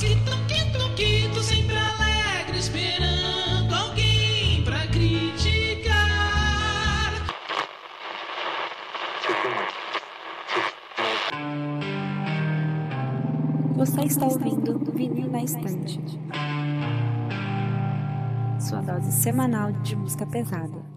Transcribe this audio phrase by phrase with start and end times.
[0.00, 5.92] tosse, toque, toque, sempre alegre, esperando alguém pra criticar.
[13.76, 16.00] Você está ouvindo Vinil na Estante.
[18.58, 20.89] Sua dose semanal de música pesada.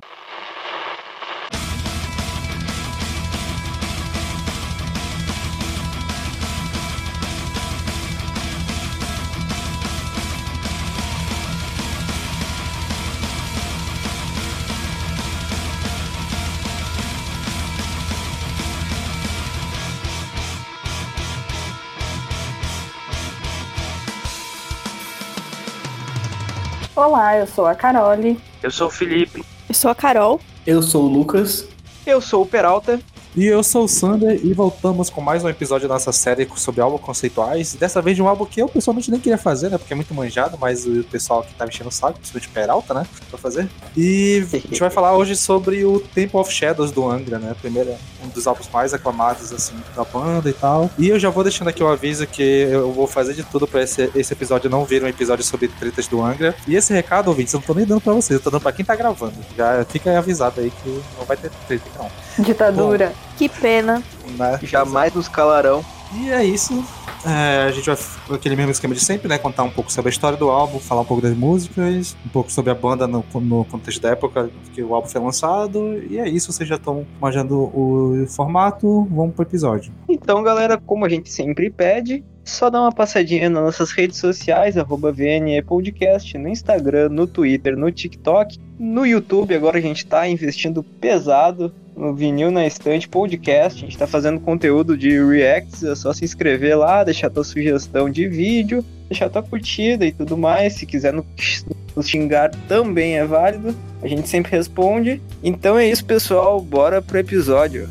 [27.05, 28.39] Olá, eu sou a Carole.
[28.63, 29.43] Eu sou o Felipe.
[29.67, 30.39] Eu sou a Carol.
[30.65, 31.67] Eu sou o Lucas.
[32.05, 32.97] Eu sou o Peralta.
[33.35, 36.81] E eu sou o Sander e voltamos com mais um episódio da nossa série sobre
[36.81, 37.73] álbuns conceituais.
[37.73, 39.77] Dessa vez de um álbum que eu pessoalmente nem queria fazer, né?
[39.79, 43.07] Porque é muito manjado, mas o pessoal aqui tá mexendo o saco, principalmente Peralta, né?
[43.31, 43.67] Pra fazer.
[43.97, 47.55] E a gente vai falar hoje sobre o Temple of Shadows do Angra, né?
[47.59, 50.91] Primeiro, um dos álbuns mais aclamados, assim, da banda e tal.
[50.99, 53.81] E eu já vou deixando aqui o aviso que eu vou fazer de tudo pra
[53.81, 56.53] esse, esse episódio não vir um episódio sobre tretas do Angra.
[56.67, 58.71] E esse recado, ouvintes, eu não tô nem dando pra vocês, eu tô dando pra
[58.71, 59.33] quem tá gravando.
[59.57, 62.11] Já fica avisado aí que não vai ter treta, não.
[62.39, 63.13] Ditadura.
[63.37, 64.03] Que pena.
[64.37, 64.59] Né?
[64.63, 65.83] Jamais nos calarão.
[66.15, 66.83] E é isso.
[67.25, 67.97] É, a gente vai
[68.35, 69.37] aquele mesmo esquema de sempre, né?
[69.37, 72.51] Contar um pouco sobre a história do álbum, falar um pouco das músicas, um pouco
[72.51, 76.03] sobre a banda no, no contexto da época que o álbum foi lançado.
[76.09, 79.07] E é isso, vocês já estão manjando o formato.
[79.09, 79.91] Vamos pro episódio.
[80.07, 84.77] Então, galera, como a gente sempre pede, só dá uma passadinha nas nossas redes sociais,
[84.77, 89.55] arroba VNE Podcast, no Instagram, no Twitter, no TikTok, no YouTube.
[89.55, 93.83] Agora a gente tá investindo pesado no Vinil na Estante Podcast.
[93.83, 98.09] A gente tá fazendo conteúdo de reacts, é só se inscrever lá, deixar tua sugestão
[98.09, 100.73] de vídeo, deixar tua curtida e tudo mais.
[100.73, 103.75] Se quiser nos xingar também é válido.
[104.01, 105.21] A gente sempre responde.
[105.41, 106.59] Então é isso, pessoal.
[106.59, 107.87] Bora pro episódio.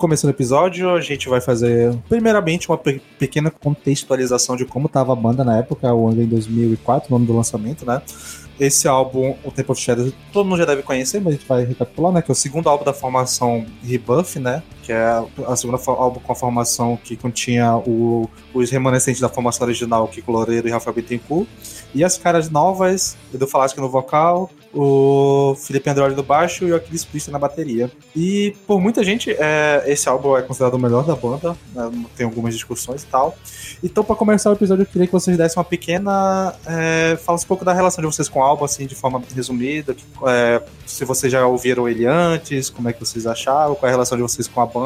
[0.00, 5.12] Começando o episódio, a gente vai fazer, primeiramente, uma pe pequena contextualização de como estava
[5.12, 8.00] a banda na época, o ano em 2004, no ano do lançamento, né?
[8.58, 11.64] Esse álbum, o Temple of Shadows, todo mundo já deve conhecer, mas a gente vai
[11.64, 12.22] recapitular, né?
[12.22, 14.62] Que é o segundo álbum da formação Rebuff, né?
[14.90, 19.64] Que é a segunda álbum com a formação que continha o, os remanescentes da formação
[19.64, 21.46] original, Kiko Loureiro e Rafael Bittencourt.
[21.94, 26.76] E as caras novas, Edu Falaschi no vocal, o Felipe Androli no baixo e o
[26.76, 27.88] Aquiles Priest na bateria.
[28.16, 32.26] E por muita gente, é, esse álbum é considerado o melhor da banda, né, tem
[32.26, 33.36] algumas discussões e tal.
[33.82, 36.54] Então, para começar o episódio, eu queria que vocês dessem uma pequena.
[36.66, 39.96] É, falasse um pouco da relação de vocês com o álbum, assim, de forma resumida.
[40.26, 43.92] É, se vocês já ouviram ele antes, como é que vocês acharam, qual é a
[43.92, 44.79] relação de vocês com a banda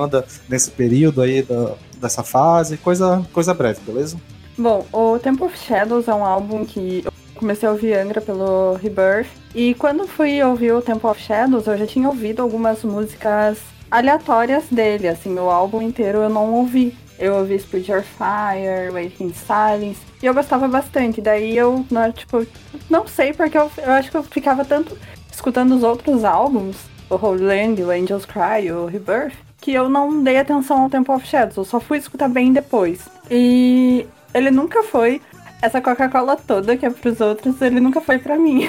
[0.49, 4.17] nesse período aí da, dessa fase, coisa, coisa breve, beleza?
[4.57, 8.75] Bom, o Temple of Shadows é um álbum que eu comecei a ouvir Angra pelo
[8.75, 9.29] Rebirth.
[9.55, 13.59] E quando fui ouvir o Temple of Shadows, eu já tinha ouvido algumas músicas
[13.91, 16.97] aleatórias dele, assim, o álbum inteiro eu não ouvi.
[17.19, 21.21] Eu ouvi Spirit Your Fire, Waiting Silence, e eu gostava bastante.
[21.21, 22.45] Daí eu, não, tipo,
[22.91, 24.99] não sei porque eu, eu acho que eu ficava tanto
[25.31, 26.77] escutando os outros álbuns,
[27.09, 31.15] o Holy Land, o Angels Cry, o Rebirth, que eu não dei atenção ao Temple
[31.15, 33.09] of Shadows, eu só fui escutar bem depois.
[33.31, 35.23] E ele nunca foi
[35.63, 38.69] essa Coca-Cola toda que é pros outros, ele nunca foi para mim.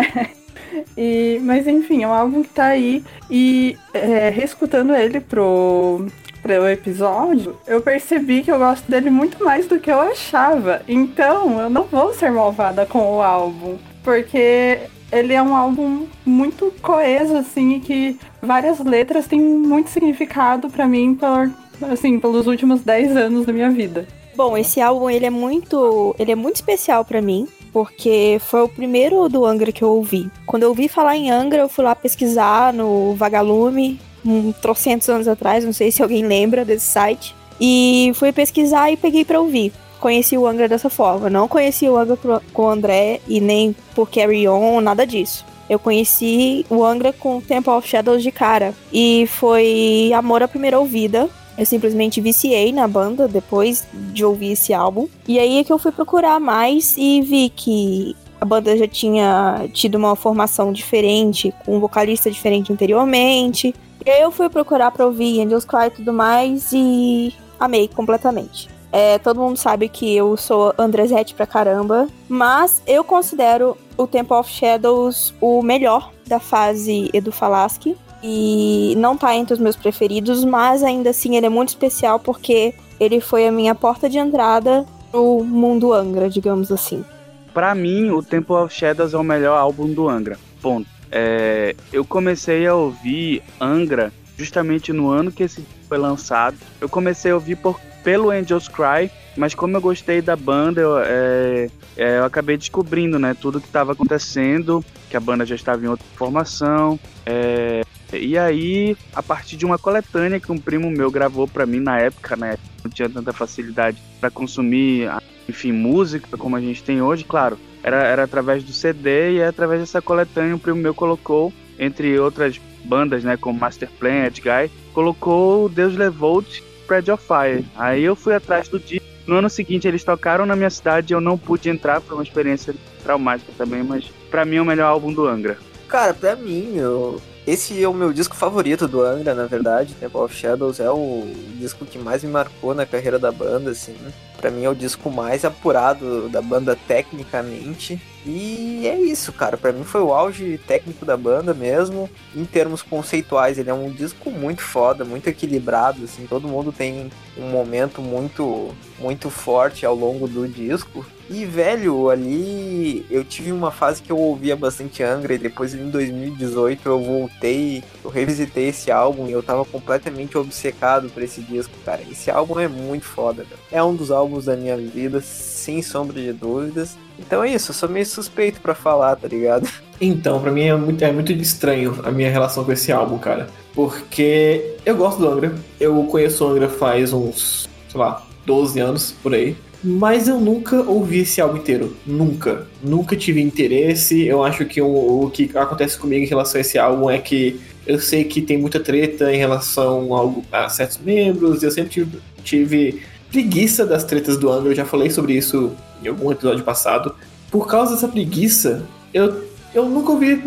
[0.98, 6.04] e, mas enfim, é um álbum que tá aí e é, reescutando ele pro,
[6.42, 10.82] pro episódio, eu percebi que eu gosto dele muito mais do que eu achava.
[10.86, 14.78] Então, eu não vou ser malvada com o álbum, porque
[15.10, 21.14] ele é um álbum muito coeso, assim, que várias letras têm muito significado para mim
[21.14, 21.50] por,
[21.90, 24.06] assim, pelos últimos 10 anos da minha vida.
[24.36, 28.68] Bom, esse álbum ele é muito, ele é muito especial para mim, porque foi o
[28.68, 30.30] primeiro do Angra que eu ouvi.
[30.46, 35.26] Quando eu ouvi falar em Angra, eu fui lá pesquisar no Vagalume, um trocentos anos
[35.26, 39.72] atrás, não sei se alguém lembra desse site, e fui pesquisar e peguei para ouvir.
[39.98, 42.18] Conheci o Angra dessa forma, não conheci o Angra
[42.52, 45.44] com o André e nem por Carry On, nada disso.
[45.68, 48.74] Eu conheci o Angra com Temple of Shadows de cara.
[48.92, 51.28] E foi amor à primeira ouvida.
[51.58, 55.08] Eu simplesmente viciei na banda depois de ouvir esse álbum.
[55.26, 59.66] E aí é que eu fui procurar mais e vi que a banda já tinha
[59.72, 63.74] tido uma formação diferente, com um vocalista diferente anteriormente.
[64.04, 68.75] E aí eu fui procurar pra ouvir Angels Cry e tudo mais e amei completamente.
[68.98, 74.34] É, todo mundo sabe que eu sou Andresete pra caramba, mas eu considero o Temple
[74.34, 77.94] of Shadows o melhor da fase Edu Falaschi.
[78.22, 82.72] E não tá entre os meus preferidos, mas ainda assim ele é muito especial porque
[82.98, 87.04] ele foi a minha porta de entrada pro mundo Angra, digamos assim.
[87.52, 90.38] Pra mim, o Temple of Shadows é o melhor álbum do Angra.
[90.62, 90.88] Ponto.
[91.12, 96.56] É, eu comecei a ouvir Angra justamente no ano que esse foi lançado.
[96.80, 100.96] Eu comecei a ouvir por, pelo Angels Cry, mas como eu gostei da banda, eu,
[101.00, 101.66] é,
[101.96, 105.88] é, eu acabei descobrindo né, tudo que estava acontecendo, que a banda já estava em
[105.88, 107.00] outra formação.
[107.26, 107.82] É,
[108.12, 111.98] e aí, a partir de uma coletânea que um primo meu gravou para mim na
[111.98, 112.56] época, né?
[112.84, 115.10] Não tinha tanta facilidade para consumir,
[115.48, 117.58] enfim, música como a gente tem hoje, claro.
[117.82, 122.16] Era, era através do CD e é através dessa coletânea um primo meu colocou, entre
[122.20, 127.66] outras bandas, né, como Master Plan, Ed Guy, colocou Deus Levou-te, Spread of Fire.
[127.74, 129.04] Aí eu fui atrás do disco.
[129.26, 132.72] No ano seguinte eles tocaram na minha cidade, eu não pude entrar, foi uma experiência
[133.02, 135.58] traumática também, mas para mim é o melhor álbum do Angra.
[135.88, 137.20] Cara, pra mim, eu...
[137.44, 139.94] esse é o meu disco favorito do Angra, na verdade.
[139.94, 143.96] Temple of Shadows é o disco que mais me marcou na carreira da banda, assim.
[144.36, 148.00] Pra mim é o disco mais apurado da banda tecnicamente.
[148.24, 149.56] E é isso, cara.
[149.56, 152.10] Pra mim foi o auge técnico da banda mesmo.
[152.34, 156.26] Em termos conceituais, ele é um disco muito foda, muito equilibrado, assim.
[156.26, 161.06] Todo mundo tem um momento muito, muito forte ao longo do disco.
[161.28, 165.90] E, velho, ali eu tive uma fase que eu ouvia bastante Angra e depois em
[165.90, 171.72] 2018 eu voltei, eu revisitei esse álbum e eu tava completamente obcecado por esse disco,
[171.84, 172.00] cara.
[172.08, 173.60] Esse álbum é muito foda, velho.
[173.72, 176.96] É um dos álbuns da minha vida, sem sombra de dúvidas.
[177.18, 179.68] Então é isso, eu sou meio suspeito pra falar, tá ligado?
[179.98, 183.46] Então, pra mim é muito, é muito estranho a minha relação com esse álbum, cara.
[183.74, 189.14] Porque eu gosto do Angra, eu conheço o Angra faz uns, sei lá, 12 anos
[189.22, 189.56] por aí.
[189.82, 191.96] Mas eu nunca ouvi esse álbum inteiro.
[192.06, 192.66] Nunca.
[192.82, 194.26] Nunca tive interesse.
[194.26, 197.60] Eu acho que o, o que acontece comigo em relação a esse álbum é que
[197.86, 201.62] eu sei que tem muita treta em relação a, a certos membros.
[201.62, 203.02] Eu sempre tive, tive
[203.36, 204.70] preguiça das tretas do Angra.
[204.70, 205.72] Eu já falei sobre isso
[206.02, 207.14] em algum episódio passado.
[207.50, 209.42] Por causa dessa preguiça, eu,
[209.74, 210.42] eu nunca ouvi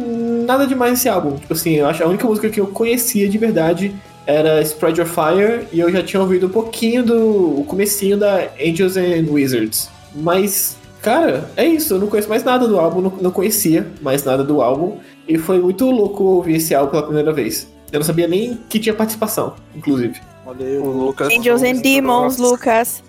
[0.48, 1.36] nada demais nesse álbum.
[1.36, 3.96] Tipo assim, eu acho a única música que eu conhecia de verdade
[4.26, 8.48] era Spread Your Fire e eu já tinha ouvido um pouquinho do o comecinho da
[8.60, 9.88] Angels and Wizards.
[10.16, 14.24] Mas, cara, é isso, eu não conheço mais nada do álbum, não, não conhecia mais
[14.24, 14.98] nada do álbum
[15.28, 17.68] e foi muito louco ouvir esse álbum pela primeira vez.
[17.92, 20.20] Eu não sabia nem que tinha participação, inclusive.
[20.50, 21.32] Olha aí, o Lucas.
[21.32, 23.04] Angels and Demons, Lucas.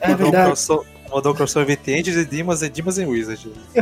[0.00, 0.46] É verdade.
[0.46, 3.46] crossover- Mudou o crossover entre Angels e Demons e Demons e Wizards.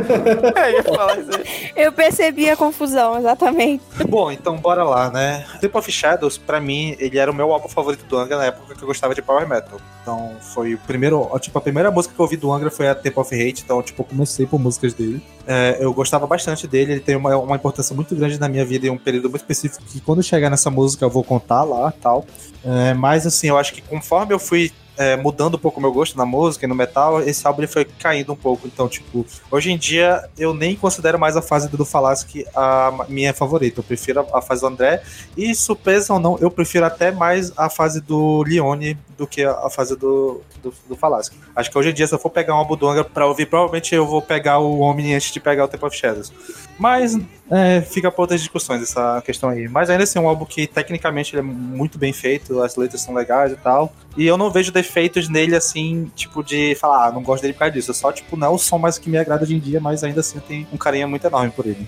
[0.57, 1.71] É, eu ia falar isso aí.
[1.75, 3.83] Eu percebi a confusão, exatamente.
[4.07, 5.45] Bom, então bora lá, né?
[5.59, 8.75] Temple of Shadows, pra mim, ele era o meu álbum favorito do Angra na época
[8.75, 9.79] que eu gostava de Power Metal.
[10.01, 12.95] Então, foi o primeiro, tipo, a primeira música que eu ouvi do Angra foi a
[12.95, 15.21] Temple of Hate, então, tipo, eu comecei por músicas dele.
[15.45, 18.87] É, eu gostava bastante dele, ele tem uma, uma importância muito grande na minha vida
[18.87, 22.25] em um período muito específico que quando chegar nessa música eu vou contar lá tal.
[22.63, 25.91] É, mas, assim, eu acho que conforme eu fui é, mudando um pouco o meu
[25.91, 28.67] gosto na música e no metal, esse álbum ele foi caindo um pouco.
[28.67, 33.33] Então, tipo, hoje em dia eu nem considero mais a fase do Falaschi a minha
[33.33, 33.79] favorita.
[33.79, 35.01] Eu prefiro a, a fase do André.
[35.35, 39.69] E, surpresa ou não, eu prefiro até mais a fase do Leone do que a,
[39.69, 40.97] fase do, do, do.
[41.55, 43.47] Acho que hoje em dia, se eu for pegar um álbum do Angra pra ouvir,
[43.47, 46.31] provavelmente eu vou pegar o Omni antes de pegar o Temple of Shadows.
[46.77, 47.17] Mas
[47.49, 49.67] é, fica pra outras discussões essa questão aí.
[49.67, 53.01] Mas ainda assim, é um álbum que tecnicamente ele é muito bem feito, as letras
[53.01, 53.91] são legais e tal.
[54.15, 57.59] E eu não vejo defeitos nele assim, tipo, de falar, ah, não gosto dele por
[57.59, 57.91] causa disso.
[57.91, 60.03] É só, tipo, não é o som mais que me agrada hoje em dia, mas
[60.03, 61.87] ainda assim tem um carinho muito enorme por ele.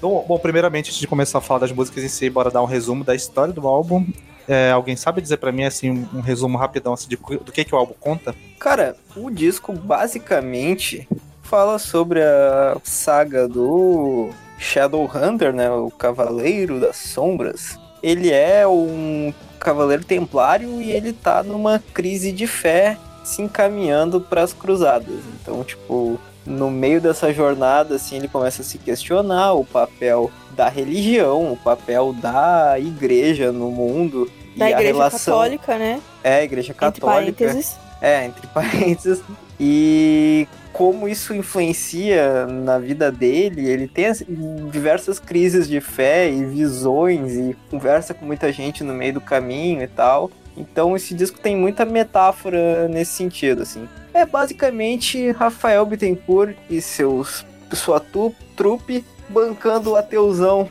[0.00, 2.66] Bom, bom, primeiramente, antes de começar a falar das músicas em si, bora dar um
[2.66, 4.06] resumo da história do álbum.
[4.48, 7.64] É, alguém sabe dizer pra mim, assim, um, um resumo rapidão assim, de, do que,
[7.64, 8.34] que o álbum conta?
[8.58, 11.06] Cara, o disco basicamente
[11.42, 15.70] fala sobre a saga do Shadowhunter, né?
[15.70, 17.78] O Cavaleiro das Sombras.
[18.02, 24.42] Ele é um cavaleiro templário e ele tá numa crise de fé se encaminhando para
[24.42, 25.20] as cruzadas.
[25.40, 30.68] Então, tipo, no meio dessa jornada, assim, ele começa a se questionar o papel da
[30.68, 36.00] religião, o papel da igreja no mundo Da igreja relação católica, né?
[36.22, 37.06] é a igreja Entre católica.
[37.44, 37.76] parênteses.
[38.00, 39.22] É, entre parênteses.
[39.60, 44.22] E como isso influencia na vida dele, ele tem as-
[44.70, 49.82] diversas crises de fé e visões e conversa com muita gente no meio do caminho
[49.82, 50.30] e tal.
[50.56, 53.88] Então esse disco tem muita metáfora nesse sentido, assim.
[54.14, 60.68] É basicamente Rafael Bittencourt e seus sua tu, trupe bancando o ateuzão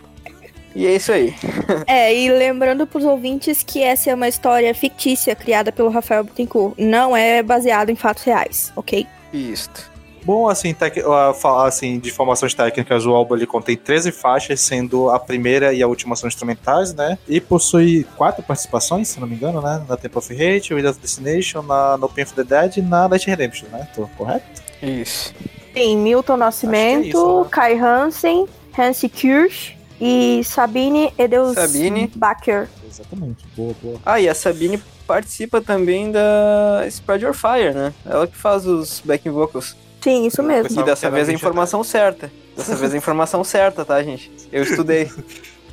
[0.76, 1.34] E é isso aí.
[1.88, 6.76] É, e lembrando pros ouvintes que essa é uma história fictícia criada pelo Rafael Bittencourt.
[6.78, 9.06] Não é baseado em fatos reais, ok?
[9.34, 9.90] Isto.
[10.24, 11.02] Bom, assim, tec-
[11.40, 15.82] falar assim, de informações técnicas, o álbum ele contém 13 faixas, sendo a primeira e
[15.82, 17.18] a última são instrumentais, né?
[17.30, 19.82] E possui quatro participações, se não me engano, né?
[19.88, 23.08] Na Temple of Hate, Wheel of Destination, na No Pain of the Dead e na
[23.08, 23.88] Light Redemption, né?
[23.96, 24.44] Tô correto?
[24.84, 25.34] Isso.
[25.74, 27.48] Tem Milton Nascimento, é isso, né?
[27.50, 28.46] Kai Hansen,
[28.78, 32.12] Hansi Kirsch e Sabine Edeus Sabine.
[32.16, 32.68] Bacher.
[32.88, 33.46] Exatamente.
[33.56, 33.98] Boa, boa.
[34.06, 37.94] Ah, e a Sabine participa também da Spread Your Fire, né?
[38.06, 39.76] Ela que faz os backing vocals.
[40.02, 40.80] Sim, isso mesmo.
[40.80, 42.32] E dessa vez a informação certa.
[42.56, 44.32] Dessa vez a informação certa, tá, gente?
[44.52, 45.10] Eu estudei.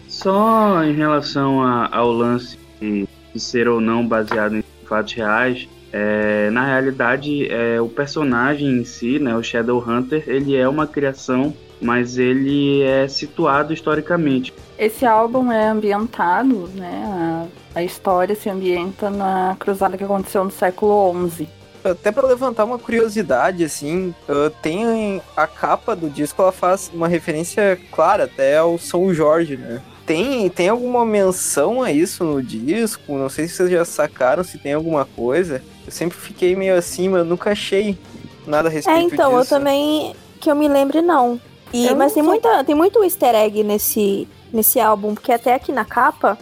[0.08, 5.68] Só em relação a- ao lance de, de ser ou não baseado em fatos reais,
[5.92, 11.54] é, na realidade, é, o personagem em si, né, o Shadowhunter, ele é uma criação,
[11.84, 14.52] mas ele é situado historicamente.
[14.78, 17.48] Esse álbum é ambientado, né?
[17.74, 21.48] A, a história se ambienta na cruzada que aconteceu no século XI.
[21.84, 27.06] Até pra levantar uma curiosidade, assim, uh, tem a capa do disco, ela faz uma
[27.06, 29.82] referência clara até ao São Jorge, né?
[30.06, 33.16] Tem, tem alguma menção a isso no disco?
[33.16, 35.62] Não sei se vocês já sacaram se tem alguma coisa.
[35.86, 37.98] Eu sempre fiquei meio assim, mas eu nunca achei
[38.46, 39.50] nada a É, respeito então, eu disso.
[39.50, 41.40] também, que eu me lembre, não.
[41.74, 45.72] E, Eu mas tem, muita, tem muito easter egg nesse, nesse álbum, porque até aqui
[45.72, 46.38] na capa,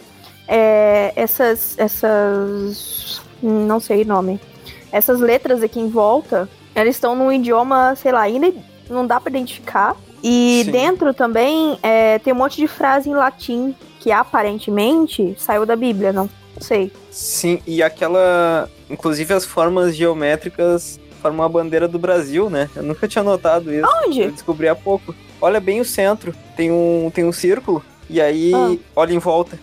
[0.47, 4.39] é, essas, essas, não sei o nome,
[4.91, 8.53] essas letras aqui em volta, elas estão num idioma, sei lá, ainda
[8.87, 9.95] não dá pra identificar.
[10.23, 10.71] E Sim.
[10.71, 16.13] dentro também é, tem um monte de frase em latim, que aparentemente saiu da Bíblia,
[16.13, 16.29] não
[16.61, 16.91] sei.
[17.09, 18.69] Sim, e aquela.
[18.87, 22.69] Inclusive as formas geométricas formam a bandeira do Brasil, né?
[22.75, 23.85] Eu nunca tinha notado isso.
[23.87, 24.27] Eu Onde?
[24.31, 25.15] descobri há pouco.
[25.41, 26.35] Olha bem o centro.
[26.55, 27.81] Tem um, tem um círculo.
[28.09, 28.75] E aí, Ah.
[28.95, 29.57] olha em volta.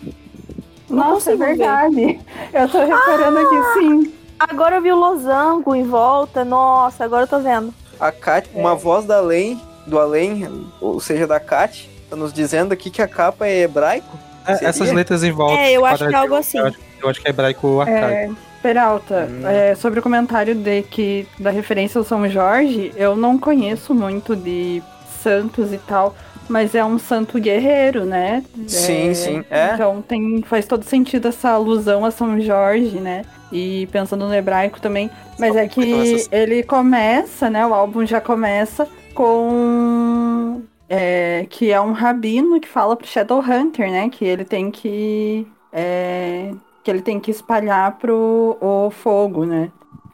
[0.89, 2.19] Nossa, é verdade.
[2.51, 4.13] Eu tô reparando aqui sim.
[4.39, 7.71] Agora eu vi o losango em volta, nossa, agora eu tô vendo.
[7.99, 8.59] A Kat, É.
[8.59, 10.49] uma voz da além, do além,
[10.81, 14.17] ou seja, da Kat, tá nos dizendo aqui que a capa é hebraico.
[14.47, 15.61] É, essas letras em volta.
[15.61, 16.57] É, eu acho que é algo assim.
[16.57, 18.33] Eu acho, eu acho que é hebraico arcaico.
[18.33, 19.47] É, Peralta, Hum.
[19.47, 24.35] é, sobre o comentário de que da referência ao São Jorge, eu não conheço muito
[24.35, 24.81] de
[25.21, 26.15] santos e tal,
[26.47, 28.43] mas é um santo guerreiro, né?
[28.67, 29.71] Sim, É, sim, é.
[29.73, 33.23] Então tem, faz todo sentido essa alusão a São Jorge, né?
[33.51, 35.09] E pensando no hebraico também.
[35.39, 37.65] Mas é que essas- ele começa, né?
[37.65, 40.61] O álbum já começa com.
[40.89, 44.09] é, que é um rabino que fala pro Shadowhunter, né?
[44.09, 45.47] Que ele tem que.
[45.73, 46.51] é,
[46.83, 49.69] que ele tem que espalhar pro o fogo, né?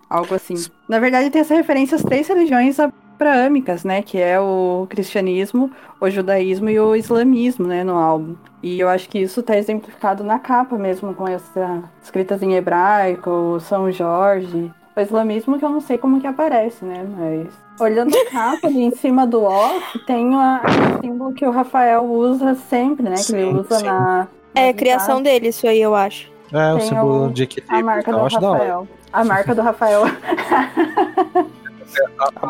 [0.10, 0.56] Algo assim.
[0.88, 4.02] Na verdade, tem essa referência às três religiões abraâmicas, né?
[4.02, 5.70] Que é o cristianismo,
[6.00, 7.84] o judaísmo e o islamismo, né?
[7.84, 8.36] No álbum.
[8.64, 13.58] E eu acho que isso tá exemplificado na capa mesmo, com essa escritas em hebraico,
[13.62, 14.72] São Jorge.
[14.96, 17.06] O islamismo que eu não sei como que aparece, né?
[17.18, 17.48] Mas
[17.80, 22.04] olhando a capa ali em cima do off, tem a- aquele símbolo que o Rafael
[22.04, 23.16] usa sempre, né?
[23.16, 23.86] Que ele usa sim.
[23.86, 24.28] na.
[24.56, 26.32] É criação dele, isso aí, eu acho.
[26.52, 27.86] É, o símbolo de A equilíbrio.
[27.86, 28.60] marca eu do acho da hora.
[28.60, 28.88] Rafael.
[29.14, 30.04] A marca do Rafael.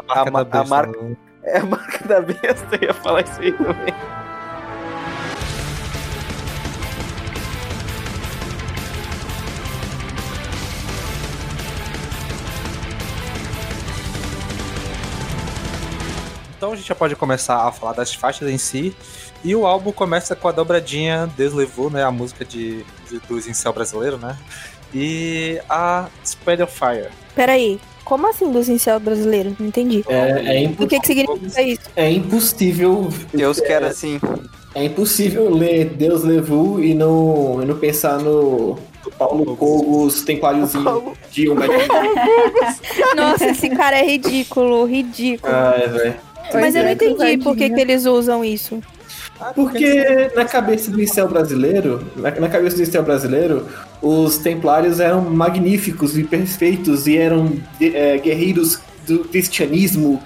[0.09, 1.17] A marca A a besta, marca-?
[1.43, 3.93] É a marca da besta, eu ia falar isso aí também.
[16.57, 18.95] Então a gente já pode começar a falar das faixas em si.
[19.47, 22.03] E o álbum começa com a dobradinha Deus Levou, né?
[22.03, 24.35] A música de, de, do Zincel brasileiro, né?
[24.93, 27.07] E a Spread of Fire.
[27.33, 29.55] Peraí, como assim do cincel brasileiro?
[29.57, 30.03] Não entendi.
[30.09, 31.81] É, é, impo- O que, que significa isso?
[31.95, 33.07] é impossível.
[33.33, 34.19] Deus quer assim.
[34.75, 38.77] É impossível ler Deus levou e não, e não pensar no,
[39.17, 41.55] Paulo Cogos Templáriozinho de um.
[43.15, 45.53] Nossa, esse cara é ridículo, ridículo.
[45.53, 46.15] Ai, velho.
[46.53, 48.81] Mas eu não é, entendi por que, que eles usam isso.
[49.53, 53.67] Porque na cabeça do incel brasileiro, na, cabeça do incel brasileiro,
[54.01, 60.21] os templários eram magníficos e perfeitos e eram é, guerreiros do cristianismo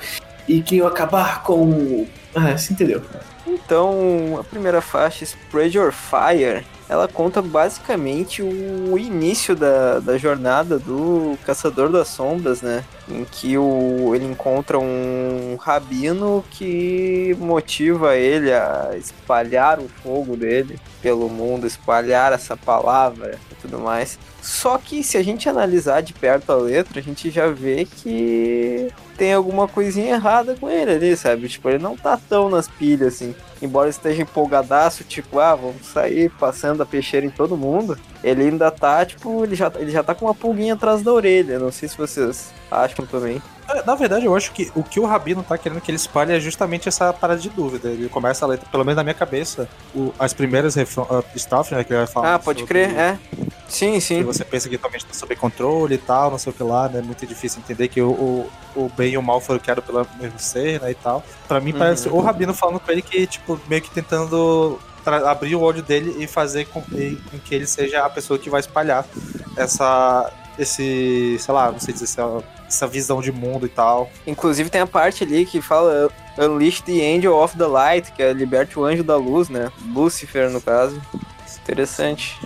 [0.48, 2.06] e que iam acabar com.
[2.34, 3.02] Ah, você entendeu?
[3.46, 10.78] Então, a primeira faixa, Spread Your Fire, ela conta basicamente o início da, da jornada
[10.78, 12.84] do Caçador das Sombras, né?
[13.10, 20.78] Em que o, ele encontra um rabino que motiva ele a espalhar o fogo dele
[21.02, 24.20] pelo mundo, espalhar essa palavra e tudo mais.
[24.42, 28.90] Só que se a gente analisar de perto a letra, a gente já vê que
[29.16, 31.48] tem alguma coisinha errada com ele ali, sabe?
[31.48, 33.34] Tipo, ele não tá tão nas pilhas assim.
[33.62, 38.72] Embora esteja empolgadaço, tipo, ah, vamos sair passando a peixeira em todo mundo, ele ainda
[38.72, 41.60] tá, tipo, ele já, ele já tá com uma pulguinha atrás da orelha.
[41.60, 43.42] Não sei se vocês acham também.
[43.74, 46.34] É, Na verdade, eu acho que o que o Rabino tá querendo que ele espalhe
[46.34, 47.90] é justamente essa parada de dúvida.
[47.90, 51.84] Ele começa a letra, pelo menos na minha cabeça, o- as primeiras uh, estrofes, né,
[51.84, 52.36] que ele vai falar.
[52.36, 53.18] Ah, pode crer, é.
[53.68, 54.24] Sim, Que sim.
[54.24, 57.00] você pensa que totalmente tá sob controle e tal, não sei o que lá, né?
[57.00, 60.06] É muito difícil entender que o, o, o bem e o mal foram criados pelo
[60.20, 60.92] mesmo ser, né?
[60.92, 61.24] E tal.
[61.48, 61.80] Pra mim, Uhum.
[61.80, 66.22] parece o Rabino falando com ele que, tipo, meio que tentando abrir o olho dele
[66.22, 69.06] e fazer com, e- com que ele seja a pessoa que vai espalhar
[69.56, 70.32] essa.
[70.60, 74.10] Esse, sei lá, não sei dizer, essa, essa visão de mundo e tal.
[74.26, 78.34] Inclusive tem a parte ali que fala Unleash the Angel of the Light, que é
[78.34, 79.72] liberte o anjo da luz, né?
[79.94, 81.00] Lucifer, no caso.
[81.62, 82.40] Interessante.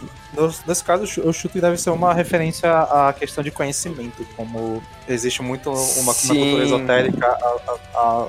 [0.67, 4.25] Nesse caso, eu chu- eu chuto que deve ser uma referência à questão de conhecimento,
[4.35, 7.55] como existe muito uma, uma cultura esotérica, a,
[7.97, 8.27] a-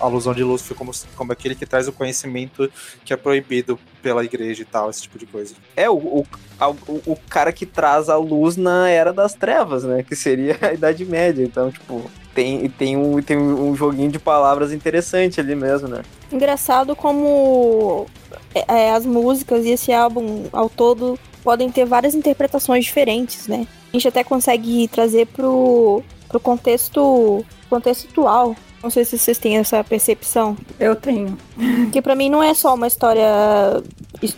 [0.00, 2.70] a alusão de Lúcifer como, como aquele que traz o conhecimento
[3.04, 5.54] que é proibido pela igreja e tal, esse tipo de coisa.
[5.76, 6.26] É o, o,
[6.58, 10.02] a- o, o cara que traz a luz na Era das Trevas, né?
[10.02, 11.42] Que seria a Idade Média.
[11.44, 16.02] Então, tipo, tem, tem, um, tem um joguinho de palavras interessante ali mesmo, né?
[16.32, 18.06] Engraçado como
[18.54, 23.66] é, é, as músicas e esse álbum ao todo podem ter várias interpretações diferentes, né?
[23.92, 27.44] A gente até consegue trazer pro, pro contexto,
[28.10, 28.56] atual.
[28.82, 30.56] Não sei se vocês têm essa percepção.
[30.80, 31.38] Eu tenho.
[31.84, 33.82] Porque pra mim não é só uma história.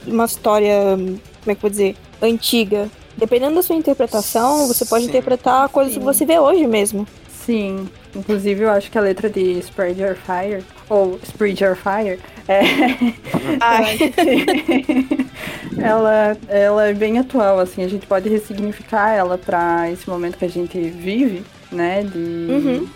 [0.07, 0.97] Uma história.
[0.97, 1.97] Como é que eu vou dizer?
[2.21, 2.91] Antiga.
[3.17, 5.11] Dependendo da sua interpretação, você pode Sim.
[5.11, 7.07] interpretar coisas que você vê hoje mesmo.
[7.45, 7.89] Sim.
[8.15, 12.19] Inclusive, eu acho que a letra de Spread Your Fire, ou Spread Your Fire,
[12.49, 12.61] é.
[15.77, 20.45] Ela, ela é bem atual, assim, a gente pode ressignificar ela para esse momento que
[20.45, 22.03] a gente vive, né?
[22.05, 22.89] De, Uhum.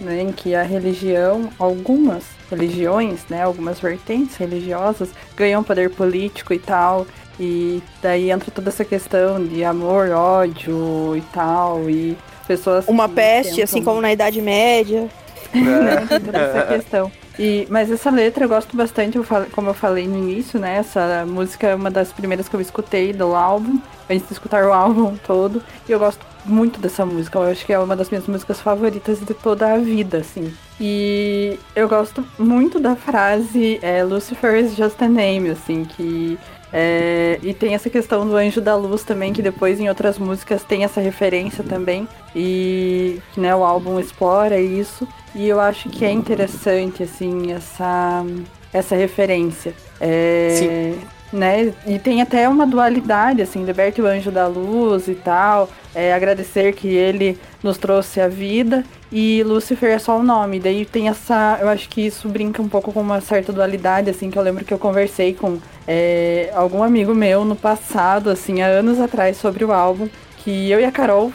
[0.00, 6.58] né, em que a religião, algumas religiões, né, algumas vertentes religiosas ganham poder político e
[6.58, 7.06] tal.
[7.38, 12.86] E daí entra toda essa questão de amor, ódio e tal, e pessoas.
[12.88, 15.08] Uma peste, tentam- assim como na Idade Média.
[15.54, 17.12] né, tem toda essa questão.
[17.38, 20.76] E, mas essa letra eu gosto bastante, eu falei- como eu falei no início, né?
[20.78, 23.78] Essa música é uma das primeiras que eu escutei do álbum,
[24.08, 25.62] antes de escutar o álbum todo.
[25.86, 29.18] E eu gosto muito dessa música, eu acho que é uma das minhas músicas favoritas
[29.20, 30.52] de toda a vida, assim.
[30.80, 36.38] E eu gosto muito da frase é, Lucifer is just a name, assim, que.
[36.72, 40.64] É, e tem essa questão do anjo da luz também, que depois em outras músicas
[40.64, 42.08] tem essa referência também.
[42.34, 45.06] E né, o álbum explora isso.
[45.34, 48.24] E eu acho que é interessante, assim, essa,
[48.72, 49.74] essa referência.
[50.00, 50.94] É,
[51.32, 51.74] Né?
[51.86, 55.68] E tem até uma dualidade, assim, liberte o anjo da luz e tal.
[55.94, 58.84] É, agradecer que ele nos trouxe a vida.
[59.10, 60.60] E Lúcifer é só o nome.
[60.60, 61.58] Daí tem essa.
[61.60, 64.64] Eu acho que isso brinca um pouco com uma certa dualidade, assim, que eu lembro
[64.64, 69.64] que eu conversei com é, algum amigo meu no passado, assim, há anos atrás, sobre
[69.64, 70.08] o álbum.
[70.38, 71.32] Que eu e a Carol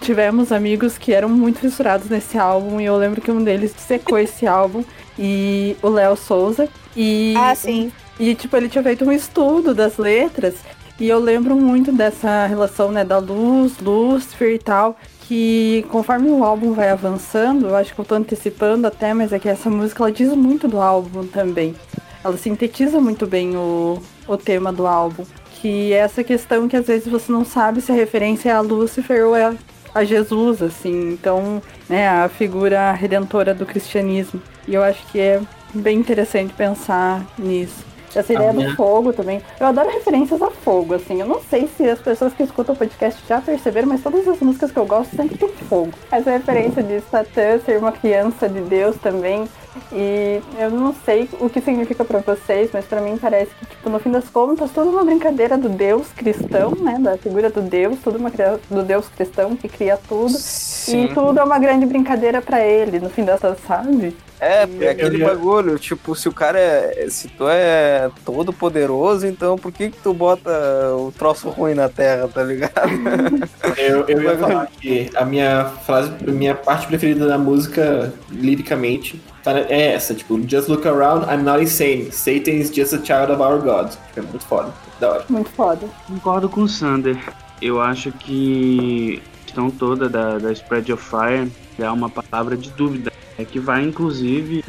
[0.00, 2.80] tivemos amigos que eram muito fissurados nesse álbum.
[2.80, 4.84] E eu lembro que um deles secou esse álbum.
[5.18, 6.68] E o Léo Souza.
[6.96, 7.92] E Ah, sim.
[8.20, 10.56] E, tipo, ele tinha feito um estudo das letras.
[11.00, 14.98] E eu lembro muito dessa relação, né, da luz, Lúcifer e tal.
[15.22, 19.38] Que conforme o álbum vai avançando, eu acho que eu tô antecipando até, mas é
[19.38, 21.74] que essa música ela diz muito do álbum também.
[22.22, 25.24] Ela sintetiza muito bem o, o tema do álbum.
[25.62, 28.60] Que é essa questão que às vezes você não sabe se a referência é a
[28.60, 29.54] Lúcifer ou é
[29.94, 31.12] a Jesus, assim.
[31.12, 34.42] Então, né, a figura redentora do cristianismo.
[34.68, 35.40] E eu acho que é
[35.72, 37.89] bem interessante pensar nisso.
[38.14, 39.40] Essa ideia do fogo também.
[39.58, 41.20] Eu adoro referências a fogo, assim.
[41.20, 44.38] Eu não sei se as pessoas que escutam o podcast já perceberam, mas todas as
[44.40, 45.92] músicas que eu gosto sempre tem fogo.
[46.10, 49.48] Essa referência de Satã ser uma criança de Deus também.
[49.92, 53.88] E eu não sei o que significa pra vocês, mas pra mim parece que, tipo,
[53.88, 56.96] no fim das contas, tudo uma brincadeira do Deus cristão, né?
[57.00, 60.30] Da figura do Deus, tudo uma cria- do Deus cristão que cria tudo.
[60.30, 61.04] Sim.
[61.04, 64.16] E tudo é uma grande brincadeira pra ele, no fim das contas, sabe?
[64.40, 67.06] É, é aquele eu- bagulho, tipo, se o cara é.
[67.10, 70.50] Se tu é todo poderoso, então por que que tu bota
[70.96, 72.72] o troço ruim na terra, tá ligado?
[73.76, 79.20] Eu, eu ia falar que a minha frase, a minha parte preferida da música, liricamente,
[79.42, 82.10] tá- é essa, tipo, Just look around, I'm not insane.
[82.12, 83.90] Satan is just a child of our God.
[83.90, 84.72] Tipo, é muito foda.
[84.98, 85.24] Da hora.
[85.28, 85.86] Muito foda.
[86.06, 87.16] Concordo com o Sander.
[87.62, 92.70] Eu acho que a questão toda da, da Spread of Fire é uma palavra de
[92.70, 93.09] dúvida.
[93.40, 94.62] É que vai, inclusive,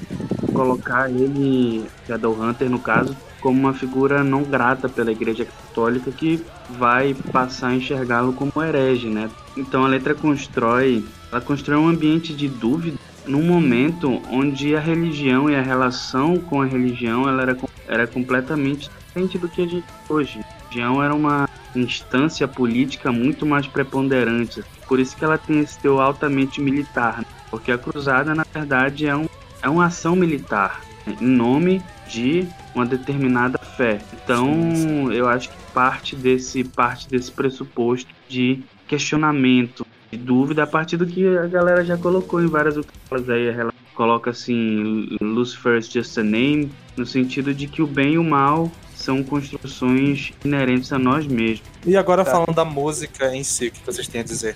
[0.54, 7.14] colocar ele, Shadowhunter no caso, como uma figura não grata pela Igreja Católica que vai
[7.34, 9.30] passar a enxergá-lo como herege, né?
[9.58, 15.50] Então a letra constrói, ela constrói um ambiente de dúvida num momento onde a religião
[15.50, 17.58] e a relação com a religião ela era,
[17.90, 20.40] era completamente diferente do que a gente hoje.
[20.40, 24.64] A religião era uma instância política muito mais preponderante.
[24.88, 27.18] Por isso que ela tem esse teu altamente militar.
[27.18, 27.26] né?
[27.52, 29.28] Porque a cruzada, na verdade, é, um,
[29.62, 31.18] é uma ação militar né?
[31.22, 34.00] em nome de uma determinada fé.
[34.14, 40.98] Então, eu acho que parte desse, parte desse pressuposto de questionamento, de dúvida, a partir
[40.98, 43.48] do que a galera já colocou em várias outras falas aí.
[43.48, 48.24] Ela coloca assim, Lucifer's just a name, no sentido de que o bem e o
[48.24, 51.68] mal são construções inerentes a nós mesmos.
[51.86, 52.32] E agora Tá.
[52.32, 54.56] falando da música em si, o que vocês têm a dizer?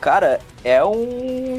[0.00, 1.58] Cara, é um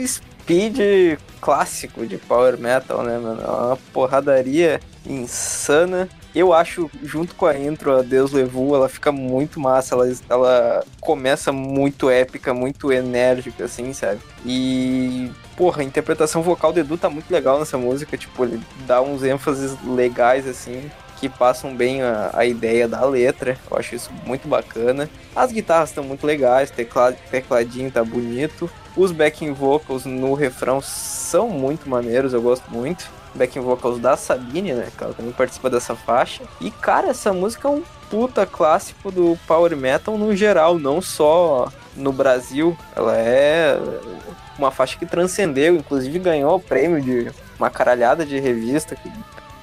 [0.50, 3.40] speed clássico de power metal, né, mano?
[3.40, 6.10] É uma porradaria insana.
[6.34, 9.94] Eu acho, junto com a intro, a Deus Levou, ela fica muito massa.
[9.94, 14.20] Ela, ela começa muito épica, muito enérgica, assim, sabe?
[14.44, 18.18] E, porra, a interpretação vocal do Edu tá muito legal nessa música.
[18.18, 23.58] Tipo, ele dá uns ênfases legais, assim, que passam bem a, a ideia da letra.
[23.70, 25.10] Eu acho isso muito bacana.
[25.36, 28.70] As guitarras estão muito legais, teclado, tecladinho tá bonito.
[28.96, 33.10] Os backing vocals no refrão são muito maneiros, eu gosto muito.
[33.36, 34.88] Backing vocals da Sabine, né?
[34.98, 36.44] Que ela também participa dessa faixa.
[36.60, 41.72] E, cara, essa música é um puta clássico do Power Metal no geral, não só
[41.96, 42.76] no Brasil.
[42.96, 43.80] Ela é
[44.58, 48.96] uma faixa que transcendeu, inclusive ganhou o prêmio de uma caralhada de revista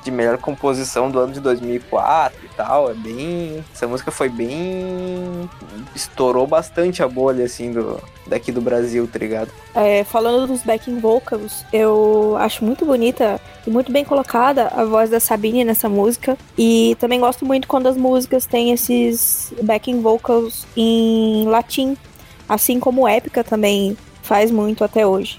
[0.07, 2.91] de melhor composição do ano de 2004 e tal.
[2.91, 3.65] É bem.
[3.75, 5.51] Essa música foi bem.
[5.95, 9.51] estourou bastante a bolha, assim, do, daqui do Brasil, tá ligado?
[9.75, 15.11] É, falando dos backing vocals, eu acho muito bonita e muito bem colocada a voz
[15.11, 16.39] da Sabine nessa música.
[16.57, 21.97] E também gosto muito quando as músicas têm esses backing vocals em latim,
[22.49, 25.39] assim como Épica também faz muito até hoje.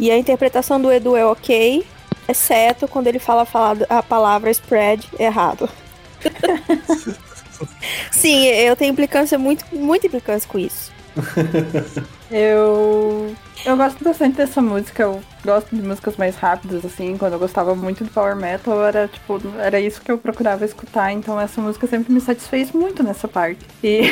[0.00, 1.84] E a interpretação do Edu é ok,
[2.28, 3.46] exceto quando ele fala,
[3.88, 5.68] a palavra spread errado.
[8.12, 10.92] Sim, eu tenho implicância, muito, muita implicância com isso.
[12.30, 13.34] Eu.
[13.64, 15.02] Eu gosto bastante dessa música.
[15.02, 17.16] Eu gosto de músicas mais rápidas, assim.
[17.16, 21.10] Quando eu gostava muito do Power Metal, era tipo, era isso que eu procurava escutar.
[21.12, 23.64] Então essa música sempre me satisfez muito nessa parte.
[23.82, 24.02] E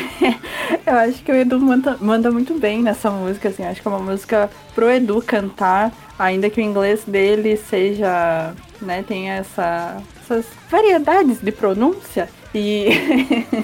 [0.86, 3.64] eu acho que o Edu manda, manda muito bem nessa música, assim.
[3.64, 8.52] Acho que é uma música pro Edu cantar, ainda que o inglês dele seja.
[8.80, 12.28] né, tenha essa, essas variedades de pronúncia.
[12.54, 12.88] E.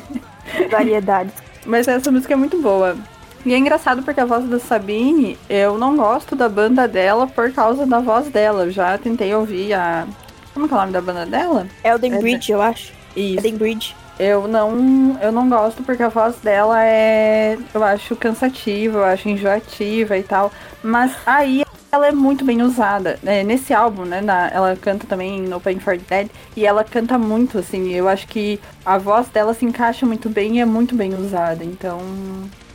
[0.70, 1.34] Variedades.
[1.64, 2.96] Mas essa música é muito boa.
[3.44, 7.50] E é engraçado porque a voz da Sabine, eu não gosto da banda dela por
[7.52, 8.64] causa da voz dela.
[8.64, 10.07] Eu já tentei ouvir a.
[10.55, 11.66] Como que é o nome da banda dela?
[11.83, 12.92] Elden É, Bridge, eu acho.
[13.16, 13.38] Isso.
[13.38, 13.96] Elden Bridge.
[14.18, 19.28] Eu não, eu não gosto porque a voz dela é, eu acho cansativa, eu acho
[19.28, 20.52] enjoativa e tal.
[20.83, 23.18] Mas aí ela é muito bem usada.
[23.24, 27.18] É, nesse álbum, né, na- ela canta também no Pain for Dead e ela canta
[27.18, 27.92] muito, assim.
[27.92, 31.64] Eu acho que a voz dela se encaixa muito bem e é muito bem usada.
[31.64, 31.98] Então,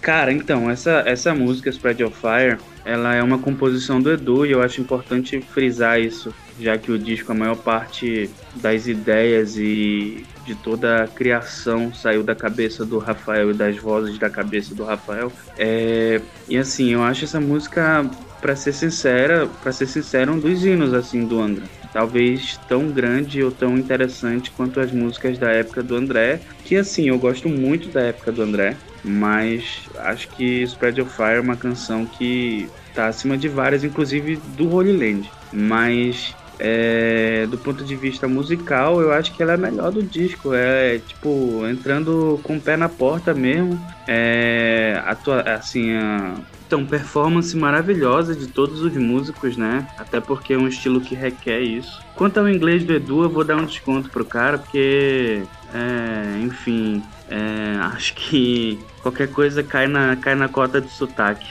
[0.08, 4.54] Cara, então, essa, essa música, Spread Your Fire, ela é uma composição do Edu e
[4.54, 10.26] eu acho importante frisar isso, já que o disco, a maior parte das ideias e
[10.46, 14.86] de toda a criação saiu da cabeça do Rafael e das vozes da cabeça do
[14.86, 15.30] Rafael.
[15.58, 20.64] É, e assim, eu acho essa música, pra ser sincera, para ser sincero, um dos
[20.64, 21.70] hinos assim do Angra.
[21.92, 27.10] Talvez tão grande ou tão interessante quanto as músicas da época do André, que assim,
[27.10, 31.56] eu gosto muito da época do André, mas acho que Spread Your Fire é uma
[31.56, 35.30] canção que tá acima de várias, inclusive do Holy Land.
[35.52, 40.02] Mas é, do ponto de vista musical, eu acho que ela é a melhor do
[40.02, 40.54] disco.
[40.54, 43.80] É tipo, entrando com o pé na porta mesmo.
[44.08, 46.36] É, atua, assim, a,
[46.68, 49.88] então, performance maravilhosa de todos os músicos, né?
[49.98, 52.02] Até porque é um estilo que requer isso.
[52.14, 57.02] Quanto ao inglês do Edu, eu vou dar um desconto pro cara, porque, é, enfim,
[57.30, 61.48] é, acho que qualquer coisa cai na, cai na cota de sotaque.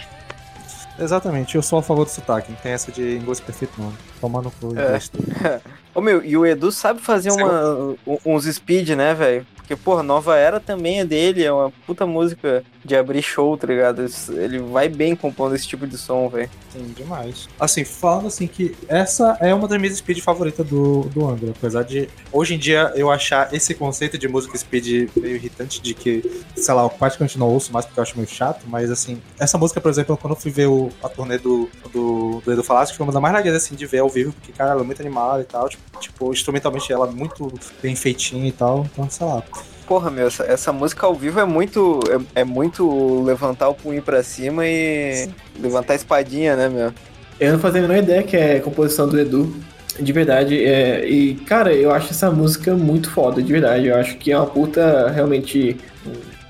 [0.98, 3.92] Exatamente, eu sou a favor do sotaque, não tem essa de inglês perfeito não.
[4.20, 5.10] Tomando pro inglês.
[5.94, 9.46] Ô meu, e o Edu sabe fazer uma, um- uns speed, né, velho?
[9.66, 13.66] Porque, porra, Nova Era também é dele, é uma puta música de abrir show, tá
[13.66, 14.07] ligado?
[14.31, 16.48] Ele vai bem compondo esse tipo de som, velho.
[16.72, 17.48] Sim, demais.
[17.59, 21.50] Assim, falando assim que essa é uma das minhas speed favoritas do, do Angra.
[21.50, 25.94] Apesar de hoje em dia eu achar esse conceito de música speed meio irritante, de
[25.94, 29.20] que, sei lá, eu praticamente não ouço mais porque eu acho meio chato, mas assim,
[29.37, 32.62] essa música, por exemplo, quando eu fui ver o, a turnê do, do, do Edu
[32.62, 34.85] Falasco, foi uma das mais legais assim de ver ao vivo, porque, cara, ela é
[34.85, 35.68] muito animada e tal.
[35.68, 37.52] Tipo, tipo, instrumentalmente ela é muito
[37.83, 38.87] bem feitinha e tal.
[38.92, 39.42] Então, sei lá.
[39.87, 42.01] Porra, meu, essa, essa música ao vivo é muito.
[42.35, 45.29] É, é muito levantar o punho pra cima e
[45.61, 46.92] levantar a espadinha, né, meu?
[47.38, 49.55] Eu não fazia a menor ideia que é composição do Edu.
[49.99, 50.62] De verdade.
[50.62, 53.87] É, e, cara, eu acho essa música muito foda, de verdade.
[53.87, 55.77] Eu acho que é uma puta, realmente,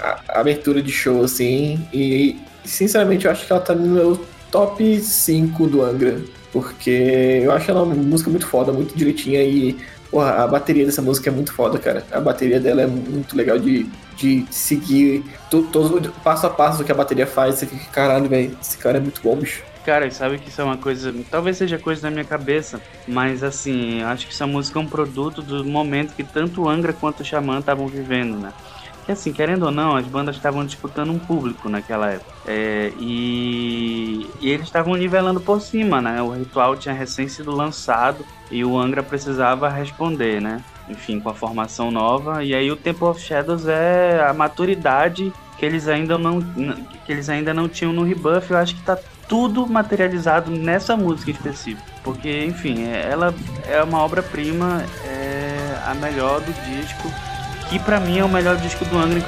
[0.00, 1.78] a- abertura de show, assim.
[1.92, 4.20] E, sinceramente, eu acho que ela tá no meu
[4.50, 6.18] top 5 do Angra.
[6.52, 9.42] Porque eu acho ela uma música muito foda, muito direitinha.
[9.42, 9.76] E,
[10.16, 12.02] porra, a bateria dessa música é muito foda, cara.
[12.10, 13.84] A bateria dela é muito legal de,
[14.16, 17.62] de seguir to- todo, passo a passo do que a bateria faz.
[17.92, 19.62] Caralho, velho, esse cara é muito bom, bicho.
[19.84, 21.14] Cara, sabe que isso é uma coisa.
[21.30, 25.42] Talvez seja coisa da minha cabeça, mas assim, acho que essa música é um produto
[25.42, 28.54] do momento que tanto o Angra quanto o Xamã estavam vivendo, né?
[29.06, 32.32] Que assim, querendo ou não, as bandas estavam disputando um público naquela época.
[32.44, 36.20] É, e, e eles estavam nivelando por cima, né?
[36.20, 40.60] O ritual tinha recém sido lançado e o Angra precisava responder, né?
[40.88, 42.42] Enfim, com a formação nova.
[42.42, 46.40] E aí o Temple of Shadows é a maturidade que eles ainda não,
[47.04, 48.50] que eles ainda não tinham no rebuff.
[48.50, 51.86] Eu acho que tá tudo materializado nessa música em específico.
[52.02, 53.32] Porque, enfim, é- ela
[53.68, 57.08] é uma obra-prima, é a melhor do disco,
[57.68, 59.22] que pra mim é o melhor disco do Angra.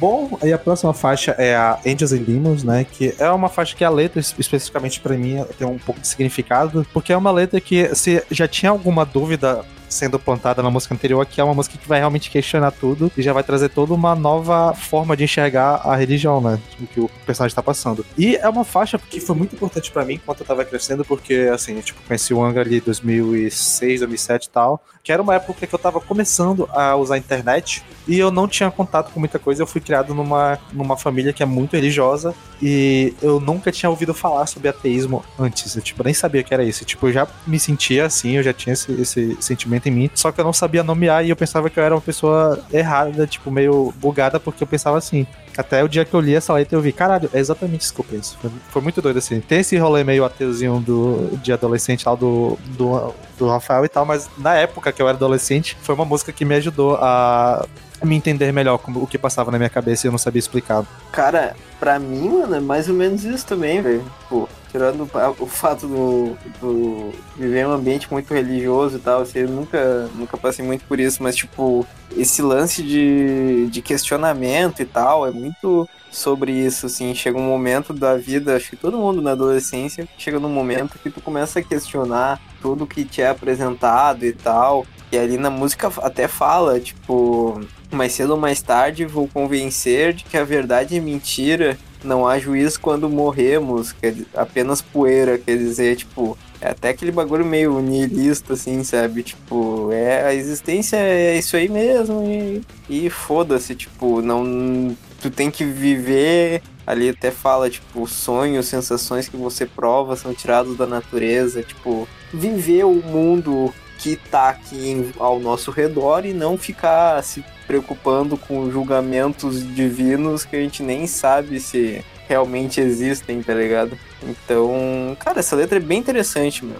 [0.00, 2.84] Bom, aí a próxima faixa é a Angels and Demons, né?
[2.84, 6.06] Que é uma faixa que a letra, es- especificamente pra mim, tem um pouco de
[6.06, 10.94] significado, porque é uma letra que se já tinha alguma dúvida sendo plantada na música
[10.94, 13.94] anterior, que é uma música que vai realmente questionar tudo e já vai trazer toda
[13.94, 16.58] uma nova forma de enxergar a religião, né?
[16.80, 18.04] O que o personagem tá passando.
[18.16, 21.48] E é uma faixa que foi muito importante pra mim enquanto eu tava crescendo, porque,
[21.52, 25.36] assim, eu, tipo, conheci o Angra ali em 2006, 2007 e tal, que era uma
[25.36, 29.18] época que eu tava começando a usar a internet e eu não tinha contato com
[29.18, 29.62] muita coisa.
[29.62, 34.12] Eu fui criado numa, numa família que é muito religiosa e eu nunca tinha ouvido
[34.12, 35.74] falar sobre ateísmo antes.
[35.74, 36.84] Eu, tipo, nem sabia que era isso.
[36.84, 40.30] Tipo, eu já me sentia assim, eu já tinha esse, esse sentimento em mim, só
[40.30, 43.50] que eu não sabia nomear e eu pensava que eu era uma pessoa errada, tipo,
[43.50, 45.26] meio bugada, porque eu pensava assim.
[45.56, 48.00] Até o dia que eu li essa letra eu vi, caralho, é exatamente isso que
[48.00, 48.38] eu penso.
[48.40, 49.40] Foi, foi muito doido assim.
[49.40, 54.04] Tem esse rolê meio ateuzinho do, de adolescente lá do, do, do Rafael e tal,
[54.04, 57.64] mas na época que eu era adolescente, foi uma música que me ajudou a
[58.02, 60.84] me entender melhor como, o que passava na minha cabeça e eu não sabia explicar.
[61.12, 64.04] Cara, pra mim, mano, é mais ou menos isso também, velho.
[64.28, 65.08] Pô, tirando
[65.38, 70.08] o, fato do, do viver em um ambiente muito religioso e tal, assim, eu nunca,
[70.14, 75.30] nunca passei muito por isso, mas, tipo, esse lance de, de questionamento e tal é
[75.30, 77.14] muito sobre isso, assim.
[77.14, 81.10] Chega um momento da vida, acho que todo mundo na adolescência chega num momento que
[81.10, 84.86] tu começa a questionar tudo que te é apresentado e tal.
[85.10, 90.24] E ali na música até fala, tipo, mais cedo ou mais tarde vou convencer de
[90.24, 91.78] que a verdade é mentira.
[92.04, 97.44] Não há juízo quando morremos, quer apenas poeira, quer dizer, tipo, é até aquele bagulho
[97.44, 99.22] meio nihilista, assim, sabe?
[99.22, 104.96] Tipo, é, a existência é isso aí mesmo e, e foda-se, tipo, não.
[105.20, 106.62] Tu tem que viver.
[106.86, 112.84] Ali até fala, tipo, sonhos, sensações que você prova são tirados da natureza, tipo, viver
[112.84, 119.62] o mundo que tá aqui ao nosso redor e não ficar se preocupando com julgamentos
[119.74, 123.98] divinos que a gente nem sabe se realmente existem, tá ligado?
[124.22, 126.76] Então, cara, essa letra é bem interessante, meu.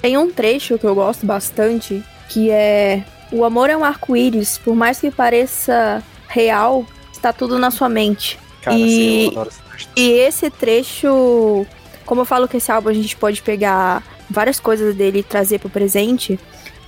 [0.00, 4.74] Tem um trecho que eu gosto bastante, que é o amor é um arco-íris, por
[4.74, 8.38] mais que pareça real, está tudo na sua mente.
[8.62, 9.88] Cara, E- assim, eu adoro esse trecho.
[9.96, 11.66] E esse trecho,
[12.06, 15.58] como eu falo que esse álbum a gente pode pegar várias coisas dele e trazer
[15.58, 16.38] pro presente,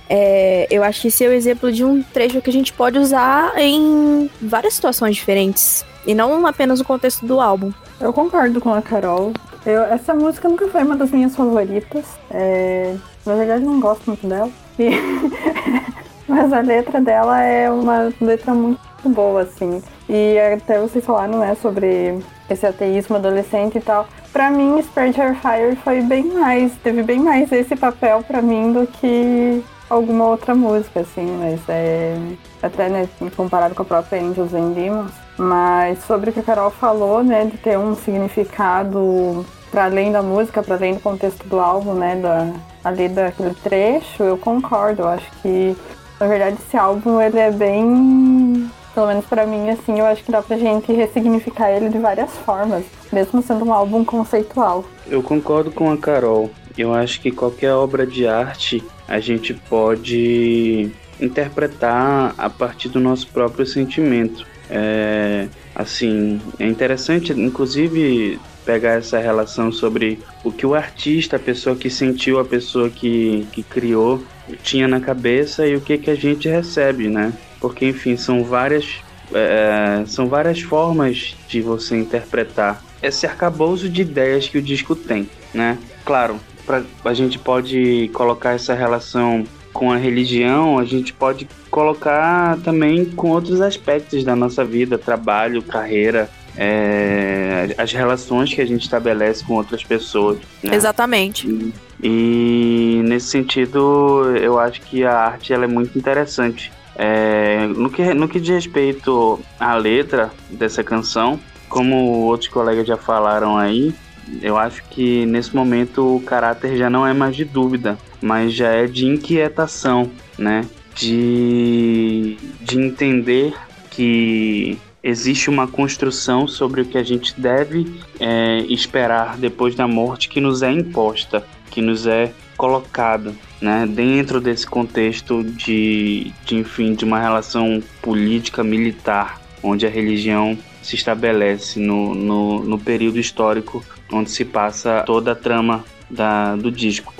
[0.09, 2.97] é, eu acho que esse é o exemplo de um trecho que a gente pode
[2.99, 5.85] usar em várias situações diferentes.
[6.05, 7.71] E não apenas no contexto do álbum.
[7.99, 9.31] Eu concordo com a Carol.
[9.65, 12.03] Eu- essa música nunca foi uma das minhas favoritas.
[12.29, 12.93] É,
[13.25, 14.49] na verdade, não gosto muito dela.
[14.77, 14.89] E-
[16.27, 19.81] Mas a letra dela é uma letra muito boa, assim.
[20.09, 24.07] E até vocês falaram, né, sobre esse ateísmo adolescente e tal.
[24.31, 28.73] Pra mim, Spirit Your Fire foi bem mais, teve bem mais esse papel pra mim
[28.73, 29.63] do que
[29.93, 32.17] alguma outra música, assim, mas é.
[32.61, 35.11] Até, né, comparado com a própria Angels and Demons.
[35.37, 40.21] Mas sobre o que a Carol falou, né, de ter um significado para além da
[40.21, 42.53] música, para além do contexto do álbum, né, da,
[42.83, 45.01] ali daquele trecho, eu concordo.
[45.01, 45.75] Eu acho que,
[46.19, 50.31] na verdade, esse álbum, ele é bem, pelo menos para mim, assim, eu acho que
[50.31, 54.85] dá pra gente ressignificar ele de várias formas, mesmo sendo um álbum conceitual.
[55.07, 56.51] Eu concordo com a Carol.
[56.77, 63.27] Eu acho que qualquer obra de arte a gente pode interpretar a partir do nosso
[63.27, 64.45] próprio sentimento.
[64.69, 71.75] É, assim, é interessante, inclusive pegar essa relação sobre o que o artista, a pessoa
[71.75, 74.23] que sentiu, a pessoa que, que criou,
[74.63, 77.33] tinha na cabeça e o que, que a gente recebe, né?
[77.59, 79.01] Porque, enfim, são várias,
[79.33, 85.29] é, são várias formas de você interpretar esse arcabouço de ideias que o disco tem,
[85.53, 85.77] né?
[86.05, 92.57] Claro, pra, a gente pode colocar essa relação com a religião, a gente pode colocar
[92.59, 98.83] também com outros aspectos da nossa vida, trabalho, carreira, é, as relações que a gente
[98.83, 100.37] estabelece com outras pessoas.
[100.61, 100.75] Né?
[100.75, 101.47] Exatamente.
[101.47, 101.73] E,
[102.03, 106.71] e nesse sentido, eu acho que a arte ela é muito interessante.
[106.95, 111.95] É, no, que, no que diz respeito à letra dessa canção, como
[112.25, 113.95] outros colegas já falaram aí,
[114.41, 118.69] eu acho que nesse momento o caráter já não é mais de dúvida, mas já
[118.69, 120.65] é de inquietação, né?
[120.95, 123.53] De, de entender
[123.89, 130.29] que existe uma construção sobre o que a gente deve é, esperar depois da morte
[130.29, 133.85] que nos é imposta, que nos é colocada, né?
[133.85, 140.95] Dentro desse contexto de, de enfim, de uma relação política militar, onde a religião se
[140.95, 143.83] estabelece no, no, no período histórico
[144.13, 147.13] onde se passa toda a trama da, do disco.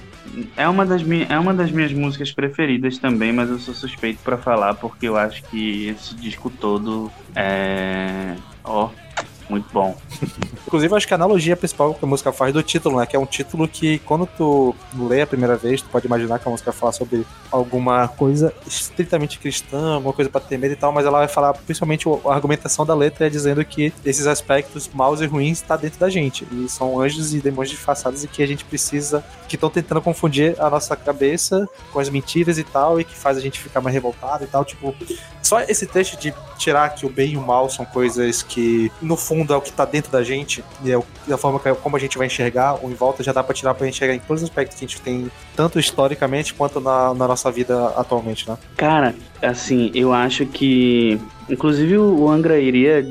[0.58, 4.38] É uma, das é uma das minhas músicas preferidas também, mas eu sou suspeito para
[4.38, 8.36] falar porque eu acho que esse disco todo é.
[8.64, 8.90] Ó,
[9.50, 9.96] muito bom.
[10.66, 13.06] Inclusive, acho que a analogia principal que a música faz do título, né?
[13.06, 16.48] Que é um título que, quando tu lê a primeira vez, tu pode imaginar que
[16.48, 20.92] a música fala sobre alguma coisa estritamente cristã, alguma coisa para ter medo e tal,
[20.92, 25.22] mas ela vai falar, principalmente, a argumentação da letra é dizendo que esses aspectos maus
[25.22, 26.48] e ruins está dentro da gente.
[26.52, 30.56] E são anjos e demônios disfarçados e que a gente precisa, que estão tentando confundir
[30.60, 33.94] a nossa cabeça com as mentiras e tal, e que faz a gente ficar mais
[33.94, 34.64] revoltado e tal.
[34.66, 34.96] Tipo,
[35.42, 39.18] só esse trecho de tirar que o bem e o mal são coisas que, no
[39.18, 41.96] fundo, é o que tá dentro da gente, e é o, a forma que, como
[41.96, 44.44] a gente vai enxergar, ou em volta, já dá pra tirar pra enxergar em todos
[44.44, 48.58] os aspectos que a gente tem, tanto historicamente quanto na, na nossa vida atualmente, né?
[48.78, 51.20] Cara, assim, eu acho que.
[51.50, 53.06] Inclusive o Angra iria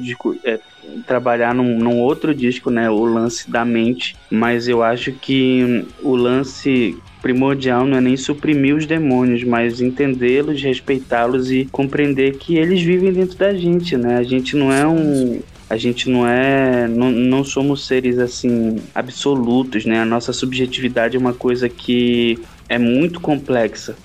[0.44, 0.58] é,
[1.06, 2.88] trabalhar num, num, outro disco, né?
[2.88, 4.16] O lance da mente.
[4.30, 10.60] Mas eu acho que o lance primordial não é nem suprimir os demônios, mas entendê-los,
[10.60, 14.16] respeitá-los e compreender que eles vivem dentro da gente, né?
[14.16, 15.40] A gente não é um,
[15.72, 20.00] a gente não é não, não somos seres assim absolutos né?
[20.00, 23.96] A nossa subjetividade é uma coisa que é muito complexa.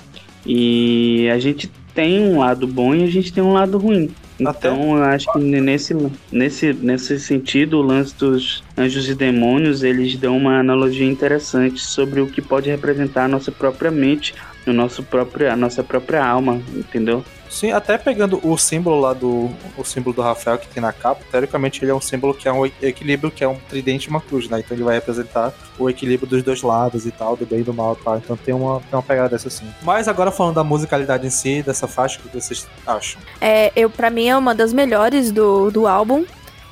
[0.45, 4.09] E a gente tem um lado bom e a gente tem um lado ruim.
[4.39, 5.93] Então eu acho que nesse,
[6.31, 12.21] nesse, nesse sentido o lance dos anjos e demônios eles dão uma analogia interessante sobre
[12.21, 14.33] o que pode representar a nossa própria mente
[14.65, 17.25] no nosso próprio, a nossa própria alma entendeu
[17.57, 21.23] Sim, até pegando o símbolo lá do o símbolo do Rafael que tem na capa,
[21.31, 24.21] teoricamente ele é um símbolo que é um equilíbrio, que é um tridente e uma
[24.21, 24.59] cruz, né?
[24.59, 27.73] Então ele vai representar o equilíbrio dos dois lados e tal, do bem e do
[27.73, 28.17] mal e tal.
[28.17, 29.65] Então tem uma, tem uma pegada dessa assim.
[29.81, 33.19] Mas agora falando da musicalidade em si, dessa faixa, o que vocês acham?
[33.41, 36.25] É, eu, pra mim é uma das melhores do, do álbum.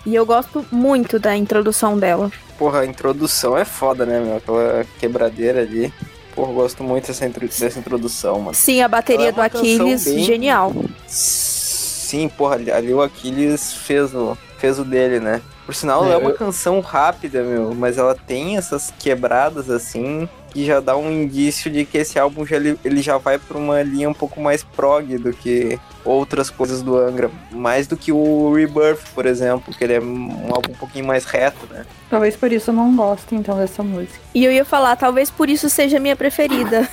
[0.05, 2.31] E eu gosto muito da introdução dela.
[2.59, 4.37] Porra, a introdução é foda, né, meu?
[4.37, 5.91] Aquela quebradeira ali.
[6.35, 8.53] Porra, gosto muito dessa, dessa introdução, mano.
[8.53, 10.19] Sim, a bateria é do Aquiles, bem...
[10.19, 10.73] genial.
[11.07, 15.41] Sim, porra, ali o Aquiles fez o, fez o dele, né?
[15.65, 16.35] Por sinal, é, é uma eu...
[16.35, 21.83] canção rápida, meu, mas ela tem essas quebradas assim que já dá um indício de
[21.83, 25.17] que esse álbum já, ele, ele já vai para uma linha um pouco mais prog
[25.17, 29.95] do que outras coisas do Angra, mais do que o Rebirth, por exemplo, que ele
[29.95, 31.85] é um álbum um pouquinho mais reto, né?
[32.09, 34.17] Talvez por isso eu não goste então dessa música.
[34.33, 36.87] E eu ia falar, talvez por isso seja a minha preferida.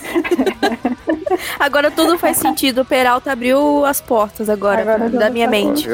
[1.61, 2.81] agora tudo faz sentido.
[2.81, 5.87] O Peralta abriu as portas agora, agora da minha mente.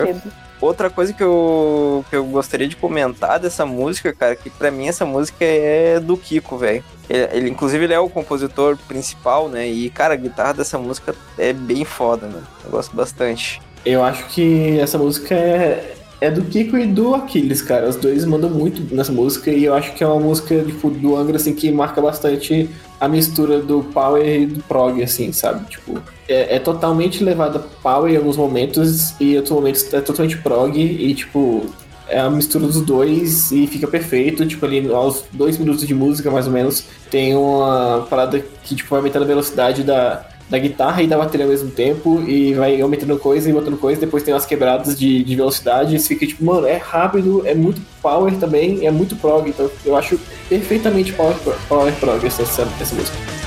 [0.61, 4.89] Outra coisa que eu, que eu gostaria de comentar dessa música, cara, que para mim
[4.89, 6.83] essa música é do Kiko, velho.
[7.09, 9.67] Ele, ele, inclusive, ele é o compositor principal, né?
[9.69, 12.43] E, cara, a guitarra dessa música é bem foda, né?
[12.65, 13.61] Eu gosto bastante.
[13.87, 17.89] Eu acho que essa música é, é do Kiko e do Aquiles, cara.
[17.89, 21.17] Os dois mandam muito nessa música e eu acho que é uma música, tipo, do
[21.17, 22.69] Angra, assim, que marca bastante
[23.01, 25.65] a mistura do power e do prog, assim, sabe?
[25.69, 30.39] Tipo, é, é totalmente levada power em alguns momentos e em outros momentos é totalmente
[30.39, 31.67] prog e, tipo,
[32.09, 34.45] é a mistura dos dois e fica perfeito.
[34.45, 38.91] Tipo, ali aos dois minutos de música, mais ou menos, tem uma parada que, tipo,
[38.91, 42.81] vai aumentando a velocidade da da guitarra e da bateria ao mesmo tempo e vai
[42.81, 46.45] aumentando coisa e botando coisa, depois tem umas quebradas de, de velocidade e fica tipo,
[46.45, 50.19] mano, é rápido, é muito power também, é muito prog, então eu acho
[50.49, 51.37] perfeitamente power,
[51.69, 53.38] power prog essa, essa, essa música.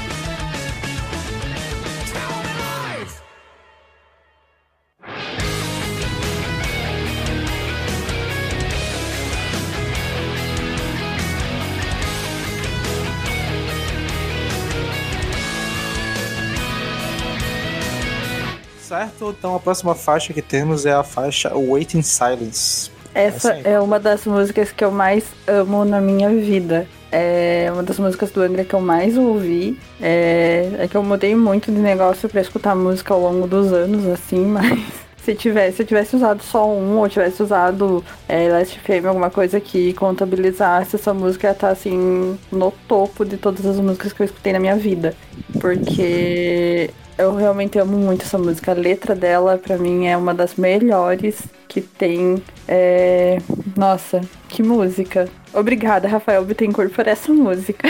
[19.38, 22.92] Então a próxima faixa que temos é a faixa Waiting Silence.
[23.14, 23.62] Essa Assim.
[23.66, 26.88] é uma das músicas que eu mais amo na minha vida.
[27.12, 29.78] É uma das músicas do Angra que eu mais ouvi.
[30.02, 34.08] É, é que eu mudei muito de negócio pra escutar música ao longo dos anos,
[34.08, 34.80] assim, mas
[35.18, 39.30] se tivesse, se eu tivesse usado só um ou tivesse usado é, Last Fame, alguma
[39.30, 44.22] coisa que contabilizasse essa música ia estar assim no topo de todas as músicas que
[44.22, 45.14] eu escutei na minha vida.
[45.60, 48.72] Porque eu realmente amo muito essa música.
[48.72, 52.42] A letra dela, pra mim, é uma das melhores que tem.
[52.68, 53.38] É...
[53.76, 55.30] Nossa, que música.
[55.54, 57.88] Obrigada, Rafael Bittencourt, por essa música.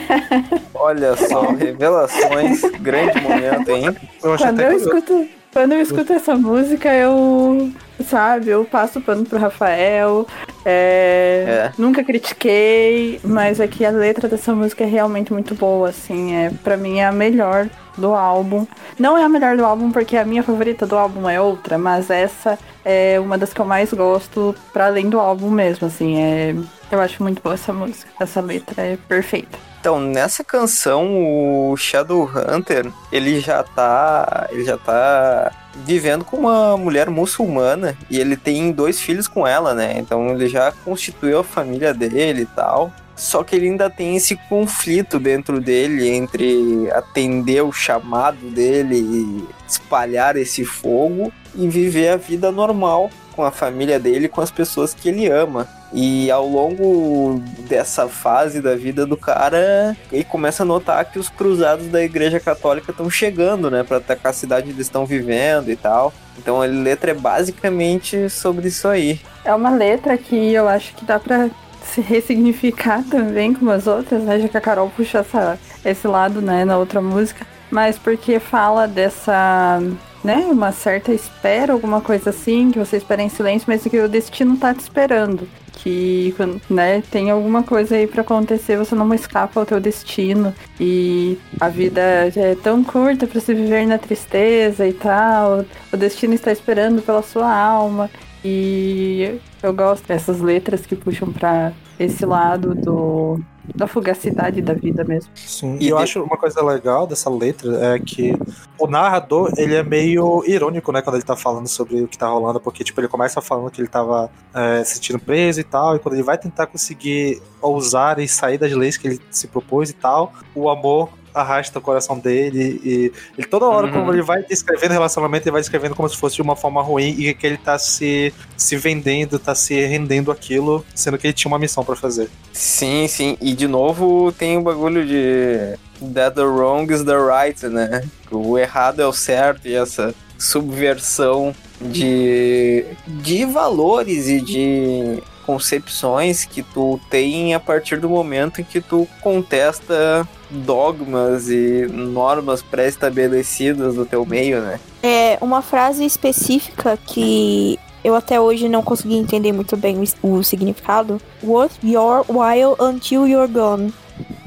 [0.74, 3.96] Olha só, revelações, grande momento, hein?
[4.22, 7.70] Eu acho Quando até eu escuto, quando eu escuto essa música, eu.
[8.06, 10.26] Sabe, eu passo o pano pro Rafael.
[10.64, 11.72] é, É.
[11.78, 16.34] Nunca critiquei, mas é que a letra dessa música é realmente muito boa, assim.
[16.34, 18.66] É, pra mim é a melhor do álbum.
[18.98, 22.10] Não é a melhor do álbum, porque a minha favorita do álbum é outra, mas
[22.10, 26.20] essa é uma das que eu mais gosto, pra além do álbum mesmo, assim.
[26.20, 26.54] É,
[26.90, 28.10] eu acho muito boa essa música.
[28.20, 29.58] Essa letra é perfeita.
[29.80, 34.48] Então, nessa canção, o Shadowhunter, ele já tá.
[34.50, 35.52] Ele já tá
[35.84, 39.98] vivendo com uma mulher muçulmana e ele tem dois filhos com ela, né?
[39.98, 42.92] Então ele já constituiu a família dele e tal.
[43.16, 49.48] Só que ele ainda tem esse conflito dentro dele entre atender o chamado dele e
[49.68, 54.94] espalhar esse fogo e viver a vida normal com a família dele, com as pessoas
[54.94, 55.68] que ele ama.
[55.92, 61.28] E ao longo dessa fase da vida do cara, ele começa a notar que os
[61.28, 65.70] cruzados da Igreja Católica estão chegando, né, para atacar a cidade onde eles estão vivendo
[65.70, 66.12] e tal.
[66.36, 69.18] Então a letra é basicamente sobre isso aí.
[69.44, 71.48] É uma letra que eu acho que dá pra
[71.82, 74.38] se ressignificar também como as outras, né?
[74.38, 77.46] Já que a Carol puxa essa, esse lado, né, na outra música.
[77.70, 79.80] Mas porque fala dessa,
[80.22, 84.08] né, uma certa espera, alguma coisa assim, que você espera em silêncio, mas que o
[84.08, 85.48] destino tá te esperando.
[85.82, 86.34] Que,
[86.68, 90.52] né, tem alguma coisa aí pra acontecer, você não escapa ao teu destino.
[90.80, 95.64] E a vida é tão curta pra se viver na tristeza e tal.
[95.92, 98.10] O destino está esperando pela sua alma.
[98.44, 103.40] E eu gosto dessas letras que puxam pra esse lado do
[103.74, 105.30] da fugacidade da vida mesmo.
[105.34, 108.34] Sim, E e eu de- acho uma coisa legal dessa letra é que
[108.78, 112.28] o narrador, ele é meio irônico, né, quando ele tá falando sobre o que tá
[112.28, 115.96] rolando, porque, tipo, ele começa falando que ele tava é, se sentindo preso e tal,
[115.96, 119.90] e quando ele vai tentar conseguir ousar e sair das leis que ele se propôs
[119.90, 123.92] e tal, o amor arrasta o coração dele e ele toda hora, Uhum.
[123.92, 126.82] quando ele vai descrevendo o relacionamento, ele vai descrevendo como se fosse de uma forma
[126.82, 131.34] ruim e que ele tá se, se vendendo, tá se rendendo aquilo, sendo que ele
[131.34, 132.28] tinha uma missão pra fazer.
[132.52, 133.36] Sim, sim.
[133.40, 135.76] E de novo tem o bagulho de
[136.14, 138.04] that the wrong is the right, né?
[138.30, 146.62] O errado é o certo e essa subversão de, de valores e de concepções que
[146.62, 154.04] tu tem a partir do momento em que tu contesta dogmas e normas pré-estabelecidas do
[154.04, 154.78] teu meio, né?
[155.02, 160.44] É uma frase específica que eu até hoje não consegui entender muito bem o, o
[160.44, 161.18] significado.
[161.42, 163.90] Worth your while until you're gone.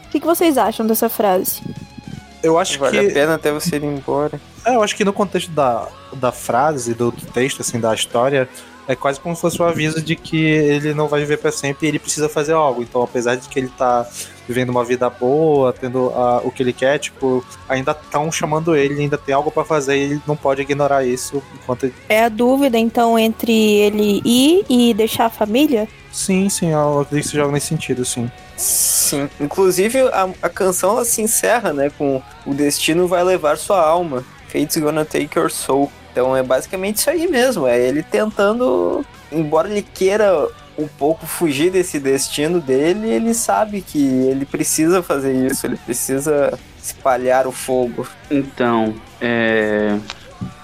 [0.06, 1.64] O que, que vocês acham dessa frase?
[2.43, 4.39] Eu acho Vale que a pena até você ir embora.
[4.64, 8.47] É, eu acho que no contexto da, da frase, do, do texto, assim, da história,
[8.88, 11.86] é quase como se fosse um aviso de que ele não vai viver pra sempre
[11.86, 12.82] e ele precisa fazer algo.
[12.82, 14.08] Então, apesar de que ele tá
[14.48, 19.02] vivendo uma vida boa, tendo ah, o que ele quer, tipo, ainda estão chamando ele,
[19.02, 21.94] ainda tem algo pra fazer e ele não pode ignorar isso enquanto ele...
[22.10, 25.88] É a dúvida, então, entre ele ir e deixar a família?
[26.12, 28.30] Sim, sim, eu acredito que se joga nesse sentido, sim.
[28.58, 33.82] Sim, inclusive a, a canção ela se encerra, né, com o destino vai levar sua
[33.82, 35.90] alma, fate's gonna take your soul.
[36.12, 40.47] Então é basicamente isso aí mesmo, é ele tentando, embora ele queira
[40.78, 46.57] um pouco fugir desse destino dele, ele sabe que ele precisa fazer isso, ele precisa
[46.82, 48.07] espalhar o fogo.
[48.30, 49.97] Então, é,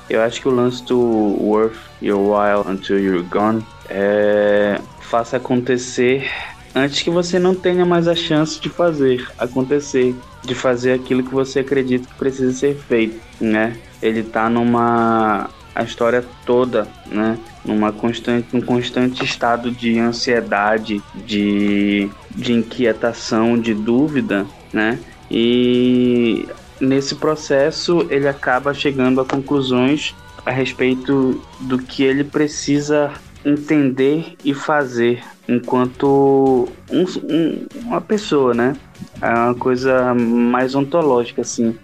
[0.10, 6.30] eu acho que o lance do Worth Your While Until You're Gone é, faça acontecer
[6.78, 11.34] antes que você não tenha mais a chance de fazer acontecer, de fazer aquilo que
[11.34, 13.78] você acredita que precisa ser feito, né?
[14.02, 17.38] Ele tá numa a história toda, né?
[17.64, 24.98] Numa constante, um constante estado de ansiedade, de, de inquietação, de dúvida, né?
[25.30, 26.48] E
[26.80, 30.16] nesse processo ele acaba chegando a conclusões
[30.46, 33.12] a respeito do que ele precisa
[33.46, 38.76] entender e fazer enquanto um- um- uma pessoa, né?
[39.22, 41.76] É uma coisa mais ontológica, assim,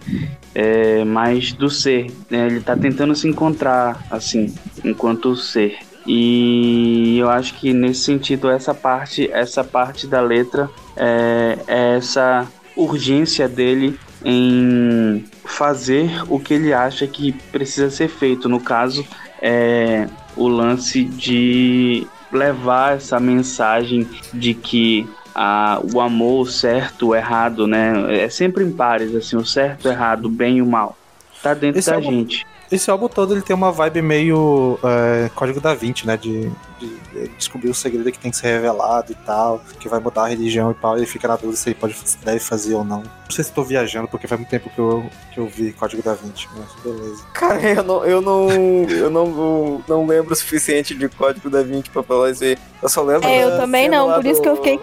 [0.54, 2.06] é mais do ser.
[2.30, 2.46] né?
[2.46, 5.78] Ele tá tentando se encontrar, assim, enquanto ser.
[6.06, 12.46] E eu acho que nesse sentido essa parte, essa parte da letra é, é essa
[12.76, 18.48] urgência dele em fazer o que ele acha que precisa ser feito.
[18.48, 19.04] No caso,
[19.40, 20.06] é
[20.36, 27.66] o lance de levar essa mensagem de que a, o amor, o certo, o errado,
[27.66, 28.24] né?
[28.24, 30.96] É sempre em pares, assim, o certo, o errado, o bem e o mal.
[31.42, 32.46] Tá dentro Esse da gente.
[32.72, 36.16] Esse álbum todo ele tem uma vibe meio é, Código da Vinci, né?
[36.16, 40.24] De, de descobrir o segredo que tem que ser revelado e tal, que vai mudar
[40.24, 40.96] a religião e tal.
[40.96, 43.02] Ele fica na dúvida se ele pode, deve fazer ou não.
[43.02, 45.04] Não sei se tô viajando, porque faz muito tempo que eu,
[45.34, 47.24] que eu vi Código da Vinci, mas beleza.
[47.34, 48.50] Cara, eu não, eu não,
[48.88, 52.56] eu não, não lembro o suficiente de Código da Vinci pra falar isso aí.
[52.80, 54.80] Eu só lembro É, eu também não, por isso que eu do- fiquei.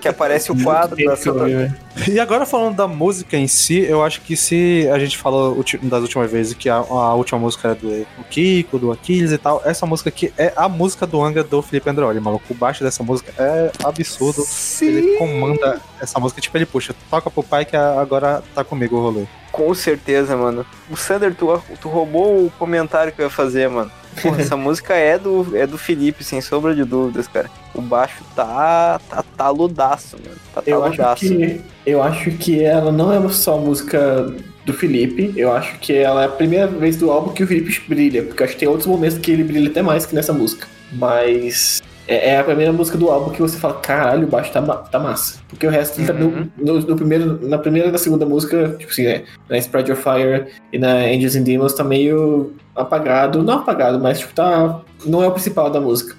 [0.00, 1.74] Que aparece o quadro da velho.
[2.08, 6.02] E agora falando da música em si, eu acho que se a gente falou das
[6.02, 9.62] últimas vezes que a, a última música era do, do Kiko, do Aquiles e tal,
[9.64, 12.44] essa música aqui é a música do Angra do Felipe Andreoli, maluco.
[12.50, 14.44] O baixo dessa música é absurdo.
[14.82, 19.02] Ele comanda essa música, tipo, ele puxa, toca pro pai que agora tá comigo o
[19.02, 19.24] rolê.
[19.52, 20.64] Com certeza, mano.
[20.90, 23.90] O Sander, tu, tu roubou o comentário que eu ia fazer, mano.
[24.22, 27.50] Pô, essa música é do, é do Felipe, sem sombra de dúvidas, cara.
[27.74, 29.00] O baixo tá.
[29.08, 30.36] tá taludaço, mano.
[30.54, 31.26] Tá Eu acho, taludaço.
[31.26, 34.32] que, eu acho que ela não é só música
[34.64, 37.82] do Felipe, eu acho que ela é a primeira vez do álbum que o Felipe
[37.88, 40.68] brilha, porque acho que tem outros momentos que ele brilha até mais que nessa música.
[40.92, 44.60] Mas é, é a primeira música do álbum que você fala, caralho, o baixo tá,
[44.62, 45.38] tá massa.
[45.48, 46.48] Porque o resto Uhum.
[46.58, 49.90] no, no- no primeiro, na primeira e na segunda música, tipo assim, né, na Spread
[49.90, 54.80] Your Fire e na Angels and Demons tá meio apagado, não apagado, mas tipo, tá.
[55.04, 56.14] Não é o principal da música.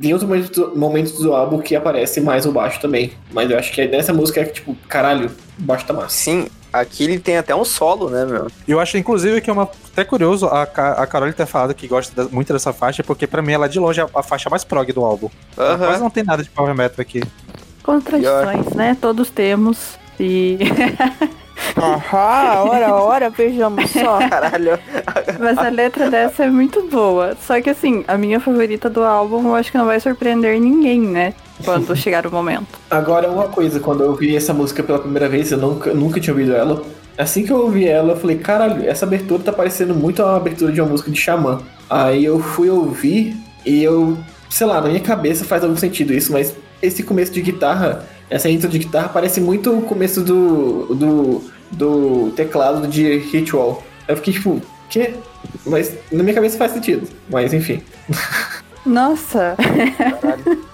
[0.00, 3.12] Tem outros momentos, momentos do álbum que aparece mais o baixo também.
[3.32, 6.08] Mas eu acho que nessa música é que, tipo, caralho, o baixo tá massa.
[6.10, 8.46] Sim, aqui ele tem até um solo, né, meu?
[8.66, 12.24] Eu acho, inclusive, que é uma, até curioso a, a Carol ter falado que gosta
[12.24, 14.64] da- muito dessa faixa, porque pra mim ela é de longe a, a faixa mais
[14.64, 15.28] prog do álbum.
[15.58, 15.78] Aham.
[15.86, 17.22] Quase não tem nada de power metal aqui.
[17.82, 18.96] Contradições, né?
[19.00, 19.98] Todos temos.
[20.18, 20.58] E.
[21.76, 24.18] Aham, ora, ora, vejamos só.
[24.28, 24.78] Caralho.
[25.38, 27.36] Mas a letra dessa é muito boa.
[27.40, 31.00] Só que assim, a minha favorita do álbum eu acho que não vai surpreender ninguém,
[31.00, 31.34] né?
[31.64, 32.66] Quando chegar o momento.
[32.90, 36.34] Agora, uma coisa, quando eu ouvi essa música pela primeira vez, eu nunca, nunca tinha
[36.34, 36.82] ouvido ela.
[37.16, 40.72] Assim que eu ouvi ela, eu falei, caralho, essa abertura tá parecendo muito a abertura
[40.72, 41.60] de uma música de Xamã.
[41.90, 43.36] Aí eu fui ouvir
[43.66, 44.16] e eu,
[44.48, 48.48] sei lá, na minha cabeça faz algum sentido isso, mas esse começo de guitarra, essa
[48.48, 53.82] intro de guitarra parece muito o começo do, do, do teclado de Ritual.
[54.06, 55.14] Eu fiquei tipo, quê?
[55.66, 57.08] Mas na minha cabeça faz sentido.
[57.30, 57.82] Mas enfim.
[58.86, 59.54] Nossa,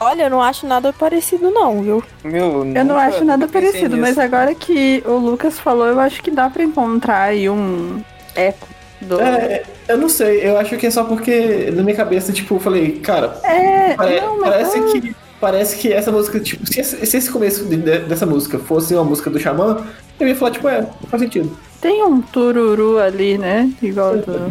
[0.00, 2.02] Olha, eu não acho nada parecido, não, viu?
[2.22, 6.30] Meu, eu não acho nada parecido, mas agora que o Lucas falou, eu acho que
[6.30, 8.02] dá pra encontrar aí um
[8.34, 8.68] eco
[9.00, 9.18] do.
[9.20, 12.60] É, eu não sei, eu acho que é só porque na minha cabeça, tipo, eu
[12.60, 15.16] falei, cara, É, pare- não, parece que.
[15.44, 18.94] Parece que essa música, tipo, se esse, se esse começo de- de- dessa música fosse
[18.94, 19.86] uma música do Xamã,
[20.18, 21.54] eu ia falar, tipo, é, faz sentido.
[21.82, 23.70] tem um tururu ali, né?
[23.82, 24.50] Igual do.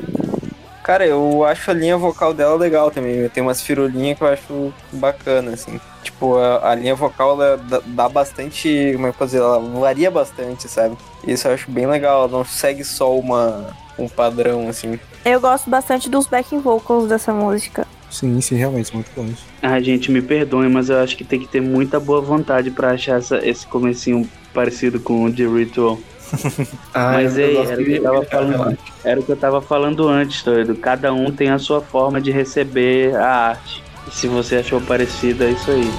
[0.83, 3.27] Cara, eu acho a linha vocal dela legal também.
[3.29, 5.79] Tem umas firulinhas que eu acho bacana, assim.
[6.03, 8.91] Tipo, a, a linha vocal ela dá, dá bastante.
[8.93, 9.39] Como é que eu posso dizer?
[9.39, 10.95] Ela varia bastante, sabe?
[11.27, 12.19] Isso eu acho bem legal.
[12.19, 13.65] Ela não segue só uma,
[13.97, 14.99] um padrão, assim.
[15.25, 17.87] Eu gosto bastante dos backing vocals dessa música.
[18.11, 19.25] Sim, sim, realmente, muito bom.
[19.65, 22.91] Ah, gente, me perdoem, mas eu acho que tem que ter muita boa vontade pra
[22.91, 25.97] achar essa- esse comecinho parecido com o de Ritual.
[26.93, 28.77] Ah, Mas gosto era o que eu tava falando.
[29.05, 30.75] Era o que eu tava falando antes, doido.
[30.75, 33.83] Cada um tem a sua forma de receber a arte.
[34.07, 35.89] E se você achou parecido, é isso aí.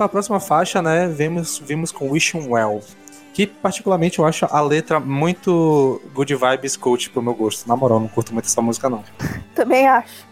[0.00, 0.08] Believe.
[0.08, 2.80] Pra próxima faixa, né, vimos, vimos com Wishing Well.
[3.34, 7.68] Que particularmente eu acho a letra muito good vibes coach pro meu gosto.
[7.68, 9.04] Na moral, não curto muito essa música, não.
[9.54, 10.26] Também acho.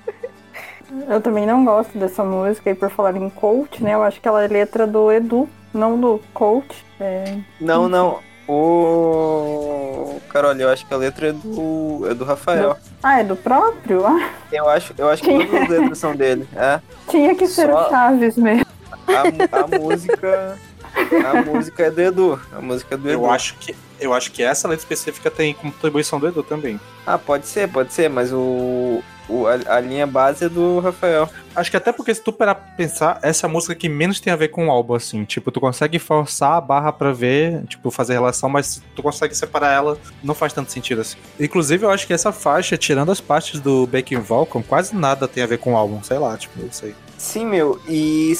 [1.06, 3.92] Eu também não gosto dessa música, e por falar em coach, né?
[3.94, 6.82] Eu acho que ela é letra do Edu, não do coach.
[6.98, 8.20] É, Não, não.
[8.48, 10.18] O.
[10.30, 12.06] Carol, eu acho que a letra é do.
[12.10, 12.74] é do Rafael.
[13.02, 14.06] Ah, é do próprio?
[14.06, 16.48] Ah, Eu acho, eu acho que todas as letras são dele.
[16.56, 16.80] É.
[17.10, 18.66] tinha que ser Só- o Chaves mesmo.
[19.08, 20.58] A, a música.
[20.94, 22.40] A música é do Edu.
[22.52, 23.20] A música é do Edu.
[23.20, 26.80] Eu acho que eu acho que essa letra específica tem contribuição do Edu também.
[27.06, 29.02] Ah, pode ser, pode ser, mas o.
[29.28, 31.28] o a, a linha base é do Rafael.
[31.54, 34.20] Acho que até porque se tu parar pra pensar, essa é a música que menos
[34.20, 35.24] tem a ver com o álbum, assim.
[35.24, 39.34] Tipo, tu consegue forçar a barra pra ver, tipo, fazer relação, mas se tu consegue
[39.34, 41.16] separar ela, não faz tanto sentido, assim.
[41.40, 45.42] Inclusive, eu acho que essa faixa, tirando as partes do Baking Vulcan, quase nada tem
[45.42, 46.94] a ver com o álbum, sei lá, tipo, eu sei.
[47.16, 48.32] Sim, meu, e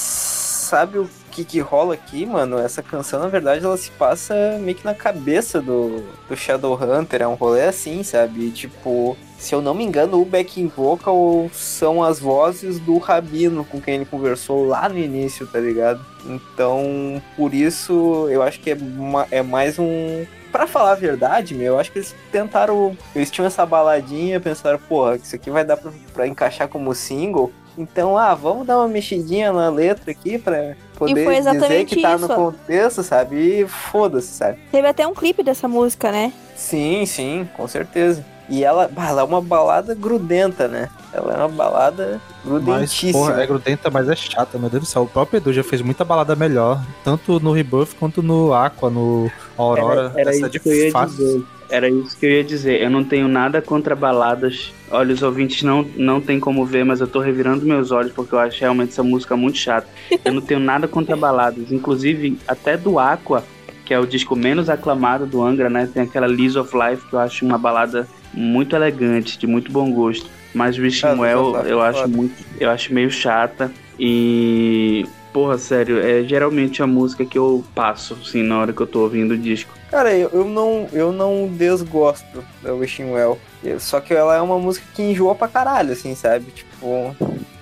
[0.69, 2.59] sabe o que que rola aqui, mano?
[2.59, 7.27] Essa canção, na verdade, ela se passa meio que na cabeça do, do Shadowhunter, é
[7.29, 8.51] um rolê assim, sabe?
[8.51, 13.81] Tipo, se eu não me engano, o backing vocal são as vozes do Rabino com
[13.81, 16.05] quem ele conversou lá no início, tá ligado?
[16.27, 20.27] Então, por isso, eu acho que é, ma- é mais um.
[20.51, 22.97] Pra falar a verdade, meu, eu acho que eles tentaram.
[23.15, 27.53] Eles tinham essa baladinha, pensaram, porra, isso aqui vai dar pra, pra encaixar como single.
[27.79, 32.27] Então, ah, vamos dar uma mexidinha na letra aqui pra poder dizer que tá isso.
[32.27, 33.37] no contexto, sabe?
[33.37, 34.59] E foda-se, sabe?
[34.73, 36.33] Teve até um clipe dessa música, né?
[36.57, 38.25] Sim, sim, com certeza.
[38.49, 40.89] E ela, ela é uma balada grudenta, né?
[41.13, 43.13] Ela é uma balada Mas, grudentíssima.
[43.13, 45.03] porra, é grudenta, mas é chata, meu Deus do céu.
[45.03, 49.31] O próprio Edu já fez muita balada melhor, tanto no Rebirth quanto no Aqua, no
[49.57, 50.11] Aurora.
[50.15, 51.17] Era, era Essa é isso que eu ia fácil.
[51.17, 51.58] dizer.
[51.71, 52.81] Era isso que eu ia dizer.
[52.81, 54.73] Eu não tenho nada contra baladas.
[54.91, 58.35] Olha, os ouvintes não, não tem como ver, mas eu tô revirando meus olhos porque
[58.35, 59.87] eu acho realmente essa música muito chata.
[60.25, 61.71] Eu não tenho nada contra baladas.
[61.71, 63.45] Inclusive, até do Aqua,
[63.85, 65.89] que é o disco menos aclamado do Angra, né?
[65.93, 69.91] Tem aquela Lease of Life, que eu acho uma balada muito elegante, de muito bom
[69.93, 70.27] gosto.
[70.55, 72.35] Mas Wishing Ah, Well, eu é acho muito.
[72.59, 73.71] Eu acho meio chata.
[73.99, 75.07] E.
[75.33, 79.01] Porra, sério, é geralmente a música que eu passo, assim, na hora que eu tô
[79.01, 79.73] ouvindo o disco.
[79.91, 83.39] Cara, eu, eu não, eu não desgosto da Wishing Well.
[83.63, 86.47] Eu- Só que ela é uma música que enjoa pra caralho, assim, sabe?
[86.51, 87.15] Tipo,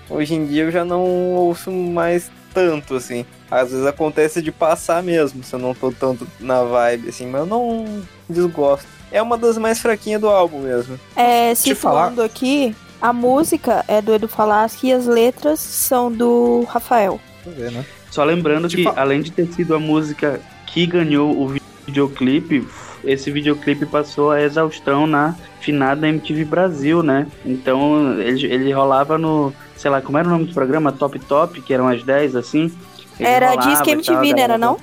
[0.08, 1.02] hoje em dia eu já não
[1.34, 3.26] ouço mais tanto, assim.
[3.50, 7.42] Às vezes acontece de passar mesmo, se eu não tô tanto na vibe, assim, mas
[7.42, 7.84] eu não
[8.28, 8.86] desgosto.
[9.12, 10.98] É uma das mais fraquinhas do álbum mesmo.
[11.14, 16.64] É, Te situando aqui, a música é do Edu Falaschi e as letras são do
[16.68, 17.20] Rafael.
[17.50, 17.84] Ver, né?
[18.10, 21.54] Só lembrando que, Tipo- além de ter sido a música que ganhou o
[21.86, 22.66] videoclipe,
[23.04, 27.26] esse videoclipe passou a exaustão na finada MTV Brasil, né?
[27.44, 30.92] Então ele, ele rolava no, sei lá, como era o nome do programa?
[30.92, 32.70] Top Top, que eram as 10, assim.
[33.18, 34.78] Ele Era Disque MTV, tal, não era, não?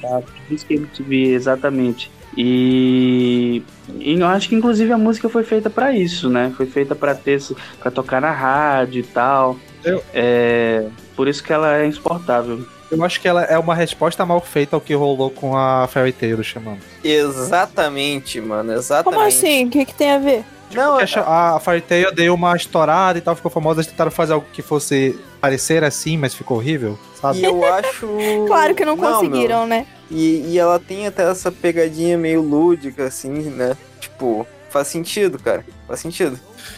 [0.50, 2.12] Disque MTV, exatamente.
[2.36, 3.62] E,
[4.00, 6.52] e eu acho que inclusive a música foi feita pra isso, né?
[6.58, 7.40] Foi feita pra ter
[7.80, 9.58] pra tocar na rádio e tal.
[9.84, 12.66] Eu- É, por isso que ela é insuportável.
[12.92, 16.12] Eu acho que ela é uma resposta mal feita ao que rolou com a Fairy
[16.12, 16.80] Tail, chamando.
[17.04, 19.16] Exatamente, mano, exatamente.
[19.16, 19.66] Como assim?
[19.66, 20.44] O que, que tem a ver?
[20.74, 24.10] Não, Porque a, a Fairy Tail deu uma estourada e tal, ficou famosa, eles tentaram
[24.12, 27.40] fazer algo que fosse parecer assim, mas ficou horrível, sabe?
[27.40, 28.08] E eu acho.
[28.48, 29.12] Claro que não meu.
[29.12, 29.86] conseguiram, né?
[30.10, 33.76] E, e ela tem até essa pegadinha meio lúdica, assim, né?
[34.00, 35.64] Tipo, faz sentido, cara.
[35.88, 36.38] Faz sentido.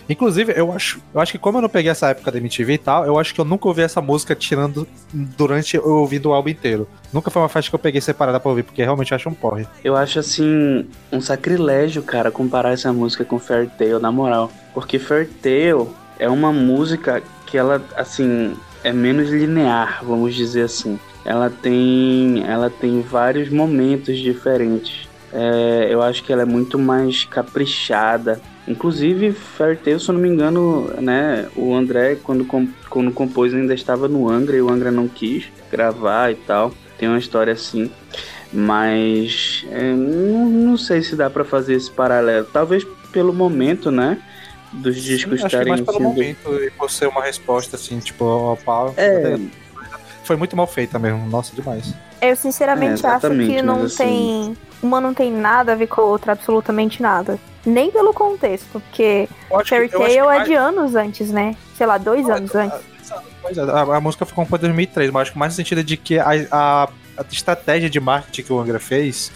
[0.10, 2.78] Inclusive, eu acho, eu acho que como eu não peguei essa época da MTV e
[2.78, 6.50] tal, eu acho que eu nunca ouvi essa música tirando durante eu ouvindo o álbum
[6.50, 6.88] inteiro.
[7.14, 9.34] Nunca foi uma faixa que eu peguei separada pra ouvir, porque realmente eu acho um
[9.34, 9.66] porre.
[9.84, 14.52] Eu acho assim um sacrilégio, cara, comparar essa música com Fairy Tail, na moral.
[14.74, 15.90] Porque Fairy Tail
[16.20, 21.00] é uma música que ela, assim, é menos linear, vamos dizer assim.
[21.24, 25.05] Ela tem, ela tem vários momentos diferentes.
[25.38, 28.40] É, eu acho que ela é muito mais caprichada.
[28.68, 33.54] Inclusive, Fairy Tail, se eu não me engano, né, o André, quando, com- quando compôs,
[33.54, 36.72] ainda estava no Angra e o Angra não quis gravar e tal.
[36.98, 37.92] Tem uma história assim.
[38.54, 42.48] Mas é, não, não sei se dá pra fazer esse paralelo.
[42.52, 44.18] Talvez pelo momento, né?
[44.72, 48.00] Dos discos acho que estarem mais pelo sendo- momento e por ser uma resposta, assim,
[48.00, 48.94] tipo, ao pau.
[48.98, 49.38] É.
[50.26, 51.94] Foi muito mal feita mesmo, nossa, demais.
[52.22, 54.58] Eu sinceramente É, acho que não assim- tem.
[54.84, 57.40] Uma não tem nada a ver com a outra, absolutamente nada.
[57.66, 59.28] Nem pelo contexto, porque
[59.68, 61.56] Fairy Tail é mais- de anos antes, né?
[61.78, 62.80] Sei lá, dois anos antes.
[63.42, 65.84] Pois é, a, a música foi composta em 2003, mas acho que mais no sentido
[65.84, 66.84] de que a, a,
[67.18, 69.32] a estratégia de marketing que o Angra fez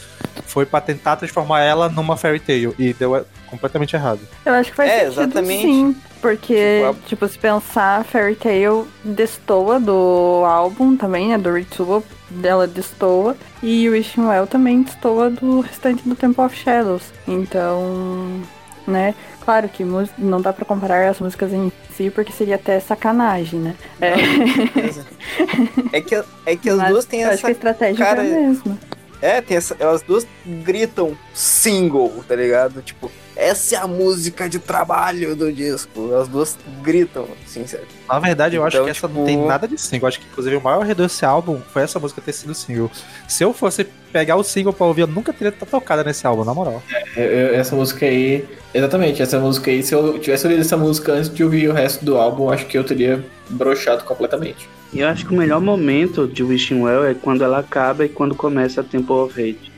[0.46, 4.20] foi pra tentar transformar ela numa fairy tale e deu é, completamente errado.
[4.46, 5.62] Eu acho que faz É, sentido exatamente.
[5.64, 5.96] sim.
[6.22, 11.38] Porque, Tipo, tipo, se pensar, Fairy Tail destoa do álbum também, né?
[11.38, 13.36] Do Ritual dela destoa.
[13.64, 17.04] E Wishing Well também destoa do restante do Temple of Shadows.
[17.28, 18.42] Então,
[18.86, 19.16] né?
[19.46, 19.84] Claro que
[20.18, 23.76] não dá pra comparar as músicas em si, porque seria até sacanagem, né?
[24.02, 24.14] É,
[25.98, 27.52] É que, é que as mas duas têm eu acho que a essa.
[27.52, 28.78] estratégia cara- é a mesma.
[29.22, 32.82] É, tem essa, elas duas gritam single, tá ligado?
[32.82, 36.14] Tipo, essa é a música de trabalho do disco.
[36.16, 37.88] As duas gritam, assim, sério.
[38.08, 40.04] Na verdade, eu acho Então, que essa não tipo- tem nada de single.
[40.04, 42.92] Eu acho que, inclusive, o maior erro desse álbum foi essa música ter sido single.
[43.28, 46.54] Se eu fosse pegar o single pra ouvir, eu nunca teria tocado nesse álbum, na
[46.54, 46.82] moral.
[47.16, 48.46] Eu- eu- essa música aí.
[48.74, 52.04] Exatamente, essa música aí, se eu tivesse ouvido essa música antes de ouvir o resto
[52.06, 54.70] do álbum, acho que eu teria broxado completamente.
[54.94, 58.10] E eu acho que o melhor momento de Wishing Well é quando ela acaba e
[58.10, 59.72] quando começa a Temple of Hate.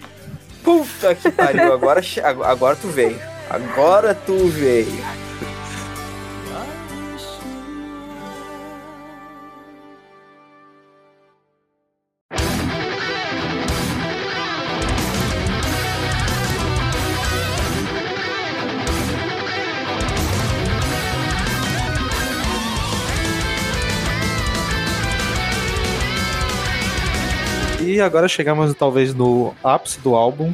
[0.64, 2.01] Puta que pariu, agora,
[2.43, 3.18] agora tu veio.
[3.54, 4.88] Agora tu veio.
[27.82, 30.54] E agora chegamos, talvez, no ápice do álbum.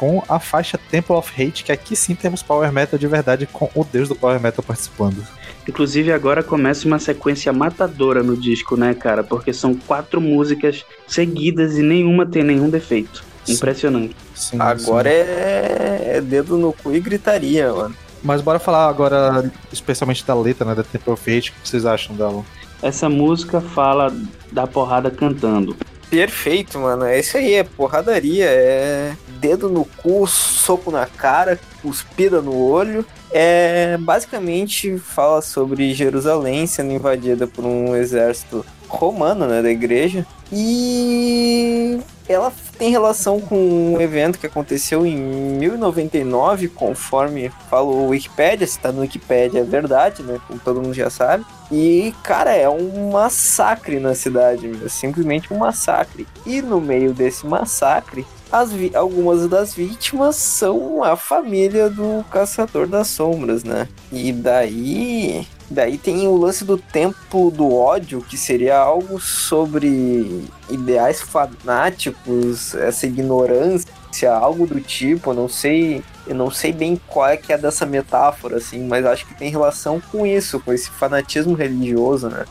[0.00, 3.68] Com a faixa Temple of Hate, que aqui sim temos Power Metal de verdade, com
[3.74, 5.22] o deus do Power Metal participando.
[5.68, 9.22] Inclusive agora começa uma sequência matadora no disco, né, cara?
[9.22, 13.22] Porque são quatro músicas seguidas e nenhuma tem nenhum defeito.
[13.44, 13.52] Sim.
[13.52, 14.16] Impressionante.
[14.34, 15.16] Sim, Agora sim.
[15.16, 16.12] é...
[16.16, 17.94] é dedo no cu e gritaria, mano.
[18.22, 21.84] Mas bora falar agora, especialmente da letra, né, da Temple of Hate, o que vocês
[21.84, 22.42] acham dela?
[22.80, 24.10] Essa música fala
[24.50, 25.76] da porrada cantando.
[26.10, 27.04] Perfeito, mano.
[27.04, 33.06] É isso aí, é porradaria, é dedo no cu, soco na cara, cuspida no olho.
[33.30, 38.66] É basicamente fala sobre Jerusalém sendo invadida por um exército
[38.96, 40.26] romano, né, da igreja.
[40.52, 48.66] E ela tem relação com um evento que aconteceu em 1099, conforme falou o Wikipedia,
[48.66, 51.44] se tá no Wikipedia é verdade, né, como todo mundo já sabe.
[51.70, 56.26] E, cara, é um massacre na cidade, meu, simplesmente um massacre.
[56.44, 63.06] E no meio desse massacre, as algumas das vítimas são a família do Caçador das
[63.08, 63.86] Sombras, né?
[64.10, 65.46] E daí.
[65.70, 73.06] Daí tem o lance do templo do ódio, que seria algo sobre ideais fanáticos, essa
[73.06, 76.02] ignorância, algo do tipo, eu não sei.
[76.26, 79.50] Eu não sei bem qual é que é dessa metáfora, assim, mas acho que tem
[79.50, 82.44] relação com isso, com esse fanatismo religioso, né?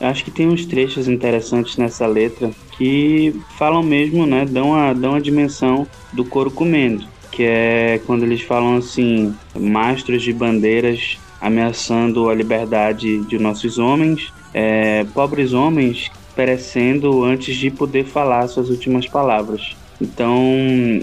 [0.00, 4.44] Acho que tem uns trechos interessantes nessa letra que falam mesmo, né?
[4.44, 7.04] Dão a, dão a dimensão do couro comendo.
[7.32, 14.32] Que é quando eles falam assim: mastros de bandeiras ameaçando a liberdade de nossos homens,
[14.52, 19.76] é, pobres homens perecendo antes de poder falar suas últimas palavras.
[20.00, 20.36] Então,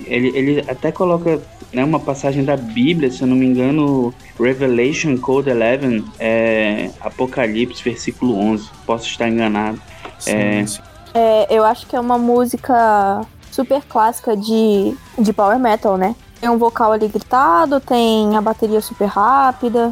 [0.06, 1.42] ele, ele até coloca
[1.74, 7.84] né, uma passagem da Bíblia, se eu não me engano, Revelation Code 11, é, Apocalipse,
[7.84, 8.70] versículo 11.
[8.86, 9.82] Posso estar enganado.
[10.26, 10.66] É.
[10.66, 10.82] sim.
[11.14, 13.22] É, eu acho que é uma música
[13.52, 16.14] super clássica de, de power metal, né?
[16.42, 19.92] Tem um vocal ali gritado, tem a bateria super rápida.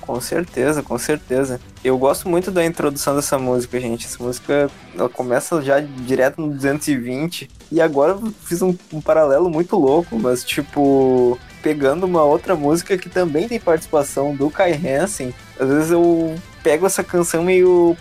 [0.00, 1.60] Com certeza, com certeza.
[1.84, 4.06] Eu gosto muito da introdução dessa música, gente.
[4.06, 7.50] Essa música, ela começa já direto no 220.
[7.70, 12.98] E agora eu fiz um, um paralelo muito louco, mas tipo, pegando uma outra música
[12.98, 15.34] que também tem participação do Kai Hansen.
[15.58, 17.96] Às vezes eu pego essa canção meio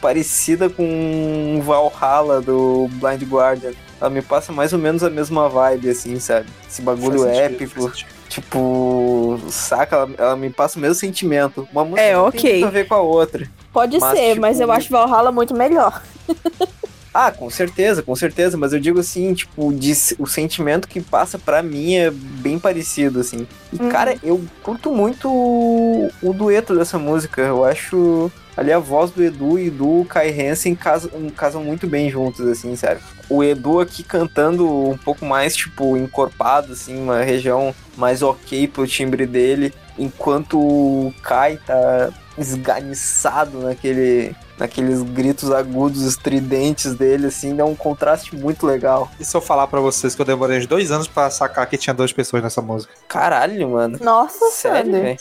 [0.00, 3.72] parecida com Valhalla do Blind Guardian.
[4.00, 6.48] Ela me passa mais ou menos a mesma vibe, assim, sabe?
[6.68, 7.90] Esse bagulho épico.
[8.28, 9.96] Tipo, saca?
[9.96, 11.68] Ela, ela me passa o mesmo sentimento.
[11.72, 12.40] Uma música É, não ok.
[12.40, 13.48] tem a ver com a outra.
[13.72, 16.02] Pode Mas, ser, tipo, mas eu acho Valhalla muito melhor.
[17.16, 18.56] Ah, com certeza, com certeza.
[18.58, 23.20] Mas eu digo assim, tipo, de, o sentimento que passa pra mim é bem parecido,
[23.20, 23.46] assim.
[23.72, 23.88] E, Uhum.
[23.88, 27.40] cara, eu curto muito o, o dueto dessa música.
[27.40, 32.10] Eu acho ali a voz do Edu e do Kai Hansen casam, casam muito bem
[32.10, 33.00] juntos, assim, sério.
[33.30, 38.86] O Edu aqui cantando um pouco mais, tipo, encorpado, assim, uma região mais ok pro
[38.86, 47.64] timbre dele, enquanto o Kai tá esganiçado naquele, naqueles gritos agudos, estridentes dele, assim, dá
[47.64, 49.10] um contraste muito legal.
[49.18, 51.76] E se eu falar pra vocês que eu demorei uns dois anos pra sacar que
[51.76, 52.92] tinha duas pessoas nessa música?
[53.08, 53.98] Caralho, mano.
[54.00, 55.18] Nossa, Sério, velho.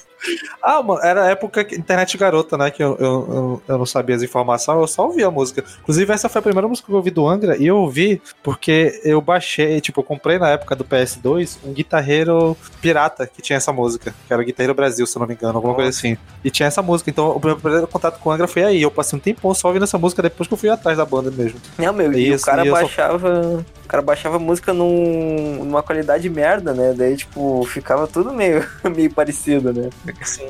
[0.61, 2.71] Ah, mano, era a época que internet garota, né?
[2.71, 5.63] Que eu, eu, eu, eu não sabia as informações, eu só ouvia a música.
[5.81, 9.01] Inclusive, essa foi a primeira música que eu ouvi do Angra, e eu ouvi porque
[9.03, 13.73] eu baixei, tipo, eu comprei na época do PS2 um guitarreiro pirata que tinha essa
[13.73, 16.17] música, que era o Guitarreiro Brasil, se eu não me engano, alguma coisa assim.
[16.43, 18.81] E tinha essa música, então o meu primeiro contato com o Angra foi aí.
[18.81, 21.32] Eu passei um tempão só ouvindo essa música depois que eu fui atrás da banda
[21.32, 21.59] mesmo.
[21.78, 23.65] Não, meu, e Isso, o cara e eu só- baixava.
[23.84, 26.93] O cara baixava a música num, numa qualidade merda, né?
[26.97, 29.89] Daí, tipo, ficava tudo meio, meio parecido, né?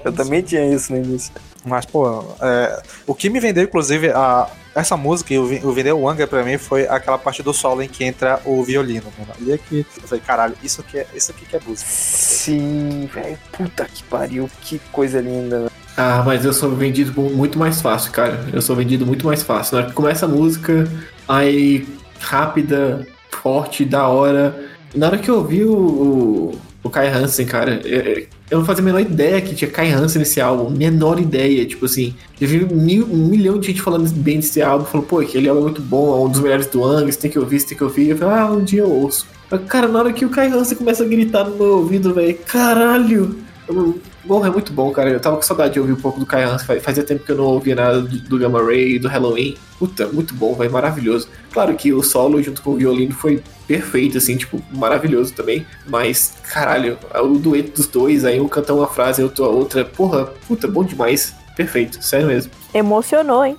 [0.04, 1.32] Eu também tinha isso no início.
[1.66, 6.28] Mas, pô, é, o que me vendeu, inclusive, a, essa música, o, Vi- o Angra
[6.28, 9.32] pra mim foi aquela parte do solo em que entra o violino, mano.
[9.40, 11.90] Ali é que eu falei, caralho, isso aqui é, isso aqui que é música.
[11.90, 13.38] Sim, velho.
[13.52, 15.60] Puta que pariu, que coisa linda.
[15.62, 15.70] né?
[15.96, 18.44] Ah, mas eu sou vendido mu- muito mais fácil, cara.
[18.52, 19.76] Eu sou vendido muito mais fácil.
[19.76, 20.88] Na hora que começa a música,
[21.28, 21.88] aí
[22.20, 24.56] rápida, forte, da hora.
[24.96, 28.82] Na hora que eu ouvi o, o, o Kai Hansen, cara, eu, eu não fazia
[28.82, 30.72] a menor ideia que tinha Kai Hansen nesse álbum.
[30.72, 31.64] Menor ideia.
[31.66, 34.86] Tipo assim, eu vi mil- um milhão de gente falando bem desse álbum.
[34.86, 37.30] Falou, pô, aquele álbum é muito bom, é um dos melhores do Ang, você tem
[37.30, 38.10] que ouvir, tem que ouvir.
[38.10, 39.28] Eu falei, ah, um dia eu ouço.
[39.68, 43.36] Cara, na hora que o Kai Hansen começa a gritar no meu ouvido, velho, caralho!
[43.68, 45.10] Eu- Bom, é muito bom, cara.
[45.10, 46.66] Eu tava com saudade de ouvir um pouco do Kai Hansen.
[46.66, 49.58] Fa- Fazia tempo que eu não ouvia nada do, Gamma Ray, do Halloween.
[49.78, 50.72] Puta, muito bom, velho.
[50.72, 51.28] Maravilhoso.
[51.52, 55.66] Claro que o solo junto com o violino foi perfeito, assim, tipo, maravilhoso também.
[55.88, 59.84] Mas, caralho, o dueto dos dois, aí um canta uma frase, outro a outra.
[59.84, 61.36] Porra, puta, bom demais.
[61.58, 62.52] Perfeito, sério mesmo.
[62.74, 63.58] Emocionou, hein?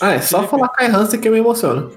[0.00, 1.90] Ah, é só falar Kai Hansen que eu me emociono.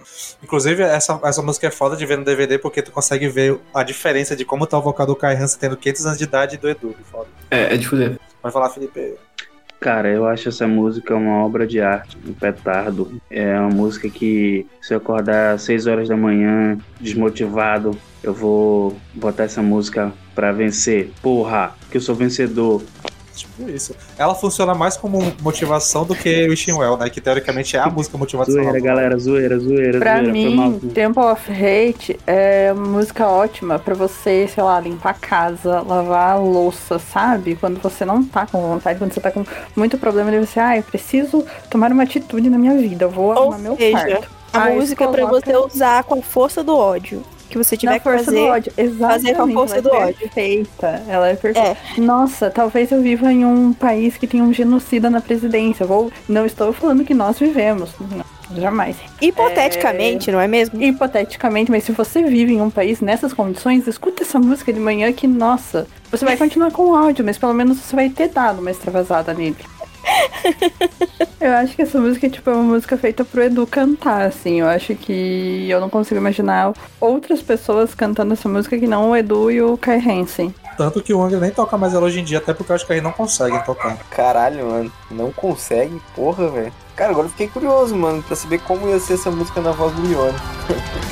[0.43, 3.83] Inclusive, essa, essa música é foda de ver no DVD porque tu consegue ver a
[3.83, 6.57] diferença de como tá o vocal do Kai Hansen tendo 500 anos de idade e
[6.57, 6.95] do Edu.
[7.11, 7.27] Foda.
[7.49, 8.19] É, é de fuder.
[8.41, 9.15] Vai falar, Felipe.
[9.79, 13.21] Cara, eu acho essa música uma obra de arte, um petardo.
[13.29, 18.97] É uma música que, se eu acordar às 6 horas da manhã, desmotivado, eu vou
[19.13, 21.11] botar essa música pra vencer.
[21.21, 22.81] Porra, que eu sou vencedor.
[23.37, 23.95] Tipo isso.
[24.17, 27.09] Ela funciona mais como motivação do que Wishing Well, né?
[27.09, 28.63] Que teoricamente é a música motivacional.
[28.63, 30.49] Zoeira, galera, zoeira, zoeira, Pra zoeira.
[30.49, 30.69] Mal.
[30.71, 35.81] mim, Temple of Hate é uma música ótima pra você, sei lá, limpar a casa,
[35.81, 37.55] lavar a louça, sabe?
[37.55, 40.77] Quando você não tá com vontade, quando você tá com muito problema, de você, ah,
[40.77, 44.29] eu preciso tomar uma atitude na minha vida, eu vou Ou arrumar meu seja, quarto.
[44.53, 47.21] A Aí música é pra você usar com a força do ódio.
[47.49, 48.37] Que você tiver na que força fazer.
[48.37, 48.73] do ódio.
[48.77, 49.13] Exatamente.
[49.13, 50.15] fazer com a força ela do é ódio.
[50.19, 51.03] perfeita.
[51.07, 51.77] Ela é perfeita.
[51.97, 55.85] Nossa, talvez eu viva em um país que tem um genocida na presidência.
[55.85, 57.91] Vou, não estou falando que nós vivemos.
[57.99, 58.97] Não, jamais.
[59.21, 60.81] Hipoteticamente, não é mesmo?
[60.81, 65.11] Hipoteticamente, mas se você vive em um país nessas condições, escuta essa música de manhã
[65.13, 68.71] que, nossa, você vai continuar com áudio, mas pelo menos você vai ter dado uma
[68.71, 69.57] extravasada nele.
[71.39, 74.59] Eu acho que essa música tipo, é uma música feita pro Edu cantar, assim.
[74.59, 79.15] Eu acho que eu não consigo imaginar outras pessoas cantando essa música que não o
[79.15, 80.53] Edu e o Kai Hansen.
[80.77, 82.85] Tanto que o Angra nem toca mais ela hoje em dia, até porque eu acho
[82.85, 83.97] que aí não conseguem tocar.
[84.09, 84.91] Caralho, mano.
[85.09, 86.73] Não consegue, porra, velho.
[86.95, 89.93] Cara, agora eu fiquei curioso, mano, pra saber como ia ser essa música na voz
[89.93, 90.37] do Leone.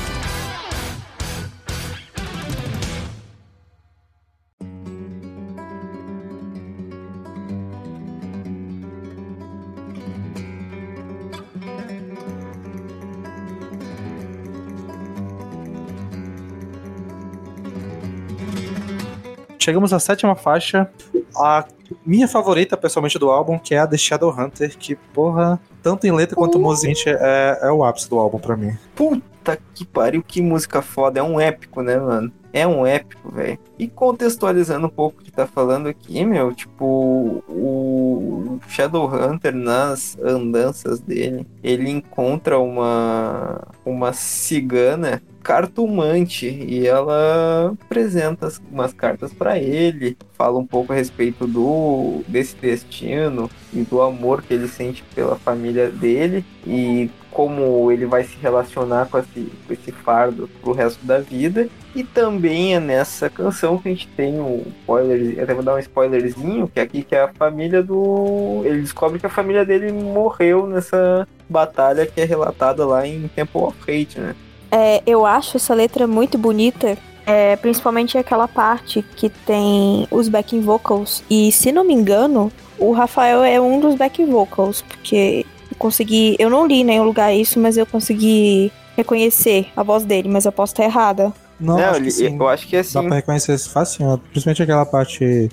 [19.66, 20.88] Chegamos à sétima faixa,
[21.36, 21.66] a
[22.06, 26.36] minha favorita, pessoalmente, do álbum, que é a The Shadowhunter, que, porra, tanto em letra
[26.36, 28.78] quanto musicalmente, é, é o ápice do álbum pra mim.
[28.94, 31.20] Puta que pariu, que música foda.
[31.20, 32.32] É um épico, né, mano?
[32.54, 33.58] É um épico, velho.
[33.80, 41.00] E contextualizando um pouco o que tá falando aqui, meu, tipo, o Shadowhunter nas andanças
[41.00, 50.18] dele, ele encontra uma uma cigana cartomante e ela apresenta as- umas cartas pra ele,
[50.34, 55.36] fala um pouco a respeito do desse destino e do amor que ele sente pela
[55.36, 61.06] família dele e como ele vai se relacionar com esse, com esse fardo pro resto
[61.06, 61.68] da vida.
[61.94, 65.80] E também é nessa canção que a gente tem um spoiler, até vou dar um
[65.80, 68.62] spoilerzinho, que é aqui que é a família do.
[68.66, 73.62] Ele descobre que a família dele morreu nessa batalha que é relatada lá em Temple
[73.62, 74.34] of Hate, né?
[74.76, 76.98] É, eu acho essa letra muito bonita.
[77.28, 81.24] É, principalmente aquela parte que tem os backing vocals.
[81.28, 86.36] E se não me engano, o Rafael é um dos backing vocals, porque eu consegui.
[86.38, 90.46] Eu não li em nenhum lugar isso, mas eu consegui reconhecer a voz dele, mas
[90.46, 91.34] eu posso estar errada.
[91.60, 92.38] Não, Não, acho ele- que sim.
[92.38, 93.08] eu acho que é Dá assim.
[93.08, 95.50] pra reconhecer esse facinho, principalmente aquela parte.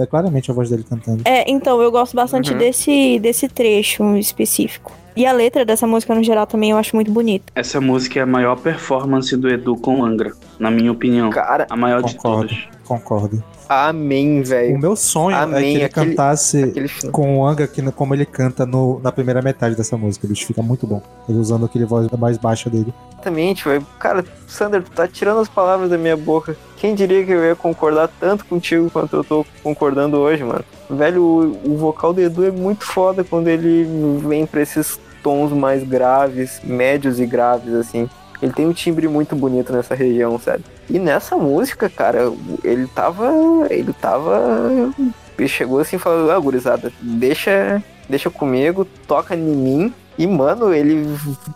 [0.00, 1.22] é claramente a voz dele cantando.
[1.26, 2.58] É, então eu gosto bastante Uhum.
[2.58, 4.92] desse, desse trecho específico.
[5.14, 7.44] E a letra dessa música no geral também eu acho muito bonita.
[7.54, 11.28] Essa música é a maior performance do Edu com Angra, na minha opinião.
[11.30, 12.48] Cara, A maior de Concordo.
[12.48, 12.64] todas.
[12.86, 13.42] Concordo.
[13.68, 14.78] amém, O velho.
[14.78, 18.26] meu sonho é Amém, que ele aquele- cantasse Aquele com o Anga que, como ele
[18.26, 20.46] canta no- na primeira metade dessa música, bicho.
[20.46, 21.00] Fica muito bom.
[21.28, 22.92] Ele usando aquele voz mais baixa dele.
[23.14, 23.86] Exatamente, velho.
[23.98, 26.56] Cara, Sander, tu tá tirando as palavras da minha boca.
[26.76, 30.64] Quem diria que eu ia concordar tanto contigo quanto eu tô concordando hoje, mano?
[30.90, 33.86] Velho, o, o vocal do Edu é muito foda quando ele
[34.26, 38.10] vem pra esses tons mais graves, médios e graves, assim.
[38.42, 40.64] Ele tem um timbre muito bonito nessa região, sabe?
[40.88, 43.32] E nessa música, cara, ele tava.
[43.70, 44.92] Ele tava.
[45.38, 49.94] Ele chegou assim e falou, ah, gurizada, deixa, deixa comigo, toca em mim.
[50.18, 51.06] E, mano, ele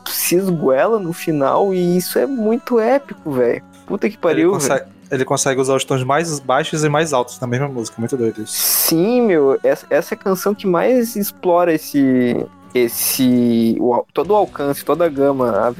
[0.06, 3.62] se esguela no final e isso é muito épico, velho.
[3.86, 4.60] Puta que Ele pariu, velho.
[4.60, 7.96] consegue, ele consegue usar os tons mais baixos e mais altos na mesma música.
[7.98, 8.54] Muito doido isso.
[8.54, 12.34] Sim, meu, essa, essa é a canção que mais explora esse.
[12.74, 13.76] esse.
[13.78, 15.74] o todo o alcance, toda a gama, a,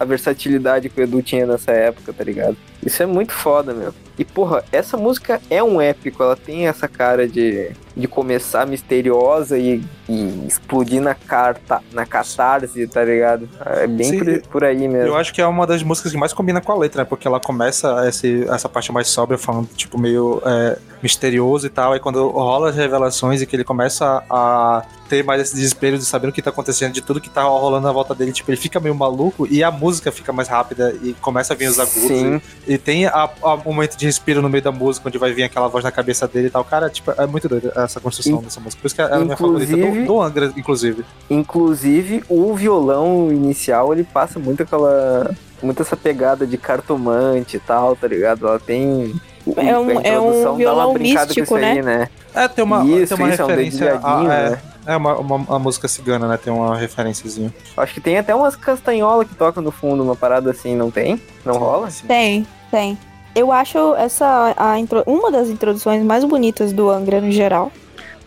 [0.00, 2.56] a versatilidade que o Edu tinha nessa época, tá ligado?
[2.84, 3.94] Isso é muito foda, meu.
[4.16, 9.58] E, porra, essa música é um épico, ela tem essa cara de, de começar misteriosa
[9.58, 13.48] e, e explodir na carta, na catarse, tá ligado?
[13.64, 15.08] É bem Sim, por, por aí mesmo.
[15.08, 17.08] Eu acho que é uma das músicas que mais combina com a letra, né?
[17.08, 21.92] Porque ela começa esse, essa parte mais sóbria, falando, tipo, meio é, misterioso e tal.
[21.92, 26.04] Aí quando rola as revelações e que ele começa a ter mais esse desespero de
[26.04, 28.56] saber o que tá acontecendo, de tudo que tá rolando na volta dele, tipo, ele
[28.56, 32.08] fica meio maluco e a música fica mais rápida e começa a vir os agudos.
[32.08, 32.40] Sim.
[32.66, 35.42] E, e tem a, a momento de respiro no meio da música, onde vai vir
[35.44, 36.64] aquela voz na cabeça dele e tal.
[36.64, 38.80] Cara, tipo, é muito doido essa construção In- dessa música.
[38.82, 41.04] Por isso que ela é a minha favorita inclusive- do, do Angra, inclusive.
[41.30, 45.30] Inclusive, o violão inicial, ele passa muito aquela.
[45.62, 48.46] Muito essa pegada de cartomante e tal, tá ligado?
[48.46, 49.14] Ela tem.
[49.56, 51.98] É um- é um introdução dá uma violão brincada místico, com isso aí, né?
[51.98, 52.08] né?
[52.34, 53.90] É, tem uma, Isso, tem uma isso, é um referência.
[53.90, 54.58] a- dedilhadinho, é, né?
[54.86, 56.36] é uma, uma, uma música cigana, né?
[56.42, 57.54] Tem uma referenciazinha.
[57.76, 61.20] Acho que tem até umas castanholas que tocam no fundo, uma parada assim, não tem?
[61.44, 61.88] Não rola?
[62.08, 62.98] Tem, tem.
[63.36, 67.70] Eu acho essa a intro- uma das introduções mais bonitas do Angra no geral.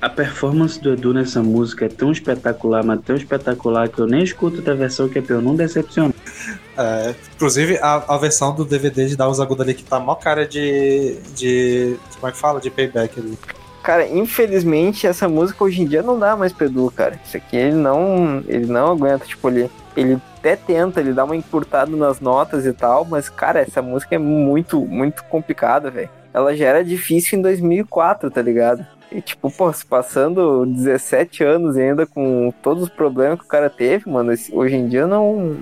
[0.02, 4.24] A performance do Edu nessa música é tão espetacular, mas tão espetacular que eu nem
[4.24, 6.14] escuto da versão que é eu não decepcionar.
[6.78, 10.16] É, inclusive, a, a versão do DVD de Dar os Agudos ali que tá mó
[10.16, 11.98] cara de, de.
[12.20, 12.62] Como é que fala?
[12.62, 13.38] De payback ali.
[13.84, 17.20] Cara, infelizmente essa música hoje em dia não dá mais pro Edu, cara.
[17.26, 20.18] Isso aqui ele não, ele não aguenta, tipo, ele, ele
[20.48, 24.18] até tenta, ele dá uma encurtada nas notas e tal, mas, cara, essa música é
[24.18, 26.10] muito, muito complicada, velho.
[26.34, 28.86] Ela já era difícil em 2004, tá ligado?
[29.12, 34.10] E, tipo, pô, passando 17 anos ainda com todos os problemas que o cara teve,
[34.10, 35.58] mano, hoje em dia não,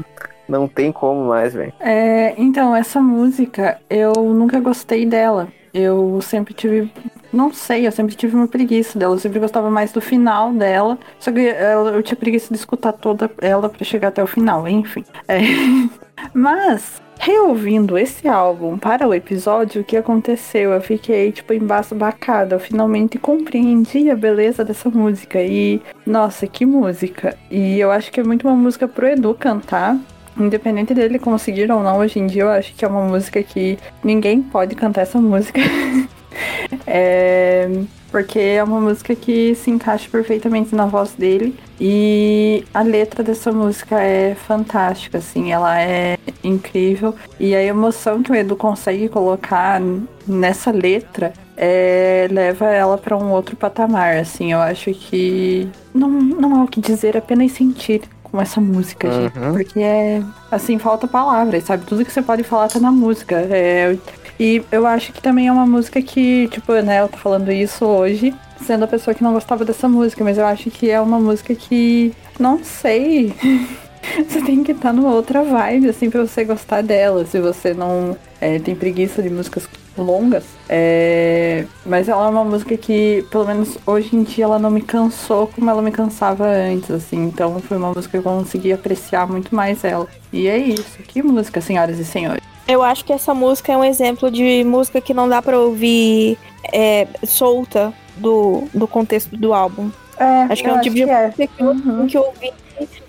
[0.48, 1.74] não tem como mais, velho.
[1.80, 5.48] É, então, essa música, eu nunca gostei dela.
[5.78, 6.90] Eu sempre tive.
[7.34, 9.14] Não sei, eu sempre tive uma preguiça dela.
[9.16, 10.98] Eu sempre gostava mais do final dela.
[11.20, 14.66] Só que ela- eu tinha preguiça de escutar toda ela pra chegar até o final,
[14.70, 15.04] enfim.
[15.28, 15.40] É.
[16.34, 20.72] Mas, reouvindo esse álbum para o episódio, o que aconteceu?
[20.72, 22.56] Eu fiquei, tipo, embasbacada.
[22.56, 25.42] Eu finalmente compreendi a beleza dessa música.
[25.42, 27.38] E, nossa, que música.
[27.52, 29.98] E eu acho que é muito uma música pro Edu cantar.
[30.38, 33.78] Independente dele conseguir ou não, hoje em dia eu acho que é uma música que
[34.04, 35.62] ninguém pode cantar essa música.
[36.86, 37.70] é,
[38.12, 41.56] porque é uma música que se encaixa perfeitamente na voz dele.
[41.80, 47.14] E a letra dessa música é fantástica, assim, ela é incrível.
[47.40, 49.82] E a emoção que o Edu consegue colocar
[50.28, 54.52] nessa letra é, leva ela para um outro patamar, assim.
[54.52, 58.02] Eu acho que não, não há o que dizer, apenas sentir
[58.36, 59.40] com essa música, gente.
[59.40, 59.54] Uhum.
[59.54, 60.22] Porque é,
[60.52, 61.86] assim, falta palavras, sabe?
[61.86, 63.36] Tudo que você pode falar tá na música.
[63.50, 63.98] É,
[64.38, 67.86] e eu acho que também é uma música que, tipo, né, eu tô falando isso
[67.86, 71.18] hoje, sendo a pessoa que não gostava dessa música, mas eu acho que é uma
[71.18, 73.34] música que, não sei.
[74.28, 77.26] Você tem que estar numa outra vibe, assim, pra você gostar dela.
[77.26, 79.68] Se você não é, tem preguiça de músicas
[79.98, 80.44] longas.
[80.68, 84.82] É, mas ela é uma música que, pelo menos hoje em dia, ela não me
[84.82, 87.26] cansou como ela me cansava antes, assim.
[87.26, 90.08] Então foi uma música que eu consegui apreciar muito mais ela.
[90.34, 90.98] E é isso.
[91.08, 92.42] Que música, senhoras e senhores.
[92.68, 96.38] Eu acho que essa música é um exemplo de música que não dá pra ouvir
[96.74, 99.92] é, solta do, do contexto do álbum.
[100.18, 101.26] É, Acho que é eu um tipo de é.
[101.28, 102.08] música que eu Uhum.
[102.08, 102.54] que ouvir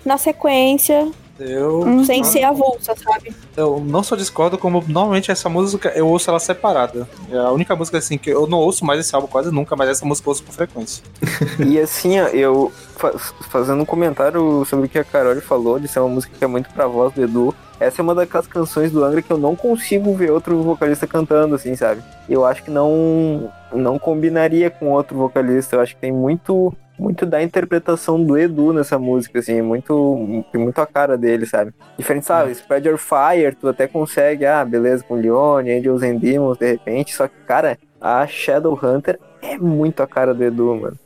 [0.05, 1.09] na sequência,
[1.39, 2.03] Eu, Uhum.
[2.05, 3.33] sem ser avulsa, sabe?
[3.55, 7.07] eu não só discordo, como normalmente essa música eu ouço ela separada.
[7.31, 9.89] É a única música assim que eu não ouço mais esse álbum quase nunca, mas
[9.89, 11.03] essa música eu ouço com frequência.
[11.67, 13.13] E assim, eu fa-
[13.49, 16.47] fazendo um comentário sobre o que a Carol falou, de ser uma música que é
[16.47, 17.53] muito pra voz do Edu.
[17.79, 21.53] Essa é uma daquelas canções do Angra que eu não consigo ver outro vocalista cantando,
[21.55, 22.01] assim, sabe?
[22.27, 25.75] Eu acho que não não combinaria com outro vocalista.
[25.75, 30.79] Eu acho que tem muito muito da interpretação do Edu nessa música, assim, muito muito
[30.79, 31.71] a cara dele, sabe?
[31.97, 32.51] Diferente, sabe?
[32.51, 37.13] Spread Your Fire, tu até consegue, ah, beleza, com Leone, Angels and Demons, de repente,
[37.13, 40.97] só que, cara, a Shadowhunter é muito a cara do Edu, mano.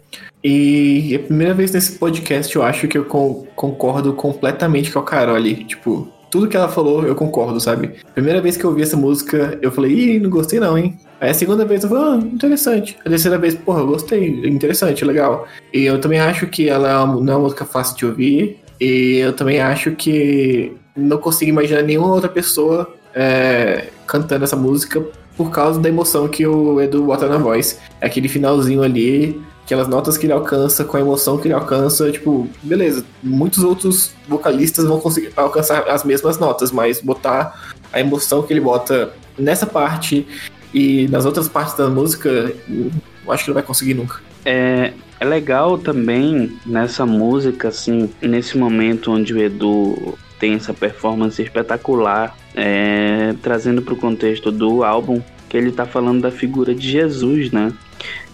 [0.43, 4.99] E é a primeira vez nesse podcast eu acho que eu con- concordo completamente com
[4.99, 5.63] a Carol ali.
[5.63, 7.91] Tipo, tudo que ela falou eu concordo, sabe?
[8.15, 10.97] Primeira vez que eu ouvi essa música, eu falei, ih, não gostei não, hein?
[11.19, 12.97] Aí a segunda vez eu falei, ah, interessante.
[13.05, 15.45] A terceira vez, porra, gostei, interessante, legal.
[15.71, 18.57] E eu também acho que ela é uma- não é uma música fácil de ouvir.
[18.79, 25.03] E eu também acho que não consigo imaginar nenhuma outra pessoa é, cantando essa música
[25.37, 27.79] por causa da emoção que o Edu bota na voz.
[28.01, 32.47] Aquele finalzinho ali aquelas notas que ele alcança, com a emoção que ele alcança, tipo,
[32.61, 38.53] beleza, muitos outros vocalistas vão conseguir alcançar as mesmas notas, mas botar a emoção que
[38.53, 40.27] ele bota nessa parte
[40.73, 44.19] e nas outras partes da música, eu acho que não vai conseguir nunca.
[44.45, 51.39] É, é legal também nessa música, assim, nesse momento onde o Edu tem essa performance
[51.41, 56.89] espetacular, é, trazendo para o contexto do álbum, que ele tá falando da figura de
[56.89, 57.71] Jesus, né?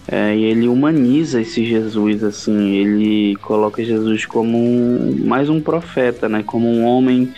[0.10, 6.30] É, e ele humaniza esse Jesus, assim, ele coloca Jesus como um, mais um profeta,
[6.30, 6.44] né?
[6.46, 7.34] Como um homem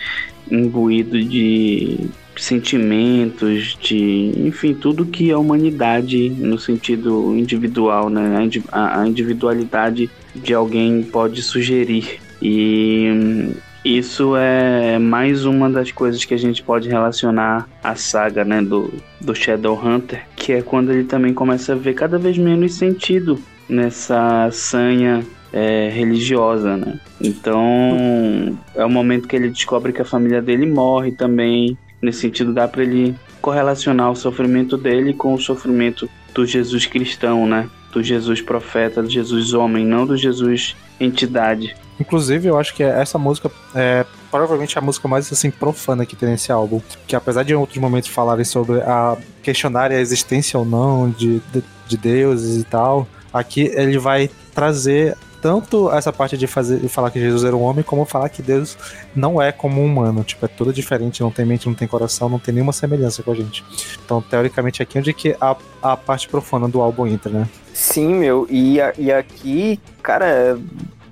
[0.50, 8.36] imbuído de sentimentos, de enfim, tudo que a humanidade, no sentido individual, né?
[8.36, 12.20] A indi- A, a individualidade de alguém pode sugerir.
[12.40, 13.52] E hum,
[13.84, 18.92] isso é mais uma das coisas que a gente pode relacionar à saga, né, do,
[19.20, 24.50] do Shadowhunter, que é quando ele também começa a ver cada vez menos sentido nessa
[24.50, 26.98] sanha é, religiosa, né?
[27.20, 31.76] Então é o momento que ele descobre que a família dele morre também.
[32.02, 37.46] Nesse sentido, dá para ele correlacionar o sofrimento dele com o sofrimento do Jesus cristão,
[37.46, 37.68] né?
[37.92, 41.74] Do Jesus profeta, do Jesus homem, não do Jesus entidade.
[42.00, 46.28] Inclusive, eu acho que essa música é provavelmente a música mais assim profana que tem
[46.30, 46.80] nesse álbum.
[47.06, 51.40] Que apesar de em outros momentos falarem sobre a questionar a existência ou não de,
[51.52, 56.88] de, de deuses e tal, aqui ele vai trazer tanto essa parte de fazer de
[56.88, 58.76] falar que Jesus era um homem, como falar que Deus
[59.16, 62.28] não é como um humano, tipo, é tudo diferente, não tem mente, não tem coração,
[62.28, 63.64] não tem nenhuma semelhança com a gente.
[64.04, 67.48] Então, teoricamente, aqui é onde que a, a parte profana do álbum entra, né?
[67.72, 70.58] Sim, meu, e, a- e aqui, cara,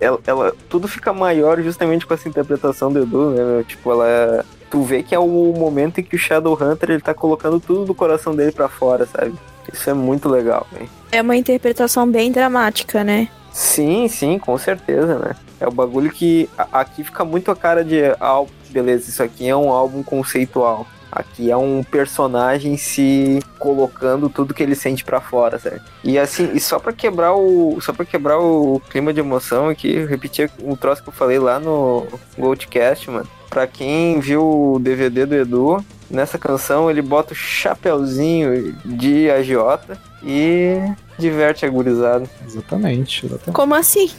[0.00, 3.64] ela, ela- tudo fica maior justamente com essa interpretação do Edu, né?
[3.66, 4.44] Tipo, ela.
[4.70, 5.26] Tu vê que é o
[5.56, 9.32] momento em que o Shadowhunter ele tá colocando tudo do coração dele pra fora, sabe?
[9.72, 10.88] Isso é muito legal, velho.
[11.10, 13.28] É uma interpretação bem dramática, né?
[13.50, 15.34] Sim, sim, com certeza, né?
[15.58, 18.52] É o bagulho que a- aqui fica muito a cara de álbum.
[18.70, 20.86] Beleza, isso aqui é um álbum conceitual.
[21.10, 25.84] Aqui é um personagem se colocando tudo que ele sente pra fora, certo?
[26.04, 30.04] E assim, e só pra quebrar o, só para quebrar o clima de emoção aqui,
[30.04, 32.06] repetir um troço que eu falei lá no
[32.36, 33.28] Goldcast, mano.
[33.48, 39.98] Pra quem viu o DVD do Edu, nessa canção ele bota o chapeuzinho de agiota
[40.22, 40.76] e
[41.18, 42.28] diverte a gurizada.
[42.46, 43.56] Exatamente, exatamente.
[43.56, 44.10] Como assim?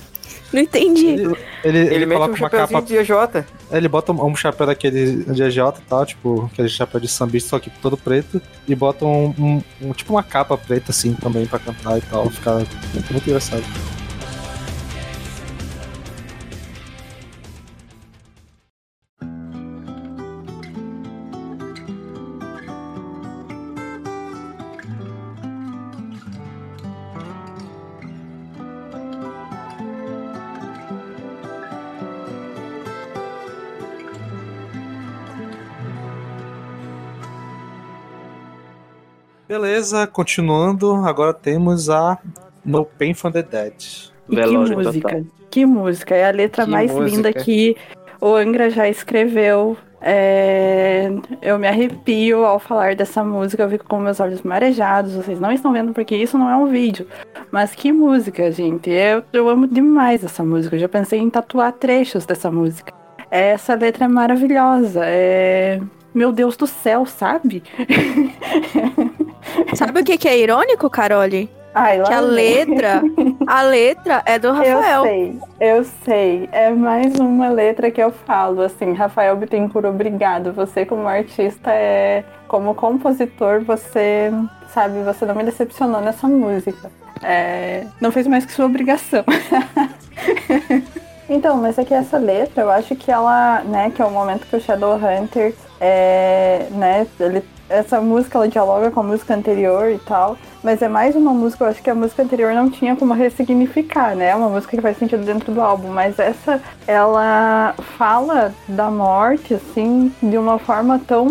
[0.51, 1.05] Não entendi.
[1.07, 2.81] Ele, ele, Ele, ele coloca um uma capa.
[2.81, 3.45] de agiota.
[3.71, 7.49] Ele bota um, um chapéu daquele de AJ e tal, tipo, aquele chapéu de sambista,
[7.51, 11.45] só que todo preto, e bota um, um- um- tipo uma capa preta assim também
[11.45, 12.29] pra cantar e tal.
[12.29, 13.63] Fica muito, muito engraçado.
[39.89, 42.17] Beleza, continuando, agora temos a
[42.63, 43.73] No Pain from the Dead.
[44.29, 45.21] E que música, total.
[45.49, 46.15] que música.
[46.15, 47.09] É a letra Que mais música.
[47.15, 47.75] linda que
[48.21, 49.75] o Angra já escreveu.
[50.01, 51.11] É,
[51.41, 55.15] Eu me arrepio ao falar dessa música, eu fico com meus olhos marejados.
[55.15, 57.07] Vocês não estão vendo porque isso não é um vídeo.
[57.51, 58.91] Mas que música, gente.
[58.91, 60.75] Eu, eu amo demais essa música.
[60.75, 62.93] Eu já pensei em tatuar trechos dessa música.
[63.31, 65.01] Essa letra é maravilhosa.
[65.03, 65.81] É.
[66.13, 67.63] Meu Deus do céu, sabe?
[69.75, 71.49] Sabe o que, que é irônico, Carole?
[71.73, 73.01] Ai, Que a letra,
[73.45, 75.03] a letra é do Eu Rafael.
[75.03, 76.49] sei, eu sei.
[76.51, 80.51] É mais uma letra que eu falo, assim, Rafael Bittencourt, obrigado.
[80.53, 84.31] Você como artista, é, como compositor, você,
[84.73, 86.91] sabe, você não me decepcionou nessa música.
[87.21, 89.23] É, não fez mais que sua obrigação.
[91.29, 94.47] então, mas é que essa letra, eu acho que ela, né, que é o momento
[94.47, 99.99] que o Shadowhunter, é, né, ele, essa música, ela dialoga com a música anterior e
[99.99, 100.37] tal.
[100.63, 104.15] Mas é mais uma música, eu acho que a música anterior não tinha como ressignificar,
[104.15, 104.29] né?
[104.29, 109.53] É uma música que faz sentido dentro do álbum, mas essa, ela fala da morte,
[109.53, 111.27] assim, de uma forma tão,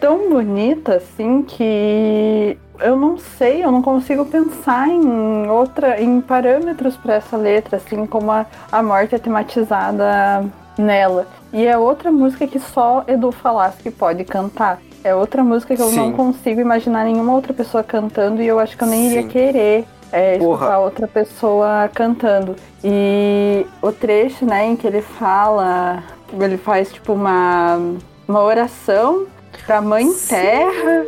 [0.00, 6.96] tão bonita, assim, que eu não sei, eu não consigo pensar em outra, em parâmetros
[6.96, 10.44] para essa letra, assim, como a, a morte é tematizada
[10.76, 11.26] nela.
[11.52, 14.78] E é outra música que só Edu Falaschi pode cantar.
[15.06, 16.12] É outra música que eu não Sim.
[16.12, 19.28] consigo imaginar nenhuma outra pessoa cantando e eu acho que eu nem iria Sim.
[19.28, 20.54] querer é, Porra.
[20.54, 22.56] escutar outra pessoa cantando.
[22.82, 26.02] E o trecho, né, em que ele fala,
[26.40, 27.78] ele faz tipo uma,
[28.26, 29.26] uma oração
[29.64, 31.04] pra Mãe Terra,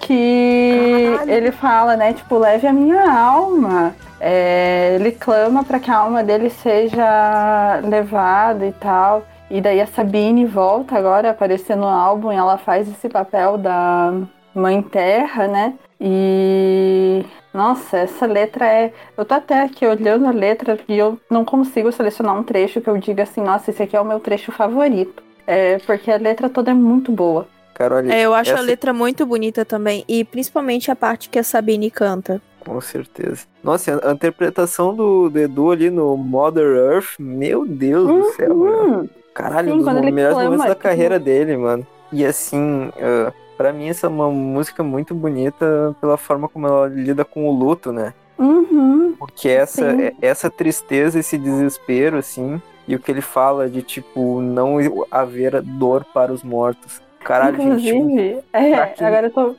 [0.00, 1.30] que Caralho.
[1.32, 3.92] ele fala, né, tipo, leve a minha alma.
[4.20, 9.24] é, ele clama para que a alma dele seja levada e tal.
[9.52, 13.58] E daí a Sabine volta agora a aparecer no álbum e ela faz esse papel
[13.58, 14.14] da
[14.54, 15.74] Mãe Terra, né?
[16.00, 17.22] E
[17.52, 18.92] nossa, essa letra é.
[19.14, 22.88] Eu tô até aqui olhando a letra e eu não consigo selecionar um trecho que
[22.88, 25.22] eu diga assim, nossa, esse aqui é o meu trecho favorito.
[25.46, 27.46] É, porque a letra toda é muito boa.
[27.74, 30.02] Carol, É, eu acho essa- a letra muito bonita também.
[30.08, 32.40] E principalmente a parte que a Sabine canta.
[32.60, 33.44] Com certeza.
[33.62, 39.08] Nossa, a interpretação do, do Edu ali no Mother Earth, meu Deus do céu, meu.
[39.34, 41.86] Caralho, Sim, um dos melhores momentos da tipo- carreira dele, mano.
[42.12, 46.88] E assim, uh, para mim essa é uma música muito bonita pela forma como ela
[46.88, 48.12] lida com o luto, né?
[48.38, 50.02] uhum, Porque essa, Sim.
[50.02, 54.78] é- essa tristeza, esse desespero, assim, e o que ele fala de, tipo, não
[55.10, 57.00] haver dor para os mortos.
[57.20, 59.54] Caralho, gente, tipo, Inclusive, é, agora eu tô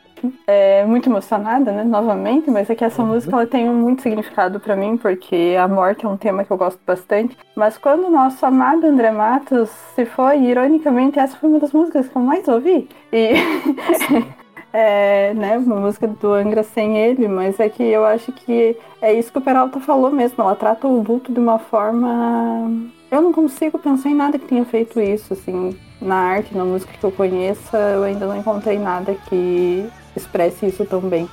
[0.47, 4.75] é, muito emocionada, né, novamente, mas é que essa música ela tem muito significado pra
[4.75, 7.37] mim, porque a morte é um tema que eu gosto bastante.
[7.55, 12.07] Mas quando o nosso amado André Matos se foi, ironicamente, essa foi uma das músicas
[12.07, 12.87] que eu mais ouvi.
[13.11, 13.33] E
[14.73, 19.13] é, né, uma música do Angra sem ele, mas é que eu acho que é
[19.13, 20.43] isso que o Peralta falou mesmo.
[20.43, 22.71] Ela trata o luto de uma forma.
[23.13, 26.91] Eu não consigo pensar em nada que tenha feito isso, assim, na arte, na música
[26.99, 31.29] que eu conheça, eu ainda não encontrei nada que expresse isso tão bem.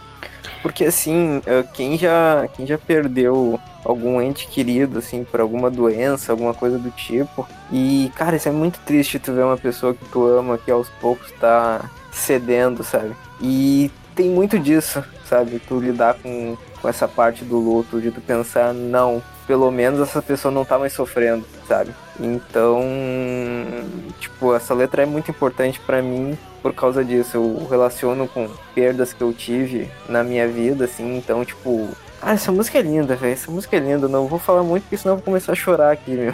[0.61, 6.32] Porque assim, eh, quem já, quem já perdeu algum ente querido, assim, por alguma doença,
[6.32, 7.48] alguma coisa do tipo.
[7.73, 10.90] E, cara, isso é muito triste tu ver uma pessoa que tu ama que aos
[11.01, 13.16] poucos tá cedendo, sabe?
[13.40, 15.59] E tem muito disso, sabe?
[15.66, 20.20] Tu lidar com, com essa parte do luto, de tu pensar, não, pelo menos essa
[20.20, 21.93] pessoa não tá mais sofrendo, sabe?
[22.19, 22.83] Então,
[24.19, 27.37] tipo, essa letra é muito importante pra mim por causa disso.
[27.37, 31.89] Eu relaciono com perdas que eu tive na minha vida, assim, então, tipo.
[32.21, 33.33] Ah, essa música é linda, velho.
[33.33, 34.09] Essa música é linda.
[34.09, 36.33] Não vou falar muito, porque senão eu vou começar a chorar aqui, meu.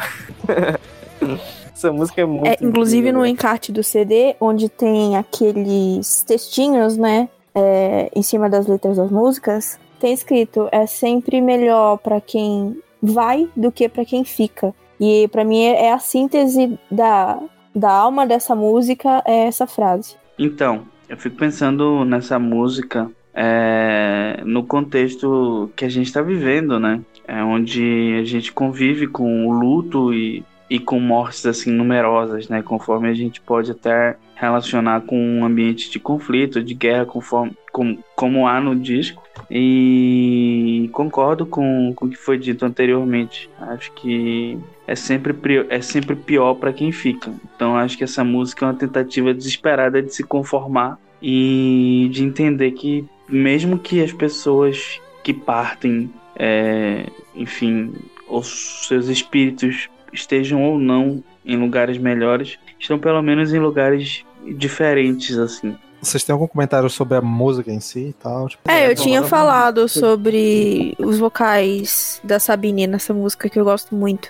[1.72, 2.46] essa música é muito.
[2.46, 3.32] É, inclusive incrível, no velho.
[3.32, 7.28] encarte do CD, onde tem aqueles textinhos, né?
[7.56, 13.48] é, em cima das letras das músicas, tem escrito: é sempre melhor pra quem vai
[13.56, 14.74] do que pra quem fica.
[15.00, 17.38] E pra mim é é a síntese da,
[17.74, 20.16] da alma dessa música, é essa frase.
[20.38, 27.00] Então, eu fico pensando nessa música é, no contexto que a gente está vivendo, né?
[27.28, 32.62] É onde a gente convive com o luto e, e com mortes assim numerosas, né?
[32.62, 37.98] Conforme a gente pode até relacionar com um ambiente de conflito, de guerra, conforme com,
[38.14, 39.22] como há no disco.
[39.50, 43.50] E concordo com, com o que foi dito anteriormente.
[43.60, 45.34] Acho que é sempre,
[45.68, 47.32] é sempre pior para quem fica.
[47.54, 52.70] Então acho que essa música é uma tentativa desesperada de se conformar e de entender
[52.72, 57.92] que mesmo que as pessoas que partem, é, enfim,
[58.28, 64.24] os seus espíritos estejam ou não em lugares melhores, estão pelo menos em lugares
[64.56, 65.76] diferentes assim.
[66.00, 68.48] Vocês têm algum comentário sobre a música em si e tal?
[68.48, 73.58] Tipo, É, eu bom, tinha agora- falado sobre os vocais da Sabine nessa música que
[73.58, 74.28] eu gosto muito.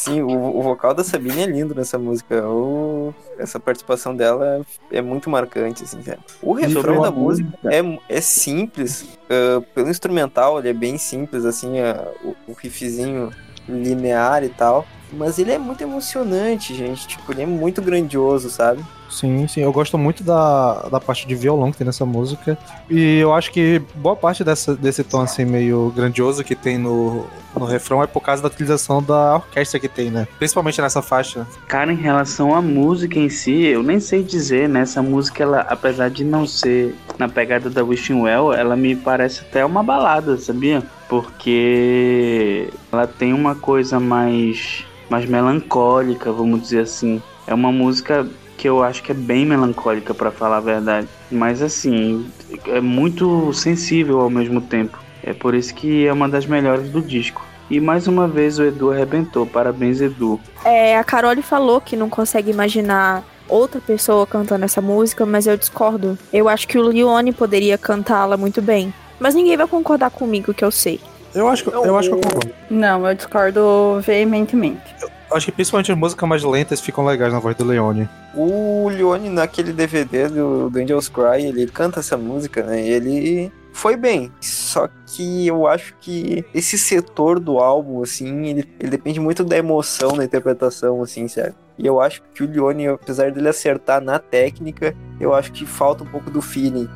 [0.00, 2.48] Sim, o, o vocal da Sabine é lindo nessa música.
[2.48, 5.98] O- essa participação dela é muito marcante, assim?
[6.42, 9.04] O refrão da música é, é simples.
[9.28, 13.30] ah, pelo instrumental, ele é bem simples, assim, ah, o, o riffzinho
[13.68, 14.86] linear e tal.
[15.12, 17.06] Mas ele é muito emocionante, gente.
[17.06, 18.82] Tipo, ele é muito grandioso, sabe?
[19.10, 22.56] Sim, sim, eu gosto muito da, da parte de violão que tem nessa música.
[22.88, 27.26] E eu acho que boa parte dessa, desse tom assim meio grandioso que tem no,
[27.54, 30.28] no refrão é por causa da utilização da orquestra que tem, né?
[30.38, 31.46] Principalmente nessa faixa.
[31.66, 34.80] Cara, em relação à música em si, eu nem sei dizer, né?
[34.82, 39.40] Essa música, ela, apesar de não ser na pegada da Wishing Well, ela me parece
[39.40, 40.82] até uma balada, sabia?
[41.08, 47.20] Porque ela tem uma coisa mais, mais melancólica, vamos dizer assim.
[47.46, 48.26] É uma música
[48.60, 51.08] que eu acho que é bem melancólica, pra falar a verdade.
[51.30, 52.30] Mas assim,
[52.66, 54.98] é muito sensível ao mesmo tempo.
[55.24, 57.42] É por isso que é uma das melhores do disco.
[57.70, 59.46] E mais uma vez o Edu arrebentou.
[59.46, 60.38] Parabéns, Edu.
[60.62, 65.56] É, a Carole falou que não consegue imaginar outra pessoa cantando essa música, mas eu
[65.56, 66.18] discordo.
[66.30, 68.92] Eu acho que o Leone poderia cantá-la muito bem.
[69.18, 71.00] Mas ninguém vai concordar comigo, que eu sei.
[71.34, 72.50] Eu acho que eu, acho que eu concordo.
[72.68, 74.94] Não, eu discordo veementemente.
[75.00, 78.08] Eu acho que principalmente as músicas mais lentas ficam legais na voz do Leone.
[78.34, 82.86] O Leone, naquele DVD do, do Angels Cry, ele canta essa música, né?
[82.86, 84.30] Ele foi bem.
[84.40, 89.56] Só que eu acho que esse setor do álbum, assim, ele, ele depende muito da
[89.56, 91.54] emoção, da interpretação, assim, sabe?
[91.78, 96.04] E eu acho que o Leone, apesar dele acertar na técnica, eu acho que falta
[96.04, 96.88] um pouco do feeling.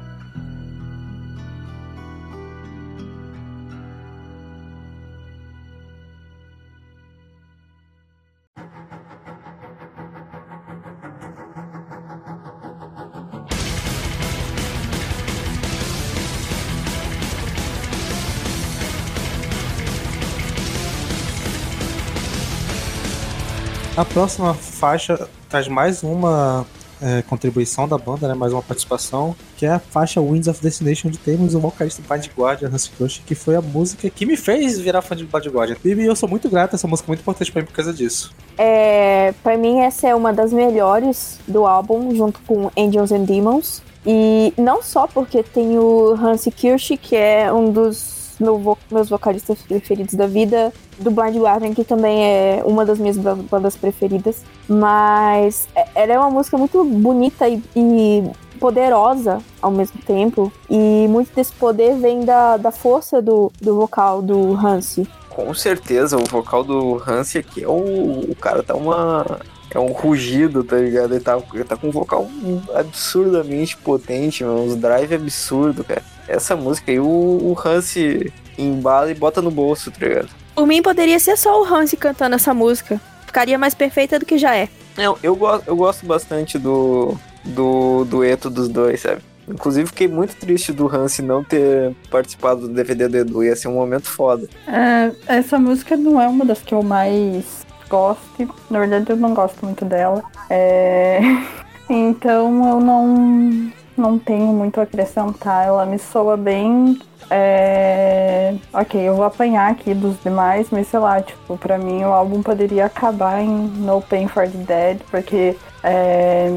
[23.97, 26.66] A próxima faixa traz mais uma
[27.01, 28.35] é, contribuição da banda, né?
[28.35, 32.29] Mais uma participação, que é a faixa Winds of Destination, onde temos o vocalista Bad
[32.37, 35.77] Guardian, Hans Crush, que foi a música que me fez virar fã de Bad Guardian.
[35.85, 38.35] E eu sou muito grato, essa música é muito importante pra mim por causa disso.
[38.59, 43.81] É, para mim essa é uma das melhores do álbum, junto com Angels and Demons.
[44.05, 49.09] E não só porque tem o Hans Kirsch, que é um dos meu vo- meus
[49.09, 53.77] vocalistas preferidos da vida, do Blind Guardian, que também é uma das minhas ba- bandas
[53.77, 58.23] preferidas, mas é- ela é uma música muito bonita e, e
[58.61, 64.23] poderosa ao mesmo tempo, e muito desse poder vem da, da força do, do vocal
[64.23, 65.01] do Hans.
[65.31, 68.20] Com certeza, o vocal do Hansi aqui é o.
[68.31, 69.40] O cara tá uma.
[69.69, 71.12] É um rugido, tá ligado?
[71.12, 72.28] Ele tá, ele tá com um vocal
[72.73, 74.62] absurdamente potente, mano.
[74.62, 76.02] Uns drive absurdo, cara.
[76.28, 80.28] Essa música aí, o, o Hansi embala e bota no bolso, tá ligado?
[80.55, 83.01] Por mim, poderia ser só o Hans cantando essa música.
[83.26, 84.68] Ficaria mais perfeita do que já é.
[84.96, 89.20] Não, eu, go eu gosto bastante do, do dueto dos dois, sabe?
[89.48, 93.44] Inclusive, fiquei muito triste do Hansi não ter participado do DVD do Edu.
[93.44, 94.48] Ia ser um momento foda.
[94.66, 98.22] É, essa música não é uma das que eu mais gosto.
[98.70, 100.22] Na verdade, eu não gosto muito dela.
[100.48, 101.20] É,
[101.88, 105.66] Então, eu não, não tenho muito a acrescentar.
[105.66, 106.99] Ela me soa bem.
[107.31, 112.12] é, Ok, eu vou apanhar aqui dos demais, mas sei lá, tipo, pra mim o
[112.12, 116.49] álbum poderia acabar em No Pain for the Dead, porque é...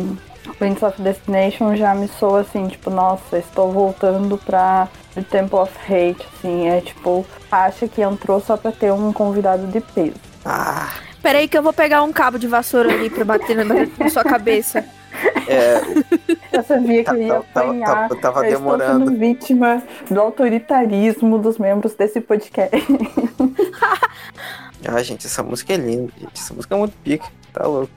[0.62, 5.74] Winds of Destination já me soa assim, tipo, nossa, estou voltando pra The Temple of
[5.84, 10.16] Hate, assim, é tipo, acha que entrou só pra ter um convidado de peso.
[10.46, 10.88] Ah,
[11.22, 13.66] Peraí que eu vou pegar um cabo de vassoura ali pra bater na,
[14.00, 14.86] na sua cabeça.
[15.48, 15.82] É.
[16.58, 17.88] Eu sabia que Tá- eu ia tá- tava- apanhar.
[18.10, 19.06] tava- tava eu estou demorando.
[19.06, 22.76] sendo vítima do autoritarismo dos membros desse podcast.
[24.88, 26.32] Ah, gente, essa música é linda, gente.
[26.36, 27.26] Essa música é muito pica.
[27.52, 27.90] Tá louco.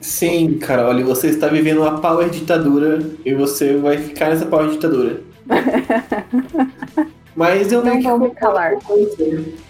[0.00, 4.68] Sim, cara, olha, você está vivendo uma power ditadura e você vai ficar nessa power
[4.68, 5.20] ditadura.
[7.34, 8.72] Mas eu Não vou me calar.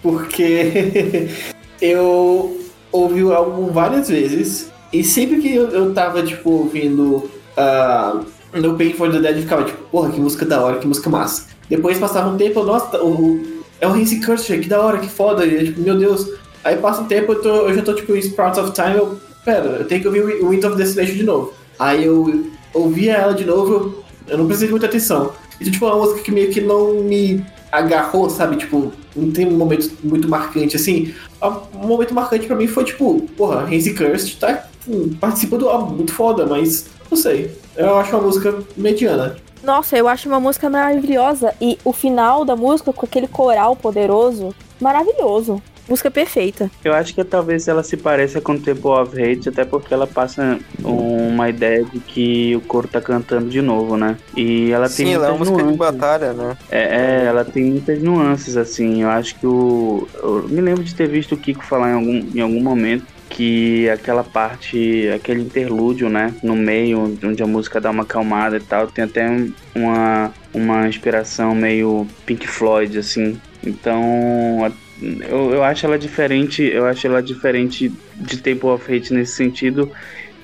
[0.01, 1.27] Porque
[1.81, 2.59] eu
[2.91, 8.21] ouvi o álbum várias vezes e sempre que eu, eu tava, tipo, ouvindo ah,
[8.53, 11.09] No Pain for the Dead, eu ficava tipo, porra, que música da hora, que música
[11.09, 11.47] massa.
[11.69, 13.41] Depois passava um tempo, eu, nossa, o,
[13.81, 16.27] é o Hansi Kircher, que da hora, que foda, e tipo, meu Deus.
[16.63, 19.17] Aí passa um tempo, eu, tô, eu já tô tipo em Sprouts of Time, eu,
[19.43, 21.53] pera, eu tenho que ouvir Wind of Destination de novo.
[21.77, 25.31] Aí eu ouvia ela de novo, eu, eu não prestei muita atenção.
[25.59, 28.57] Então, tipo, é uma música que meio que não me agarrou, sabe?
[28.57, 31.13] Tipo, não tem um momento muito marcante, assim.
[31.41, 35.95] Um momento marcante pra mim foi, tipo, porra, Hansi Kirst tá, hum, participa do álbum,
[35.95, 37.55] muito foda, mas não sei.
[37.75, 39.37] Eu acho uma música mediana.
[39.63, 41.53] Nossa, eu acho uma música maravilhosa.
[41.59, 45.61] E o final da música, com aquele coral poderoso, maravilhoso.
[45.89, 46.69] Música perfeita.
[46.83, 50.59] Eu acho que talvez ela se pareça com Temple of Hate, até porque ela passa
[50.83, 54.17] uma ideia de que o coro tá cantando de novo, né?
[54.35, 55.99] E ela tem Sim, ela é uma muitas música de nuances.
[55.99, 56.57] batalha, né?
[56.69, 59.03] É, é, ela tem muitas nuances, assim.
[59.03, 60.05] Eu acho que o.
[60.21, 63.89] Eu me lembro de ter visto o Kiko falar em algum, em algum momento que
[63.89, 66.35] aquela parte, aquele interlúdio, né?
[66.43, 70.87] No meio, onde a música dá uma acalmada e tal, tem até um- uma, uma
[70.87, 73.41] inspiração meio Pink Floyd, assim.
[73.63, 74.59] Então.
[74.99, 76.63] Eu, eu acho ela diferente.
[76.63, 79.89] Eu acho ela diferente de Temple of Hate nesse sentido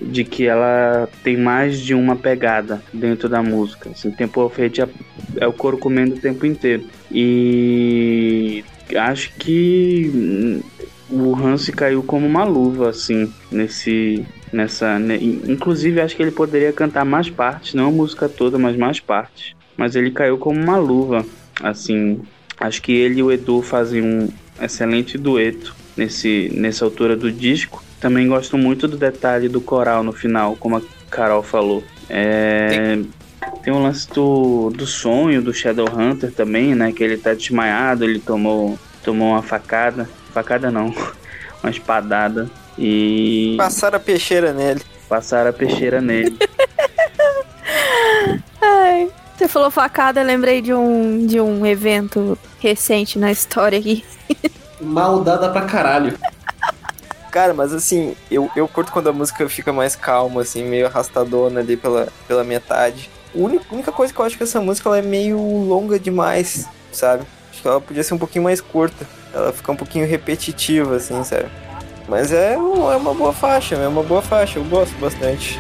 [0.02, 3.91] de que ela tem mais de uma pegada dentro da música.
[3.91, 4.88] Assim, Temple of Hate é,
[5.41, 6.86] é o coro comendo o tempo inteiro.
[7.10, 8.65] E
[8.95, 10.11] acho que
[11.14, 14.26] o Hansi caiu como uma luva, assim, nesse.
[14.52, 15.18] Nessa, né?
[15.19, 19.56] Inclusive, acho que ele poderia cantar mais partes, não a música toda, mas mais partes.
[19.76, 21.26] Mas ele caiu como uma luva,
[21.61, 22.22] assim.
[22.60, 24.30] Acho que ele e o Edu fazem um
[24.61, 27.84] excelente dueto nesse, nessa altura do disco.
[27.99, 31.84] Também gosto muito do detalhe do coral no final, como a Carol falou.
[32.10, 32.99] É,
[33.64, 36.91] tem o lance do, do sonho do Shadowhunter também, né?
[36.91, 40.07] Que ele tá desmaiado, ele tomou, tomou uma facada.
[40.34, 40.93] Facada não,
[41.64, 42.49] uma espadada.
[42.77, 44.81] E Passaram a peixeira nele.
[45.07, 46.38] passaram a peixeira nele.
[48.61, 54.03] Ai, você falou facada, eu lembrei de um, de um evento recente na história aqui.
[54.81, 56.18] Maldada pra caralho.
[57.31, 61.61] Cara, mas assim, eu, eu curto quando a música fica mais calma, assim, meio arrastadona
[61.61, 63.10] ali pela, pela metade.
[63.34, 66.68] A única, única coisa que eu acho que essa música ela é meio longa demais,
[66.91, 67.23] sabe?
[67.51, 69.07] Acho que ela podia ser um pouquinho mais curta.
[69.34, 71.47] Ela fica um pouquinho repetitiva, assim, sabe?
[72.07, 75.60] Mas é, é uma boa faixa, é uma boa faixa, eu gosto bastante.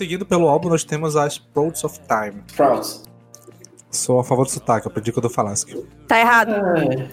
[0.00, 2.42] Seguindo pelo álbum, nós temos as Sprouts of Time.
[2.48, 3.02] Sprouts.
[3.90, 5.76] Sou a favor do sotaque, eu pedi que eu do Falasque.
[6.08, 6.52] Tá errado.
[6.54, 7.06] É.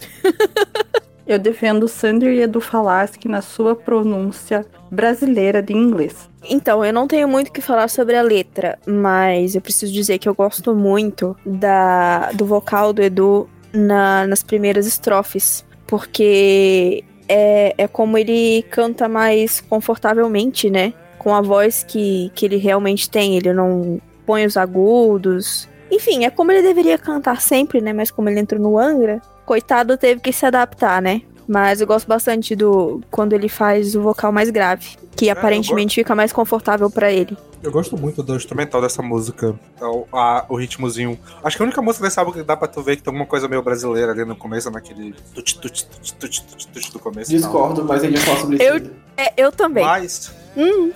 [1.28, 6.30] Eu defendo o Sander e Edu Falaschi na sua pronúncia brasileira de inglês.
[6.50, 10.20] Então, eu não tenho muito o que falar sobre a letra, mas eu preciso dizer
[10.20, 17.76] que eu gosto muito da, do vocal do Edu na- nas primeiras estrofes, porque é,
[17.78, 20.94] é como ele canta mais confortavelmente, né?
[21.18, 25.68] Com a voz que, que ele realmente tem, ele não põe os agudos.
[25.92, 27.94] Enfim, é como ele deveria cantar sempre, né?
[27.94, 31.22] Mas como ele entrou no Angra, coitado teve que se adaptar, né?
[31.48, 35.96] Mas eu gosto bastante do quando ele faz o vocal mais grave, que eu aparentemente
[35.96, 37.38] fica mais confortável pra ele.
[37.64, 41.18] Eu gosto muito do instrumental dessa música, o, a- o ritmozinho.
[41.44, 43.26] Acho que a única música desse álbum que dá pra tu ver que tem alguma
[43.26, 47.32] coisa meio brasileira ali no começo, naquele tut tut tut tut tut tut do começo.
[47.32, 48.92] Discordo, mas a gente vai falar sobre Eu- isso.
[49.16, 49.84] É, eu também.
[49.84, 50.92] Mas, Hum,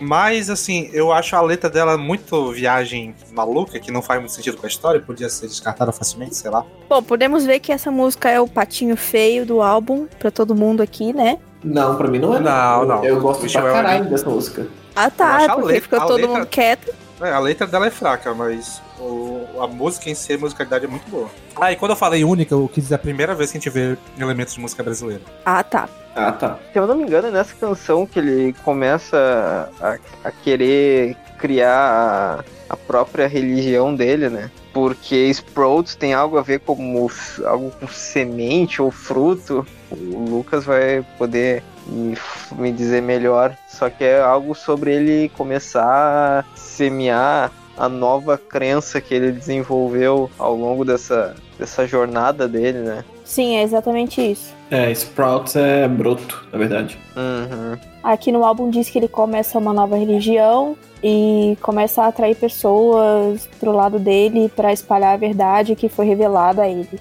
[0.00, 4.56] mas, assim, eu acho a letra dela muito viagem maluca, que não faz muito sentido
[4.56, 6.64] com a história, podia ser descartada facilmente, sei lá.
[6.88, 10.82] Bom, podemos ver que essa música é o patinho feio do álbum pra todo mundo
[10.82, 11.38] aqui, né?
[11.64, 12.40] Não, pra mim não é.
[12.40, 13.04] Não, Eu- não.
[13.04, 14.66] Eu gosto Bicho, pra eu- caralho dessa música.
[14.94, 16.94] Ah, tá, porque letra- ficou todo letra- mundo quieto.
[17.20, 20.88] É, a letra dela é fraca, mas o- a música em si, a musicalidade é
[20.88, 21.28] muito boa.
[21.60, 23.70] Ah, e quando eu falei única, eu quis dizer a primeira vez que a gente
[23.70, 25.22] vê elementos de música brasileira.
[25.44, 25.88] Ah, tá.
[26.14, 26.58] Ah, tá.
[26.72, 32.42] Se eu não me engano, é nessa canção que ele começa a, a querer criar
[32.70, 34.50] a, a própria religião dele, né?
[34.72, 37.08] Porque sprouts tem algo a ver com
[37.44, 39.66] algo com semente ou fruto.
[39.90, 42.16] O Lucas vai poder me,
[42.52, 43.54] me dizer melhor.
[43.68, 50.30] Só que é algo sobre ele começar a semear a nova crença que ele desenvolveu
[50.38, 53.04] ao longo dessa, dessa jornada dele, né?
[53.24, 54.54] Sim, é exatamente isso.
[54.70, 56.98] É, Sprouts é broto, na verdade.
[57.16, 57.78] Uhum.
[58.02, 63.48] Aqui no álbum diz que ele começa uma nova religião e começa a atrair pessoas
[63.60, 67.00] pro lado dele pra espalhar a verdade que foi revelada a ele.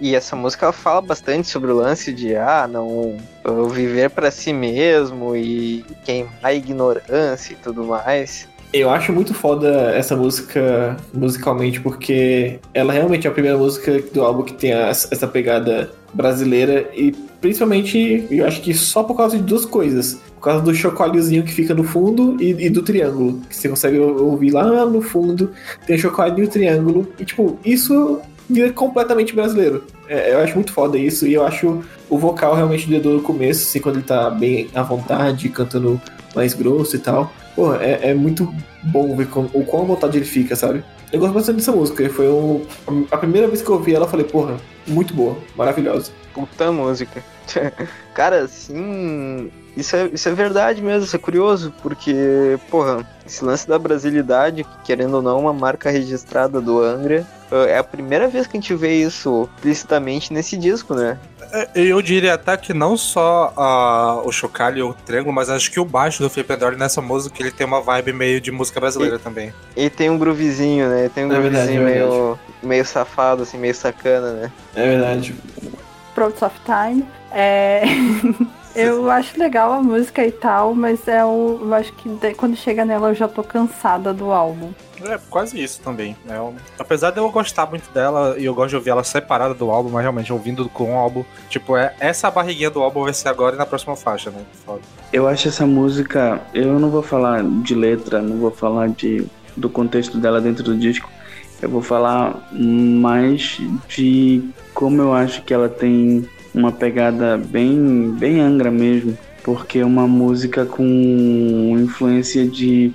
[0.00, 3.16] E essa música ela fala bastante sobre o lance de ah, não
[3.70, 8.48] viver pra si mesmo e queimar a ignorância e tudo mais.
[8.72, 14.22] Eu acho muito foda essa música musicalmente, porque ela realmente é a primeira música do
[14.22, 19.42] álbum que tem essa pegada brasileira e principalmente eu acho que só por causa de
[19.42, 20.14] duas coisas.
[20.36, 23.98] Por causa do chocalhozinho que fica no fundo e, e do triângulo, que você consegue
[23.98, 25.50] ou- ouvir lá no fundo,
[25.86, 27.06] tem o chocalho e o triângulo.
[27.18, 29.84] E tipo, isso vira completamente brasileiro.
[30.08, 33.22] É, eu acho muito foda isso e eu acho o vocal realmente do Edu no
[33.22, 36.00] começo, assim, quando ele tá bem à vontade, cantando
[36.34, 37.30] mais grosso e tal.
[37.54, 38.52] Pô, é, é muito
[38.82, 40.82] bom ver como, o quão à vontade ele fica, sabe?
[41.12, 42.08] Eu gosto bastante dessa música.
[42.08, 42.26] Foi
[43.10, 44.56] a primeira vez que eu ouvi ela, eu falei, porra,
[44.86, 46.10] muito boa, maravilhosa.
[46.32, 47.22] Puta música.
[48.14, 49.50] Cara, assim.
[49.76, 54.64] Isso é, isso é verdade mesmo, isso é curioso, porque, porra, esse lance da brasilidade,
[54.64, 57.26] que, querendo ou não, uma marca registrada do Angra,
[57.68, 61.18] é a primeira vez que a gente vê isso explicitamente nesse disco, né?
[61.52, 65.70] É, Eu diria até que não só ah, o chocalho e o triângulo, mas acho
[65.70, 68.80] que o baixo do Felipe Andrade nessa música ele tem uma vibe meio de música
[68.80, 69.52] brasileira também.
[69.76, 71.10] E tem um groovezinho, né?
[71.14, 74.52] Tem um É verdade, groovezinho é meio, meio safado, assim, meio sacana, né?
[74.74, 75.34] É verdade.
[76.14, 77.04] Products of Time.
[77.30, 77.82] É...
[78.74, 81.58] eu acho legal a música e tal, mas é o...
[81.62, 84.70] eu acho que de- quando chega nela eu já tô cansada do álbum.
[85.04, 86.16] É quase isso também.
[86.24, 86.36] né?
[86.38, 89.70] Eu- apesar de eu gostar muito dela e eu gosto de ouvir ela separada do
[89.70, 93.28] álbum, mas realmente ouvindo com o álbum, tipo, é essa barriguinha do álbum vai ser
[93.28, 94.42] agora e na próxima faixa, né?
[94.64, 94.80] Foda.
[95.12, 99.26] Eu acho essa música, eu não vou falar de letra, não vou falar de,
[99.56, 101.10] do contexto dela dentro do disco.
[101.60, 103.58] Eu vou falar mais
[103.88, 104.42] de
[104.74, 110.06] como eu acho que ela tem uma pegada bem, bem Angra mesmo, porque é uma
[110.06, 110.82] música com
[111.78, 112.92] influência de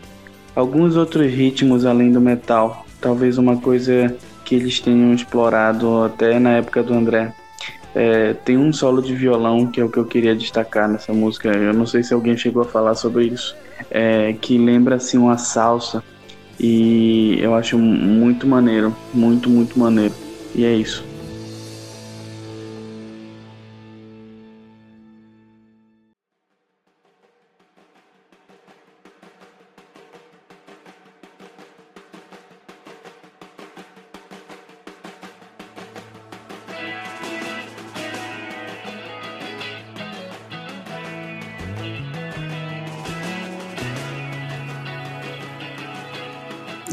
[0.55, 2.85] alguns outros ritmos além do metal.
[3.01, 4.15] Talvez uma coisa
[4.45, 7.34] que eles tenham explorado até na época do André.
[7.93, 11.49] É, tem um solo de violão que é o que eu queria destacar nessa música.
[11.49, 13.55] Eu não sei se alguém chegou a falar sobre isso,
[13.89, 16.03] é, que lembra assim uma salsa
[16.59, 20.13] e eu acho muito maneiro, muito muito maneiro.
[20.55, 21.03] E é isso.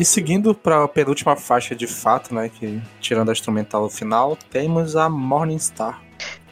[0.05, 2.51] E seguindo pra penúltima faixa de fato, né?
[2.51, 5.99] Que tirando a instrumental final, temos a Morning Star.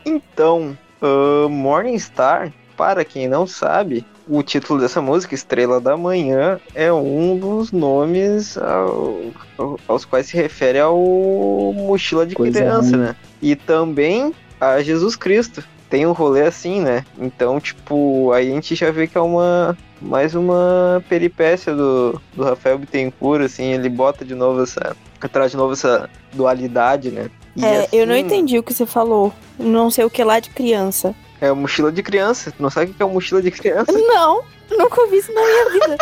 [0.07, 6.91] Então, uh, Morningstar, para quem não sabe, o título dessa música, Estrela da Manhã, é
[6.91, 10.97] um dos nomes ao- aos quais se refere ao
[11.77, 13.01] mochila de Coisa criança, ruim.
[13.01, 13.17] né?
[13.43, 15.63] E também a Jesus Cristo.
[15.91, 17.05] Tem um rolê assim, né?
[17.21, 22.45] Então, tipo, aí a gente já vê que é uma mais uma peripécia do, do
[22.45, 24.97] Rafael Bittencourt, assim, ele bota de novo essa.
[25.31, 27.31] traz de novo essa dualidade, né?
[27.57, 29.33] E É, eu não assim, entendi o que você falou.
[29.59, 31.15] Não sei o que lá de criança.
[31.41, 32.53] É mochila de criança.
[32.53, 33.91] Tu não sabe o que é mochila de criança?
[33.93, 35.99] Não, nunca ouvi isso na minha vida.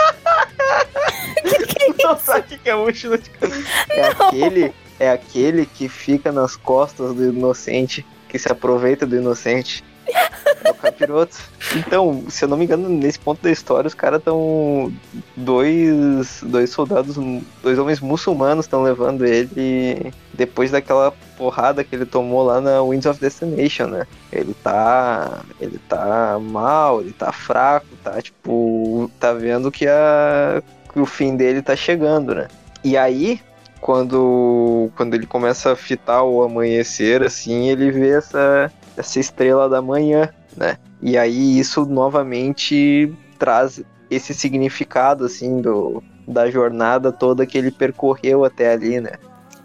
[2.04, 3.64] não sabe o que é mochila de criança.
[3.88, 9.82] É aquele, é aquele que fica nas costas do inocente, que se aproveita do inocente.
[10.64, 11.36] É o capiroto.
[11.76, 14.92] Então, se eu não me engano, nesse ponto da história, os caras estão.
[15.36, 17.16] Dois, dois soldados,
[17.62, 23.06] dois homens muçulmanos estão levando ele depois daquela porrada que ele tomou lá na Winds
[23.06, 24.06] of Destination, né?
[24.32, 25.40] Ele tá.
[25.60, 29.10] Ele tá mal, ele tá fraco, tá tipo.
[29.18, 30.62] Tá vendo que, a,
[30.92, 32.48] que o fim dele tá chegando, né?
[32.82, 33.40] E aí,
[33.80, 38.70] quando, quando ele começa a fitar o amanhecer, assim, ele vê essa,
[39.00, 40.76] essa estrela da manhã, né?
[41.02, 48.44] E aí isso novamente traz esse significado, assim, do, da jornada toda que ele percorreu
[48.44, 49.12] até ali, né?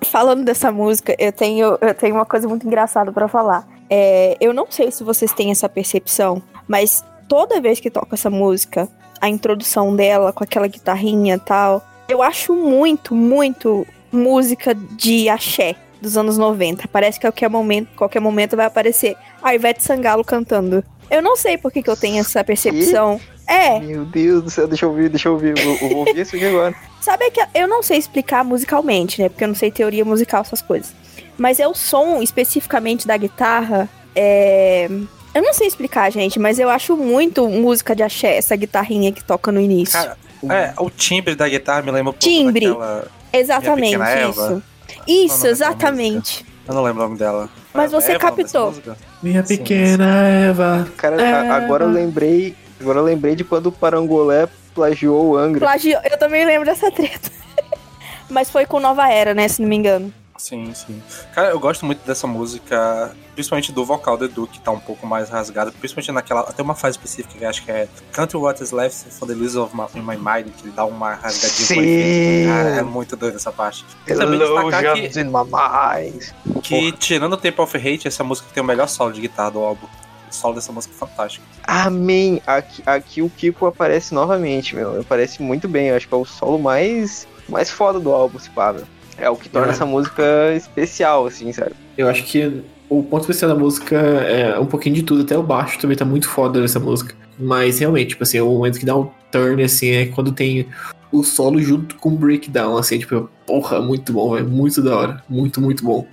[0.03, 3.67] Falando dessa música, eu tenho, eu tenho uma coisa muito engraçada pra falar.
[3.89, 8.29] É, eu não sei se vocês têm essa percepção, mas toda vez que toca essa
[8.29, 8.87] música,
[9.19, 15.75] a introdução dela com aquela guitarrinha e tal, eu acho muito, muito música de axé
[16.05, 16.87] dos anos 90.
[16.87, 20.83] Parece que a qualquer momento, qualquer momento vai aparecer a Ivete Sangalo cantando.
[21.09, 23.19] Eu não sei por que, que eu tenho essa percepção.
[23.47, 25.55] É, Meu Deus do céu, deixa eu ouvir, deixa eu ouvir.
[25.57, 26.73] Eu, eu vou ouvir isso aqui agora.
[26.99, 29.29] Sabe que eu não sei explicar musicalmente, né?
[29.29, 30.93] Porque eu não sei teoria musical, essas coisas.
[31.37, 33.87] Mas é o som especificamente da guitarra.
[34.15, 34.89] É...
[35.33, 39.23] Eu não sei explicar, gente, mas eu acho muito música de axé, essa guitarrinha que
[39.23, 39.93] toca no início.
[39.93, 40.17] Cara,
[40.49, 42.67] é, o timbre da guitarra me lembra um pouco Timbre.
[42.67, 43.07] daquela...
[43.33, 43.97] exatamente
[44.29, 44.63] isso.
[45.07, 45.25] Eva.
[45.25, 46.45] Isso, Não, exatamente.
[46.67, 47.49] Eu não lembro o nome dela.
[47.73, 48.73] Mas você Eva captou.
[49.21, 50.87] Minha Sim, pequena Eva.
[50.97, 52.55] Cara, a- agora eu lembrei.
[52.79, 55.61] Agora eu lembrei de quando o Parangolé plagiou o Angra.
[55.61, 57.31] Plagio, eu também lembro dessa treta.
[58.29, 59.47] mas foi com Nova Era, né?
[59.47, 60.11] Se não me engano.
[60.37, 61.01] Sim, sim.
[61.33, 65.05] Cara, eu gosto muito dessa música, principalmente do vocal do Edu, que tá um pouco
[65.05, 66.43] mais rasgado, principalmente naquela.
[66.51, 69.33] Tem uma fase específica que eu acho que é Country What Is Left for the
[69.33, 72.45] Illusion of my, in My Mind, que ele dá uma rasgadinha com Sim.
[72.47, 73.85] Cara, é muito doido essa parte.
[74.07, 76.23] Também destacar que, in my mind.
[76.63, 79.59] que, tirando o Temple of Hate, essa música tem o melhor solo de guitarra do
[79.59, 79.85] álbum.
[80.29, 81.45] O solo dessa música é fantástico.
[81.63, 82.41] Amém!
[82.47, 84.99] Aqui, aqui o Kiko aparece novamente, meu.
[85.01, 85.87] Aparece muito bem.
[85.89, 88.83] Eu acho que é o solo mais, mais foda do álbum, se pá, meu.
[89.17, 89.71] É o que torna É.
[89.71, 90.23] essa música
[90.55, 91.71] especial, assim, sabe?
[91.97, 95.43] Eu acho que o ponto especial da música é um pouquinho de tudo, até o
[95.43, 97.15] baixo também tá muito foda nessa música.
[97.37, 100.67] Mas realmente, tipo assim, o momento que dá um turn, assim, é quando tem
[101.11, 105.23] o solo junto com o breakdown, assim, tipo, porra, muito bom, velho, muito da hora,
[105.29, 106.05] muito, muito bom.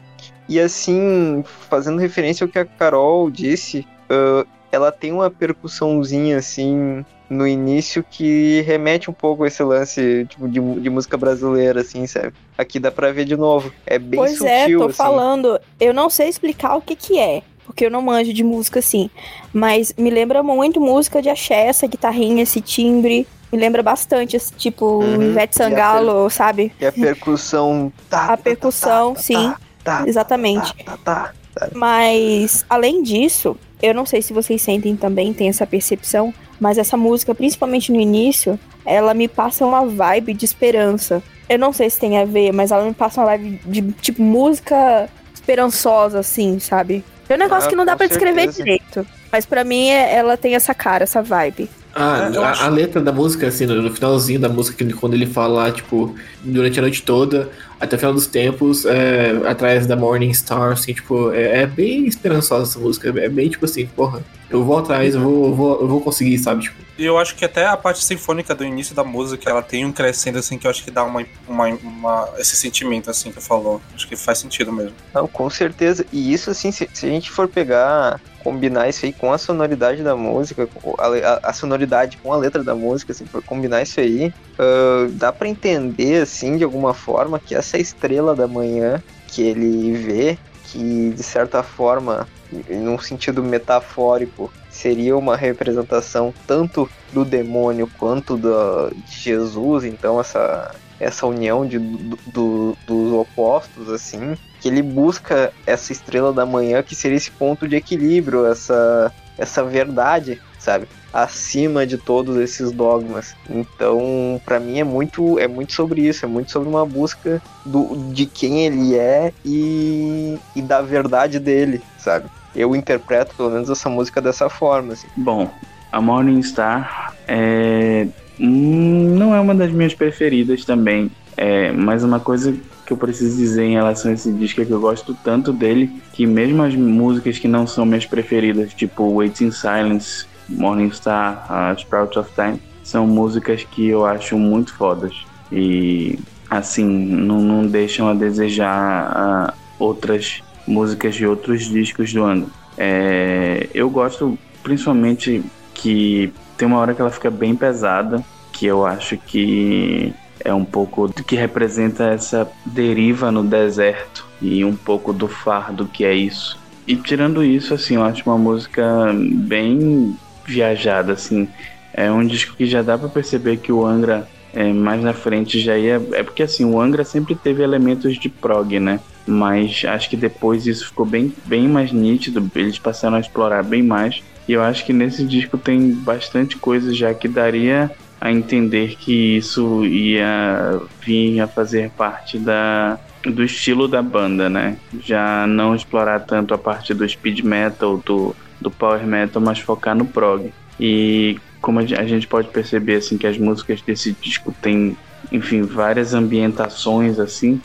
[0.48, 7.04] E assim, fazendo referência ao que a Carol disse, ah, ela tem uma percussãozinha assim
[7.32, 12.06] no início que remete um pouco a esse lance tipo, de, de música brasileira, assim,
[12.06, 12.32] sabe?
[12.56, 13.72] Aqui dá pra ver de novo.
[13.86, 14.96] É bem pois sutil, é, tô assim.
[14.96, 15.60] falando.
[15.80, 17.42] Eu não sei explicar o que que é.
[17.64, 19.08] Porque eu não manjo de música assim.
[19.52, 23.26] Mas me lembra muito música de axé, essa guitarrinha, esse timbre.
[23.52, 25.22] Me lembra bastante, esse tipo Uhum.
[25.22, 26.72] Ivete Sangalo, sabe?
[26.80, 27.92] E a percussão.
[28.08, 29.52] Tá, A percussão, sim.
[29.84, 30.74] Tá, Exatamente.
[30.84, 31.68] tá, tá, tá.
[31.74, 36.32] Mas, além disso, eu não sei se vocês sentem também, tem essa percepção,
[36.62, 38.56] mas essa música, principalmente no início,
[38.86, 41.20] ela me passa uma vibe de esperança.
[41.48, 44.22] Eu não sei se tem a ver, mas ela me passa uma vibe de, tipo,
[44.22, 47.04] música esperançosa, assim, sabe?
[47.28, 49.04] É um negócio Ah, que não dá pra descrever direito.
[49.32, 51.68] Mas pra mim, é- ela tem essa cara, essa vibe.
[51.96, 55.26] Ah, eu a, a letra da música, assim, no, no finalzinho da música, quando ele
[55.26, 56.14] fala, tipo,
[56.44, 57.50] durante a noite toda,
[57.82, 62.06] até o final dos tempos, é, atrás da Morning Star, assim, tipo, é, é bem
[62.06, 63.08] esperançosa essa música.
[63.20, 66.38] É bem, tipo assim, porra, eu vou atrás, eu vou, eu vou, eu vou conseguir,
[66.38, 66.62] sabe?
[66.62, 69.84] Tipo, E eu acho que até a parte sinfônica do início da música, ela tem
[69.84, 73.38] um crescendo assim que eu acho que dá uma, uma, uma- esse sentimento assim que
[73.38, 73.80] eu falou.
[73.94, 74.94] Acho que faz sentido mesmo.
[75.12, 76.06] Não, com certeza.
[76.12, 80.02] E isso, assim, se, se a gente for pegar, combinar isso aí com a sonoridade
[80.02, 85.06] da música, a, a- sonoridade com a letra da música, assim, combinar isso aí, ah,
[85.12, 90.38] dá pra entender, assim, de alguma forma, que essa estrela da manhã que ele vê,
[90.70, 92.26] que de certa forma,
[92.68, 100.74] num sentido metafórico, seria uma representação tanto do demônio quanto da, de Jesus, então essa,
[100.98, 106.84] essa união de, do- do- dos opostos, assim, que ele busca essa estrela da manhã
[106.84, 110.86] que seria esse ponto de equilíbrio, essa, essa verdade, sabe?
[111.12, 113.34] Acima de todos esses dogmas.
[113.50, 117.96] Então, pra mim é muito é muito sobre isso, é muito sobre uma busca do,
[118.12, 122.28] de quem ele é e, e da verdade dele, sabe?
[122.54, 125.08] Eu interpreto pelo menos essa música dessa forma, assim.
[125.16, 125.50] Bom,
[125.90, 128.06] a Morning Star é...
[128.38, 131.10] hum, não é uma das minhas preferidas também.
[131.36, 132.54] É, mas uma coisa
[132.86, 136.02] que eu preciso dizer em relação a esse disco é que eu gosto tanto dele
[136.12, 141.78] que mesmo as músicas que não são minhas preferidas, tipo Waiting Silence, Morning Star, uh,
[141.78, 145.14] Sprout of Time, são músicas que eu acho muito fodas
[145.50, 146.18] e
[146.50, 152.50] assim não, não deixam a desejar uh, outras músicas de outros discos do ano.
[152.76, 155.42] É, eu gosto principalmente
[155.74, 160.14] que tem uma hora que ela fica bem pesada, que eu acho que
[160.44, 165.86] é um pouco do que representa essa deriva no deserto e um pouco do fardo
[165.86, 166.58] que é isso.
[166.86, 171.48] E tirando isso, assim, eu acho uma música bem viajada, assim.
[171.94, 175.60] É um disco que já dá para perceber que o Angra é, mais na frente
[175.60, 176.02] já ia.
[176.12, 179.00] É porque assim, o Angra sempre teve elementos de prog, né?
[179.26, 183.82] Mas acho que depois isso ficou bem, bem mais nítido, eles passaram a explorar bem
[183.82, 184.22] mais.
[184.48, 187.90] E eu acho que nesse disco tem bastante coisa já que daria
[188.22, 194.76] a entender que isso ia vir a fazer parte da, do estilo da banda, né?
[195.02, 199.96] Já não explorar tanto a parte do speed metal, do, do power metal, mas focar
[199.96, 200.52] no prog.
[200.78, 204.96] E como a gente pode perceber assim que as músicas desse disco têm,
[205.32, 207.60] enfim, várias ambientações assim.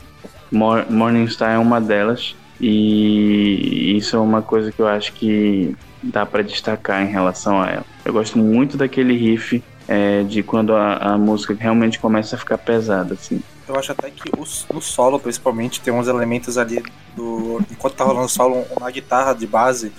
[0.50, 6.26] Morning Star é uma delas e isso é uma coisa que eu acho que dá
[6.26, 7.86] para destacar em relação a ela.
[8.04, 12.58] Eu gosto muito daquele riff é, de quando a, a, música realmente começa a ficar
[12.58, 13.42] pesada, assim.
[13.66, 14.44] Eu acho até que o,
[14.74, 16.82] no solo, principalmente, tem uns elementos ali
[17.16, 17.60] do.
[17.70, 19.90] Enquanto tá rolando solo, uma guitarra de base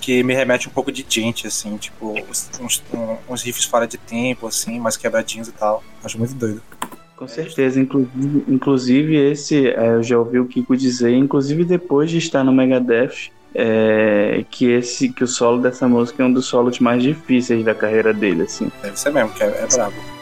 [0.00, 2.14] que me remete um pouco de gente, assim, tipo,
[2.60, 2.82] uns,
[3.28, 5.82] uns riffs fora de tempo, assim, mais quebradinhos e tal.
[6.04, 6.62] Acho muito doido.
[7.16, 12.18] Com certeza, inclusive, inclusive esse é, eu já ouvi o Kiko dizer, inclusive depois de
[12.18, 16.78] estar no Megadeth, é, que esse que o solo dessa música é um dos solos
[16.78, 18.70] mais difíceis da carreira dele, assim.
[18.82, 20.17] Deve ser mesmo, que é, é brabo.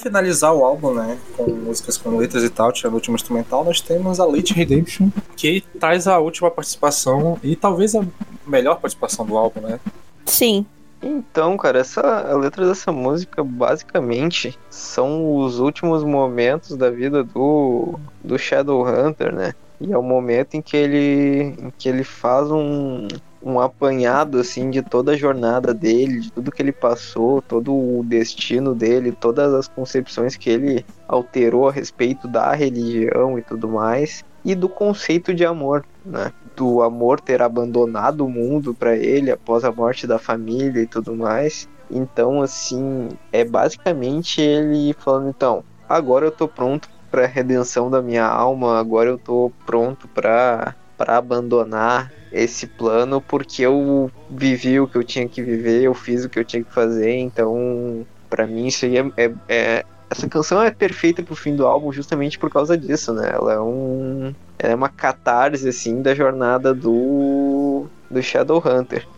[0.00, 3.80] Finalizar o álbum, né, com músicas com letras e tal, tirando o último instrumental, nós
[3.80, 8.04] temos a Late Redemption, que traz a última participação e talvez a
[8.46, 9.78] melhor participação do álbum, né?
[10.26, 10.66] Sim.
[11.02, 17.98] Então, cara, essa, a letra dessa música basicamente são os últimos momentos da vida do,
[18.22, 19.54] do Shadowhunter, né?
[19.80, 23.08] E é o momento em que ele, em que ele faz um,
[23.42, 28.04] um apanhado assim de toda a jornada dele, de tudo que ele passou, todo o
[28.04, 34.22] destino dele, todas as concepções que ele alterou a respeito da religião e tudo mais,
[34.44, 36.32] e do conceito de amor, né?
[36.56, 41.14] Do amor ter abandonado o mundo para ele após a morte da família e tudo
[41.14, 41.68] mais.
[41.90, 48.24] Então, assim, é basicamente ele falando então, agora eu tô pronto para redenção da minha
[48.24, 54.98] alma, agora eu tô pronto para para abandonar esse plano porque eu vivi o que
[54.98, 58.66] eu tinha que viver, eu fiz o que eu tinha que fazer, então para mim
[58.66, 62.50] isso aí é, é, é, essa canção é perfeita pro fim do álbum justamente por
[62.50, 63.30] causa disso, né?
[63.32, 69.08] Ela é um ela é uma catarse assim da jornada do do Shadowhunter.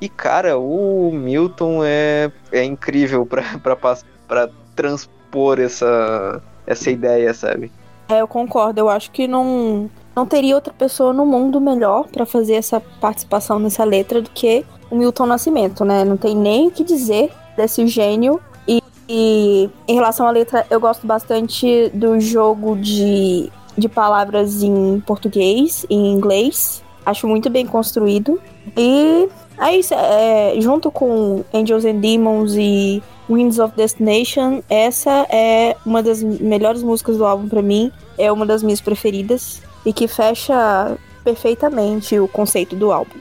[0.00, 7.72] E cara, o Milton é, é incrível para transpor essa essa ideia, sabe?
[8.08, 8.78] É, eu concordo.
[8.78, 13.58] Eu acho que não não teria outra pessoa no mundo melhor para fazer essa participação
[13.58, 16.04] nessa letra do que o Milton Nascimento, né?
[16.04, 18.40] Não tem nem o que dizer desse gênio.
[18.68, 25.00] E, e em relação à letra, eu gosto bastante do jogo de, de palavras em
[25.06, 26.82] português e em inglês.
[27.06, 28.38] Acho muito bem construído.
[28.76, 29.28] E
[29.58, 36.02] é isso, é, junto com Angels and Demons e Winds of Destination, essa é uma
[36.02, 37.90] das melhores músicas do álbum para mim.
[38.18, 43.18] É uma das minhas preferidas e que fecha perfeitamente o conceito do álbum.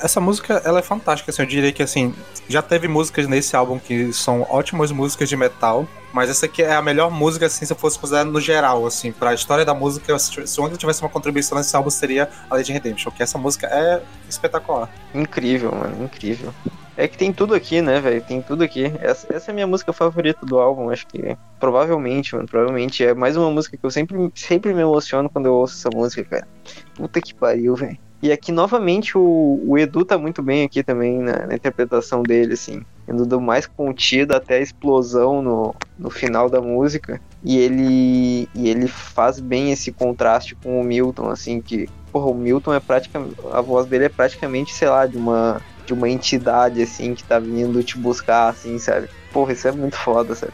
[0.00, 2.12] Essa música, ela é fantástica, assim, eu diria que, assim,
[2.48, 6.74] já teve músicas nesse álbum que são ótimas músicas de metal, mas essa aqui é
[6.74, 10.18] a melhor música, assim, se eu fosse considerar no geral, assim, pra história da música,
[10.18, 14.02] se onde tivesse uma contribuição nesse álbum seria a Lady Redemption, que essa música é
[14.28, 14.90] espetacular.
[15.14, 16.52] Incrível, mano, incrível.
[17.00, 18.20] É que tem tudo aqui, né, velho?
[18.20, 18.92] Tem tudo aqui.
[19.00, 21.34] Essa, essa, é a minha música favorita do álbum, acho que.
[21.58, 22.46] Provavelmente, mano.
[22.46, 23.02] Provavelmente.
[23.02, 26.22] É mais uma música que eu sempre, sempre me emociono quando eu ouço essa música,
[26.24, 26.48] cara.
[26.94, 27.96] Puta que pariu, velho.
[28.22, 32.52] E aqui, novamente, o, o Edu tá muito bem aqui também na, na interpretação dele,
[32.52, 32.82] assim.
[33.08, 37.18] Indo do mais contido até a explosão no, no final da música.
[37.42, 42.34] E ele, e ele faz bem esse contraste com o Milton, assim, que, porra, o
[42.34, 43.36] Milton é praticamente.
[43.50, 47.40] A voz dele é praticamente, sei lá, de uma, de uma entidade, assim, que tá
[47.40, 49.08] vindo te buscar, assim, sabe?
[49.32, 50.52] Porra, isso é muito foda, sabe?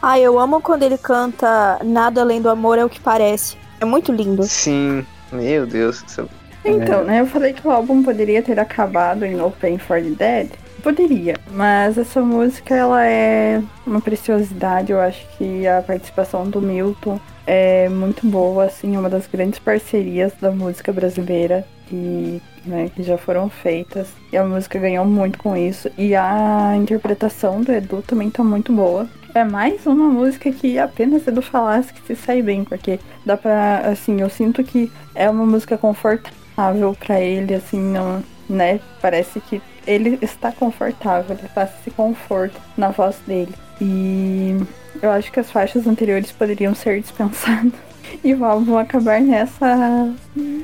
[0.00, 3.56] Ah, eu amo quando ele canta Nada Além do Amor é o que parece.
[3.80, 4.42] É muito lindo.
[4.42, 6.04] Sim, meu Deus.
[6.06, 6.28] Isso
[6.64, 10.02] é Então, né, eu falei que o álbum poderia ter acabado em No Pain for
[10.02, 10.50] the Dead.
[10.82, 14.92] Poderia, mas essa música ela é uma preciosidade.
[14.92, 20.32] Eu acho que a participação do Milton é muito boa, assim, uma das grandes parcerias
[20.40, 24.08] da música brasileira e né, que já foram feitas.
[24.32, 25.90] E a música ganhou muito com isso.
[25.96, 29.06] E a interpretação do Edu também tá muito boa.
[29.34, 33.80] É mais uma música que apenas Edu falasse que se sai bem, porque dá pra,
[33.80, 38.80] assim, eu sinto que é uma música confortável pra ele, assim, não, né?
[39.00, 43.52] Parece que ele está confortável, ele passa esse conforto na voz dele.
[43.80, 44.56] E
[45.02, 47.72] eu acho que as faixas anteriores poderiam ser dispensadas.
[48.22, 50.14] E o álbum acabar nessa,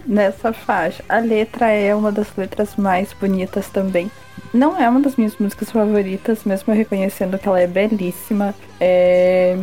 [0.06, 1.02] nessa faixa.
[1.08, 4.10] A letra é uma das letras mais bonitas também.
[4.52, 8.54] Não é uma das minhas músicas favoritas, mesmo reconhecendo que ela é belíssima.
[8.80, 9.56] É,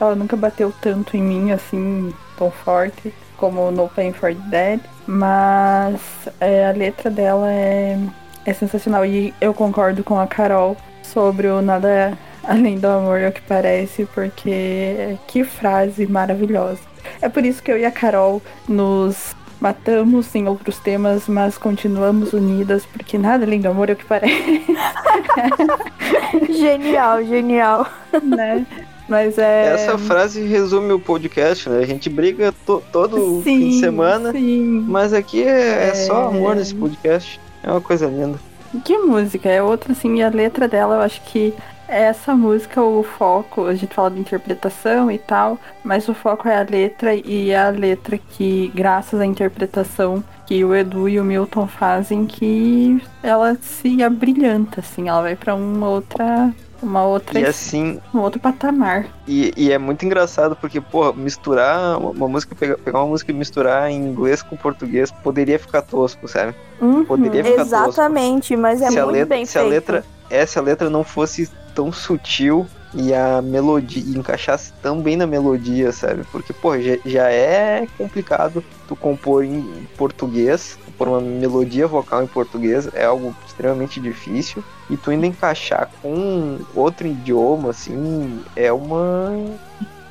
[0.00, 4.80] Ela nunca bateu tanto em mim, assim, tão forte como No Pain for Dead.
[5.06, 6.00] Mas
[6.40, 7.98] é, a letra dela é,
[8.44, 9.04] é sensacional.
[9.04, 13.40] E eu concordo com a Carol sobre o Nada Além do Amor, é o que
[13.42, 16.80] parece, porque que frase maravilhosa.
[17.20, 22.32] É por isso que eu e a Carol nos matamos em outros temas, mas continuamos
[22.34, 24.62] unidas, porque nada além do amor é o que parece,
[26.50, 27.86] Genial, genial.
[28.22, 28.66] né?
[29.08, 29.74] Mas é.
[29.74, 31.78] Essa frase resume o podcast, né?
[31.80, 34.84] A gente briga to- todo Sim, fim de semana, Sim.
[34.88, 36.26] mas aqui é, é só É.
[36.26, 37.38] amor nesse podcast.
[37.62, 38.38] É uma coisa linda.
[38.84, 39.48] Que música?
[39.48, 41.52] É outra, assim, e a letra dela, eu acho que
[41.88, 46.56] essa música, o foco, a gente fala de interpretação e tal, mas o foco é
[46.58, 51.24] a letra e é a letra que, graças à interpretação que o Edu e o
[51.24, 56.52] Milton fazem, que ela se abrilhanta, assim, ela vai pra uma outra.
[56.82, 59.06] Uma outra, E assim, um outro patamar.
[59.26, 63.30] e, e é muito engraçado porque, pô, misturar uma, uma música, pegar, pegar uma música
[63.32, 66.54] e misturar em inglês com português poderia ficar tosco, sabe?
[66.80, 67.04] Uhum.
[67.04, 68.02] Poderia ficar tosco.
[68.02, 69.64] Exatamente, mas é se a muito letra, bem se a feito.
[69.64, 75.16] letra, é, se a letra não fosse tão sutil e a melodia encaixasse tão bem
[75.16, 76.22] na melodia, sabe?
[76.30, 82.26] Porque, pô, já, já é complicado tu compor em português, compor uma melodia vocal em
[82.26, 89.32] português é algo extremamente difícil e tu ainda encaixar com outro idioma, assim, é uma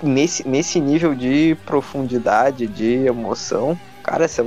[0.02, 4.44] nesse, nesse nível de profundidade, de emoção, cara, essa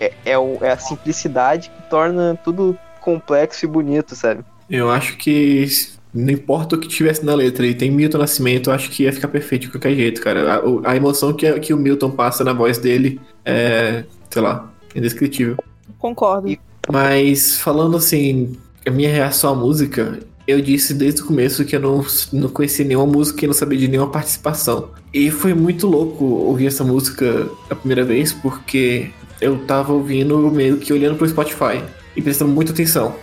[0.00, 4.44] é, é, é a simplicidade que torna tudo complexo e bonito, sabe?
[4.70, 5.66] Eu acho que
[6.14, 9.12] não importa o que tivesse na letra e tem Milton Nascimento, eu acho que ia
[9.12, 10.54] ficar perfeito de qualquer jeito, cara.
[10.54, 15.56] A, a emoção que, que o Milton passa na voz dele é, sei lá, indescritível.
[15.98, 16.56] Concordo.
[16.90, 18.56] Mas falando assim,
[18.86, 22.84] a minha reação à música, eu disse desde o começo que eu não, não conhecia
[22.84, 24.90] nenhuma música e não sabia de nenhuma participação.
[25.12, 29.10] E foi muito louco ouvir essa música a primeira vez, porque
[29.40, 31.82] eu tava ouvindo meio que olhando pro Spotify
[32.16, 33.14] e prestando muita atenção.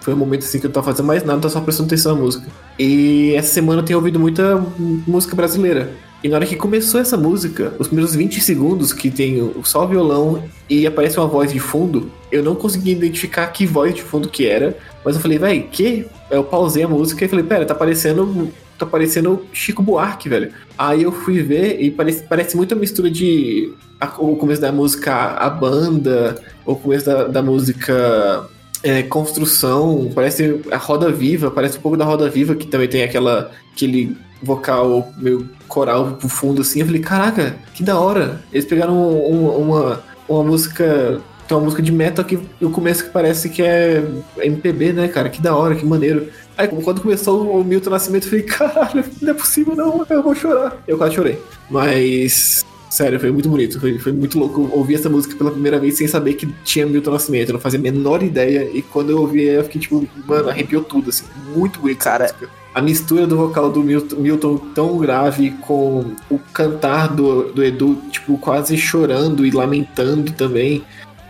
[0.00, 2.14] Foi um momento assim que eu não tava fazendo mais nada, tava só prestando atenção
[2.14, 2.46] na música.
[2.78, 4.64] E essa semana eu tenho ouvido muita
[5.06, 5.92] música brasileira.
[6.24, 9.88] E na hora que começou essa música, os primeiros 20 segundos que tem só o
[9.88, 14.28] violão e aparece uma voz de fundo, eu não consegui identificar que voz de fundo
[14.28, 16.06] que era, mas eu falei, véi, que?
[16.30, 18.50] Eu pausei a música e falei, pera, tá parecendo.
[18.78, 20.50] Tá parecendo Chico Buarque, velho.
[20.76, 23.72] Aí eu fui ver e parece, parece muito a mistura de.
[24.00, 28.46] a- o começo da música A Banda, o começo da, da música
[28.82, 33.02] é, Construção, parece a Roda Viva, parece um pouco da Roda Viva, que também tem
[33.02, 36.80] aquela, aquele vocal meio coral pro fundo assim.
[36.80, 38.40] Eu falei, caraca, que da hora.
[38.52, 41.20] Eles pegaram um- um- uma, uma música.
[41.46, 44.02] Tem uma música de metal que no começo que parece que é
[44.38, 45.28] MPB, né, cara?
[45.28, 46.28] Que da hora, que maneiro.
[46.58, 50.34] Aí quando começou o Milton Nascimento, eu falei, caralho, não é possível não, eu vou
[50.34, 50.82] chorar.
[50.88, 51.38] Eu quase chorei.
[51.70, 52.64] Mas.
[52.88, 56.06] Sério, foi muito bonito, foi, foi muito louco ouvir essa música pela primeira vez sem
[56.06, 59.42] saber que tinha Milton Nascimento, eu não fazia a menor ideia, e quando eu ouvi
[59.42, 61.24] eu fiquei tipo, mano, arrepiou tudo, assim,
[61.54, 62.30] muito bonito Cara.
[62.72, 67.96] A mistura do vocal do Milton, Milton tão grave com o cantar do, do Edu,
[68.10, 70.84] tipo, quase chorando e lamentando também.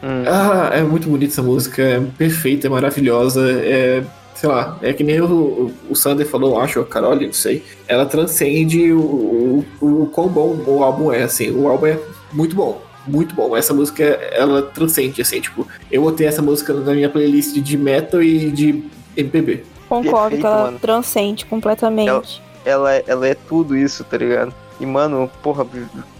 [0.07, 0.23] Hum.
[0.25, 4.05] Ah, é muito bonita essa música, é perfeita, é maravilhosa, é.
[4.37, 7.65] Sei lá, é que nem o, o Sander falou, acho, a Carol, não sei.
[7.89, 11.51] Ela transcende o, o, o quão bom o álbum é, assim.
[11.51, 11.99] O álbum é
[12.33, 13.57] muito bom, muito bom.
[13.57, 18.23] Essa música, ela transcende, assim, tipo, eu botei essa música na minha playlist de metal
[18.23, 18.85] e de
[19.17, 19.65] MPB.
[19.89, 20.79] Concordo Perfeito, que ela mano.
[20.81, 22.43] transcende completamente.
[22.63, 24.55] Ela, ela é tudo isso, tá ligado?
[24.79, 25.67] E, mano, porra,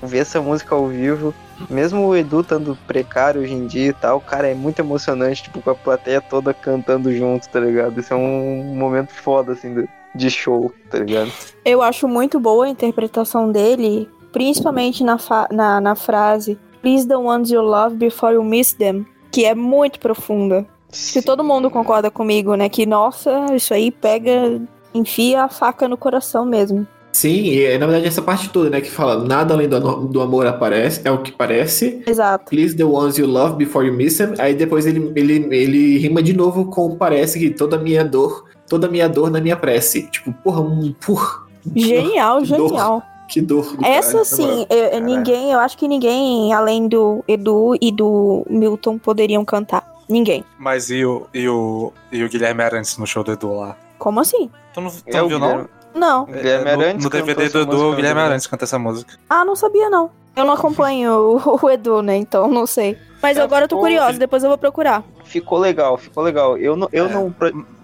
[0.03, 1.35] ver essa música ao vivo,
[1.69, 5.61] mesmo o Edu estando precário hoje em dia e tal, cara, é muito emocionante, tipo,
[5.61, 8.01] com a plateia toda cantando junto, tá ligado?
[8.01, 11.31] Isso é um momento foda, assim, de show, tá ligado?
[11.65, 15.19] Eu acho muito boa a interpretação dele, principalmente na,
[15.51, 19.99] na, na frase Please the ones you love before you miss them, que é muito
[19.99, 20.65] profunda.
[21.13, 22.69] Que todo mundo concorda comigo, né?
[22.69, 24.63] Que, nossa, isso aí pega,
[24.95, 26.87] enfia a faca no coração mesmo.
[27.17, 30.21] Sim, e é, na verdade essa parte toda, né, que fala nada além do, do
[30.21, 32.03] amor aparece, é o que parece.
[32.07, 32.45] Exato.
[32.51, 34.35] Please the ones you love before you miss them.
[34.39, 38.45] Aí depois ele, ele, ele rima de novo com parece que toda a minha dor,
[38.69, 40.11] toda a minha dor na minha prece.
[40.11, 42.69] Tipo, porra, um por Genial, Que dor.
[42.69, 43.03] genial.
[43.29, 47.25] que dor do Essa cara, sim, eu- eu- ninguém, eu acho que ninguém, além do
[47.27, 49.85] Edu e do Milton, poderiam cantar.
[50.09, 50.45] Ninguém.
[50.59, 53.77] Mas e o, e o, e o Guilherme Arantes no show do Edu lá?
[53.99, 54.49] Como assim?
[54.73, 55.76] Tu não, tu É não o viu, Guilherme- não?
[55.97, 56.27] Não.
[56.27, 58.27] Guilherme É, no, Arantes no cantou DVD do Edu, música o no Guilherme DVD.
[58.27, 59.15] Arantes canta essa música.
[59.29, 60.11] Ah, não sabia não.
[60.37, 62.17] Eu não acompanho o, o Edu, né?
[62.17, 62.97] Então não sei.
[63.23, 65.03] Mas É, agora eu tô curiosa, depois eu vou procurar.
[65.25, 66.57] Ficou legal, ficou legal.
[66.59, 67.09] Eu não, eu É.
[67.09, 67.35] não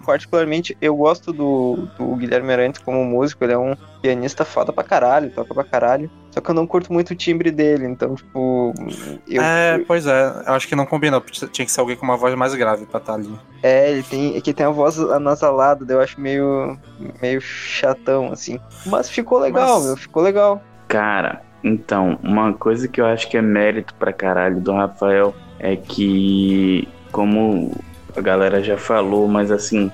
[0.05, 4.83] particularmente, eu gosto do, do Guilherme Arantes como músico, ele é um pianista foda pra
[4.83, 6.11] caralho, toca pra caralho.
[6.29, 8.73] Só que eu não curto muito o timbre dele, então, tipo,
[9.27, 11.21] eu, é, pois é, eu acho que não combinou.
[11.21, 13.33] Tinha que ser alguém com uma voz mais grave pra estar ali.
[13.61, 16.77] É, ele tem, é que tem a voz anasalada, eu acho meio,
[17.21, 18.59] meio chatão, assim.
[18.85, 20.61] Mas ficou legal, Mas- meu, ficou legal.
[20.87, 25.75] Cara, então, uma coisa que eu acho que é mérito pra caralho do Rafael é
[25.75, 27.71] que, como
[28.15, 29.89] a galera já falou, mas assim,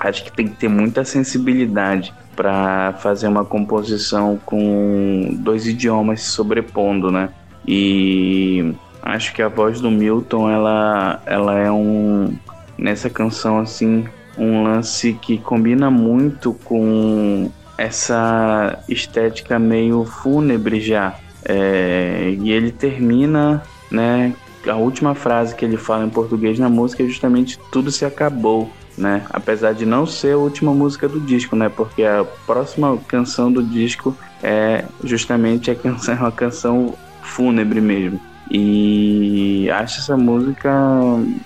[0.00, 6.30] acho que tem que ter muita sensibilidade pra fazer uma composição com dois idiomas se
[6.30, 7.30] sobrepondo, né?
[7.66, 12.36] E acho que a voz do Milton, ela, ela é um
[12.76, 14.04] nessa canção assim,
[14.36, 21.14] um lance que combina muito com essa estética meio fúnebre já.
[21.44, 24.32] É, e ele termina, né?
[24.66, 28.68] A última frase que ele fala em português na música é justamente tudo se acabou,
[28.98, 29.24] né?
[29.30, 31.68] Apesar de não ser a última música do disco, né?
[31.68, 38.20] Porque a próxima canção do disco é justamente a canção, é uma canção fúnebre mesmo.
[38.50, 40.72] E acho essa música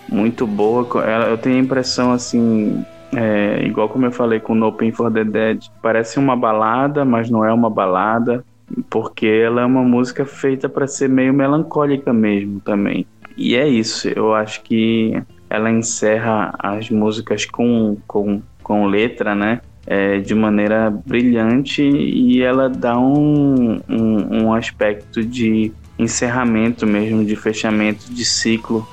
[0.09, 0.87] muito boa.
[1.29, 2.85] Eu tenho a impressão assim,
[3.15, 7.31] é, igual como eu falei com No Pain for the Dead, parece uma balada, mas
[7.31, 8.45] não é uma balada,
[8.89, 13.07] porque ela é uma música feita para ser meio melancólica mesmo também.
[13.37, 19.61] E é isso, eu acho que ela encerra as músicas com, com, com letra, né?
[19.87, 27.35] é, de maneira brilhante e ela dá um, um, um aspecto de encerramento mesmo, de
[27.35, 28.87] fechamento de ciclo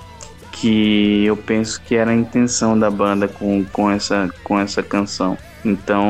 [0.60, 5.38] que eu penso que era a intenção da banda com, com, essa, com essa canção.
[5.64, 6.06] Então,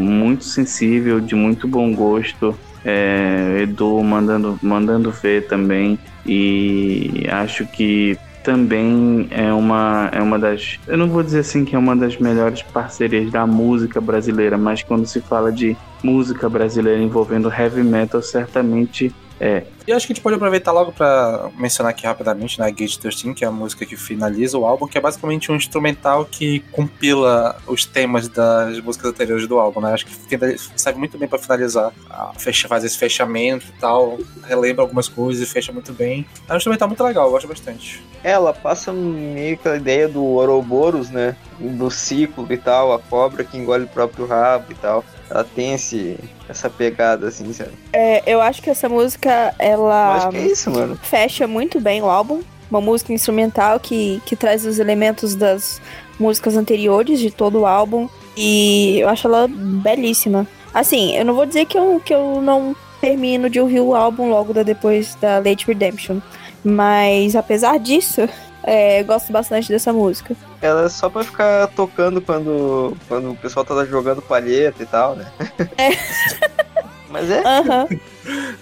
[0.00, 2.56] muito sensível, de muito bom gosto.
[2.84, 5.98] É, Edu mandando, mandando ver também.
[6.26, 10.78] E acho que também é uma, é uma das.
[10.86, 14.82] Eu não vou dizer assim que é uma das melhores parcerias da música brasileira, mas
[14.82, 19.64] quando se fala de música brasileira envolvendo heavy metal, certamente é.
[19.86, 23.34] E acho que a gente pode aproveitar logo pra mencionar aqui rapidamente, né, Gate 13,
[23.34, 27.56] que é a música que finaliza o álbum, que é basicamente um instrumental que compila
[27.66, 29.92] os temas das músicas anteriores do álbum, né?
[29.92, 31.92] Acho que fica- serve muito bem pra finalizar,
[32.38, 36.24] fecha, fazer esse fechamento e tal, relembra algumas coisas e fecha muito bem.
[36.48, 38.00] É um instrumental muito legal, eu gosto bastante.
[38.22, 41.34] Ela passa meio que a ideia do Ouroboros, né?
[41.58, 45.04] Do ciclo e tal, a cobra que engole o próprio rabo e tal.
[45.30, 47.70] Ela tem esse, essa pegada, assim, sabe?
[47.92, 50.98] É, eu acho que essa música, Eu ela acho que é isso, mano.
[51.02, 52.40] fecha muito bem o álbum.
[52.70, 55.80] Uma música instrumental que, que traz os elementos das
[56.18, 58.08] músicas anteriores de todo o álbum.
[58.36, 60.46] E eu acho ela belíssima.
[60.72, 64.28] Assim, eu não vou dizer que eu, que eu não termino de ouvir o álbum
[64.30, 66.20] logo da, depois da Late Redemption.
[66.62, 68.28] Mas apesar disso,
[68.62, 70.36] é, eu gosto bastante dessa música.
[70.62, 75.16] Ela é só pra ficar tocando quando, quando o pessoal tá jogando palheta e tal,
[75.16, 75.30] né?
[75.78, 75.90] É.
[77.08, 77.88] Mas é, Aham.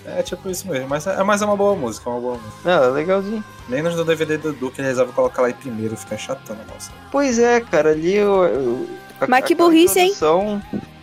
[0.06, 2.56] É tipo isso mesmo, mas é, mas é uma boa música, é uma boa música.
[2.64, 3.44] não, é legalzinho.
[3.68, 6.90] Menos do DVD do Duke, ele resolve colocar lá em primeiro, fica chatando, nossa.
[7.12, 8.44] Pois é, cara, ali eu.
[8.44, 8.88] eu
[9.20, 10.14] a- Mas que burrice, hein?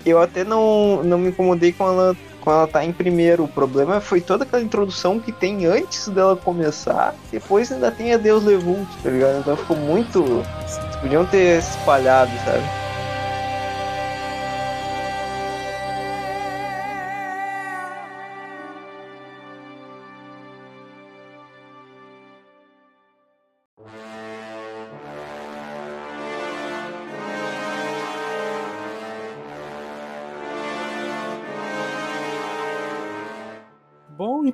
[0.03, 2.15] Eu até não, não me incomodei com ela
[2.45, 3.43] com ela tá em primeiro.
[3.43, 7.15] O problema foi toda aquela introdução que tem antes dela começar.
[7.31, 9.39] Depois ainda tem a Deus Levult, tá ligado?
[9.39, 10.23] Então ficou muito.
[11.01, 12.84] Podiam ter espalhado, sabe?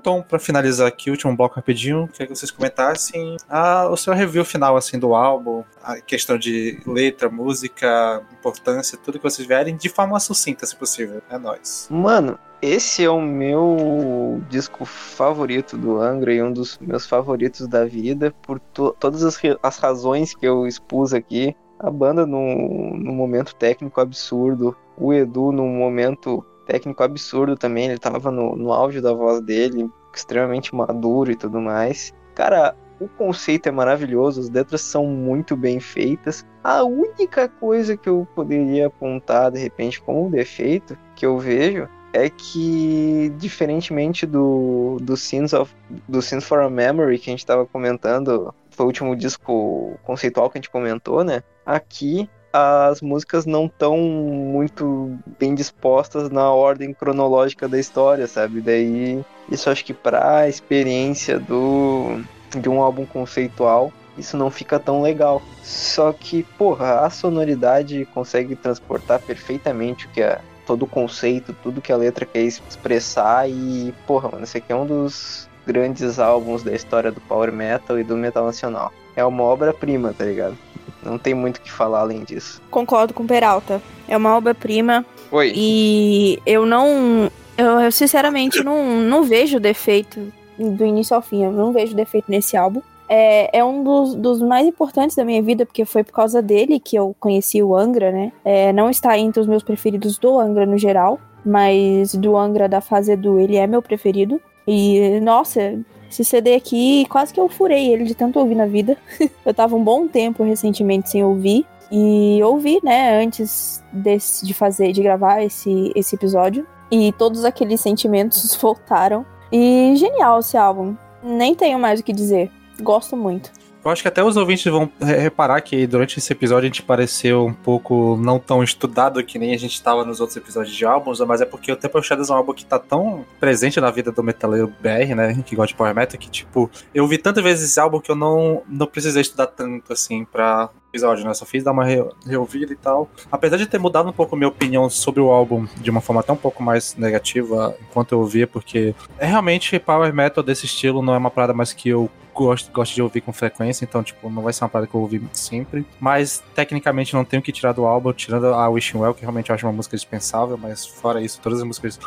[0.02, 4.14] Então, pra finalizar aqui, o último bloco rapidinho, queria que vocês comentassem a, o seu
[4.14, 9.78] review final, assim, do álbum, a questão de letra, música, importância, tudo que vocês vierem,
[9.78, 11.22] de forma sucinta, se possível.
[11.30, 11.88] É nóis.
[11.92, 17.86] Mano, esse é o meu disco favorito do Angra e um dos meus favoritos da
[17.86, 21.56] vida, por to- todas as, as razões que eu expus aqui.
[21.80, 27.98] A banda num, num momento técnico absurdo, o Edu num momento técnico absurdo também, ele
[27.98, 32.14] tava no, no auge da voz dele, extremamente maduro e tudo mais.
[32.34, 36.46] Cara, o conceito é maravilhoso, as letras são muito bem feitas.
[36.64, 42.30] A única coisa que eu poderia apontar de repente como defeito que eu vejo é
[42.30, 45.74] que diferentemente do do Sins of
[46.08, 50.50] do Sins for a Memory que a gente tava comentando, foi o último disco conceitual
[50.50, 51.44] que a gente comentou, né?
[51.66, 58.62] Aqui as músicas não estão muito bem dispostas na ordem cronológica da história, sabe?
[58.62, 62.22] Daí isso acho que pra experiência do
[62.60, 65.42] de um álbum conceitual isso não fica tão legal.
[65.64, 71.82] Só que, porra, a sonoridade consegue transportar perfeitamente o que é todo o conceito, tudo
[71.82, 76.64] que a letra quer expressar e, porra, mano, esse aqui é um dos grandes álbuns
[76.64, 78.92] da história do power metal e do metal nacional.
[79.16, 80.58] É uma obra-prima, tá ligado?
[81.04, 82.62] Não tem muito o que falar além disso.
[82.70, 83.82] Concordo com Peralta.
[84.08, 85.54] É uma obra-prima Oi.
[85.56, 87.32] e eu não.
[87.58, 91.44] Eu, eu, sinceramente não, não vejo defeito do início ao fim.
[91.44, 92.82] Eu não vejo defeito nesse álbum.
[93.08, 96.80] É, é um dos, dos mais importantes da minha vida, porque foi por causa dele
[96.80, 98.32] que eu conheci o Angra, né?
[98.46, 102.80] É, não está entre os meus preferidos do Angra no geral, mas do Angra da
[102.80, 104.40] fase Edu, ele é meu preferido.
[104.66, 105.78] E, nossa,
[106.12, 108.98] esse CD aqui, quase que eu furei ele de tanto ouvir na vida.
[109.46, 111.66] eu tava um bom tempo recentemente sem ouvir.
[111.92, 116.66] E ouvi, né, antes desse, de fazer, de gravar esse, esse episódio.
[116.90, 119.26] E todos aqueles sentimentos voltaram.
[119.52, 120.96] E genial esse álbum.
[121.24, 122.50] Nem tenho mais o que dizer.
[122.82, 123.52] Gosto muito.
[123.84, 126.84] Eu acho que até os ouvintes vão re- reparar que durante esse episódio a gente
[126.84, 130.86] pareceu um pouco não tão estudado que nem a gente estava nos outros episódios de
[130.86, 133.90] álbuns, mas é porque o Temple Shadows é um álbum que tá tão presente na
[133.90, 137.44] vida do metaleiro BR, né, que gosta de power metal, que tipo, eu vi tantas
[137.44, 141.46] vezes esse álbum que eu não, não precisei estudar tanto assim pra episódio, né, só
[141.46, 143.10] fiz dar uma re- reouvida e tal.
[143.32, 146.32] Apesar de ter mudado um pouco minha opinião sobre o álbum de uma forma até
[146.34, 151.14] um pouco mais negativa enquanto eu ouvia, porque é realmente power metal desse estilo não
[151.16, 154.42] é uma parada mais que eu gosto, gosto de ouvir com frequência, então, tipo, não
[154.42, 155.86] vai ser uma parada que eu ouvi sempre.
[156.00, 159.56] Mas, tecnicamente, não tenho que tirar do álbum, tirando a Wishing Well, que realmente eu
[159.56, 162.00] acho uma música dispensável, mas fora isso, todas as músicas,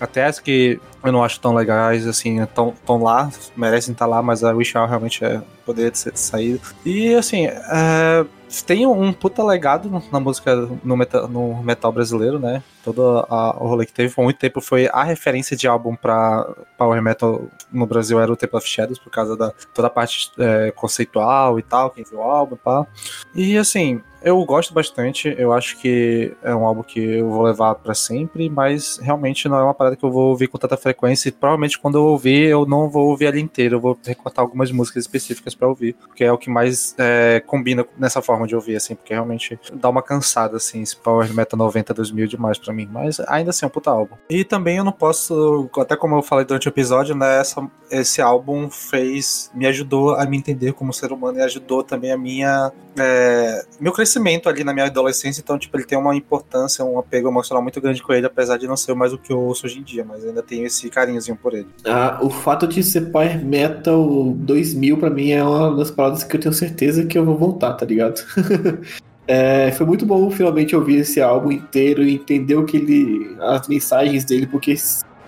[0.00, 4.44] até as que eu não acho tão legais, assim, estão lá, merecem estar lá, mas
[4.44, 6.60] a Wishing Well realmente é poder de ser saído.
[6.84, 8.24] E, assim, é,
[8.60, 10.54] tem um puta legado na música,
[10.84, 12.62] no metal, no metal brasileiro, né?
[12.84, 16.46] Todo a, o rolê que teve por muito tempo foi a referência de álbum pra
[16.76, 20.30] Power Metal no Brasil era o Temple of Shadows, por causa da toda a parte
[20.38, 22.86] é, conceitual e tal, quem viu o álbum e tal.
[23.34, 27.74] E assim, eu gosto bastante, eu acho que é um álbum que eu vou levar
[27.74, 31.28] pra sempre, mas realmente não é uma parada que eu vou ouvir com tanta frequência.
[31.28, 34.70] E provavelmente quando eu ouvir, eu não vou ouvir ela inteira, eu vou recortar algumas
[34.70, 38.76] músicas específicas pra ouvir, porque é o que mais é, combina nessa forma de ouvir,
[38.76, 42.88] assim, porque realmente dá uma cansada, assim, esse Power Metal 90 2000 demais pra mim,
[42.90, 44.14] mas ainda assim é um puta álbum.
[44.30, 48.22] E também eu não posso, até como eu falei durante o episódio, né, essa, esse
[48.22, 52.72] álbum fez, me ajudou a me entender como ser humano e ajudou também a minha,
[52.96, 54.11] é, meu crescimento
[54.46, 58.02] ali na minha adolescência, então, tipo, ele tem uma importância, um apego emocional muito grande
[58.02, 60.24] com ele, apesar de não ser mais o que eu ouço hoje em dia, mas
[60.24, 61.68] ainda tenho esse carinhozinho por ele.
[61.84, 66.36] Ah, o fato de ser Power Metal 2000 pra mim é uma das paradas que
[66.36, 68.20] eu tenho certeza que eu vou voltar, tá ligado?
[69.24, 73.36] É, foi muito bom finalmente ouvir esse álbum inteiro e entender o que ele.
[73.40, 74.74] as mensagens dele, porque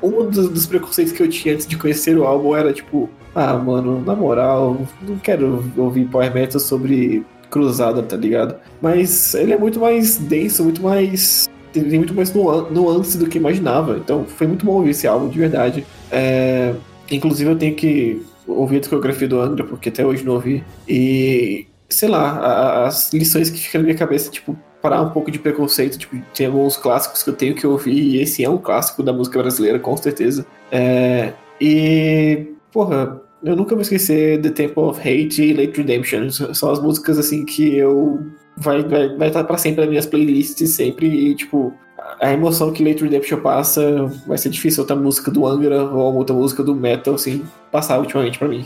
[0.02, 3.54] um dos, dos preconceitos que eu tinha antes de conhecer o álbum era tipo, ah,
[3.54, 7.24] mano, na moral, não quero ouvir Power Metal sobre
[7.54, 8.56] cruzada, tá ligado?
[8.82, 11.48] Mas ele é muito mais denso, muito mais.
[11.72, 13.96] tem muito mais nuan- nuance do que imaginava.
[13.96, 15.86] Então foi muito bom ouvir esse álbum, de verdade.
[16.10, 16.74] É,
[17.10, 20.64] inclusive eu tenho que ouvir a discografia do Angra, porque até hoje não ouvi.
[20.88, 25.38] E, sei lá, as lições que ficam na minha cabeça, tipo, parar um pouco de
[25.38, 25.96] preconceito.
[25.96, 29.12] Tipo, tem alguns clássicos que eu tenho que ouvir, e esse é um clássico da
[29.12, 30.44] música brasileira, com certeza.
[30.70, 36.30] É, e, porra, eu nunca vou esquecer The Temple of Hate e Late Redemption.
[36.30, 38.26] São as músicas, assim, que eu.
[38.56, 41.74] Vai, vai, vai estar pra sempre nas minhas playlists, sempre, e, tipo,
[42.20, 46.34] a emoção que Late Redemption passa vai ser difícil outra música do Angra ou outra
[46.34, 48.64] música do Metal, assim, passar ultimamente pra mim.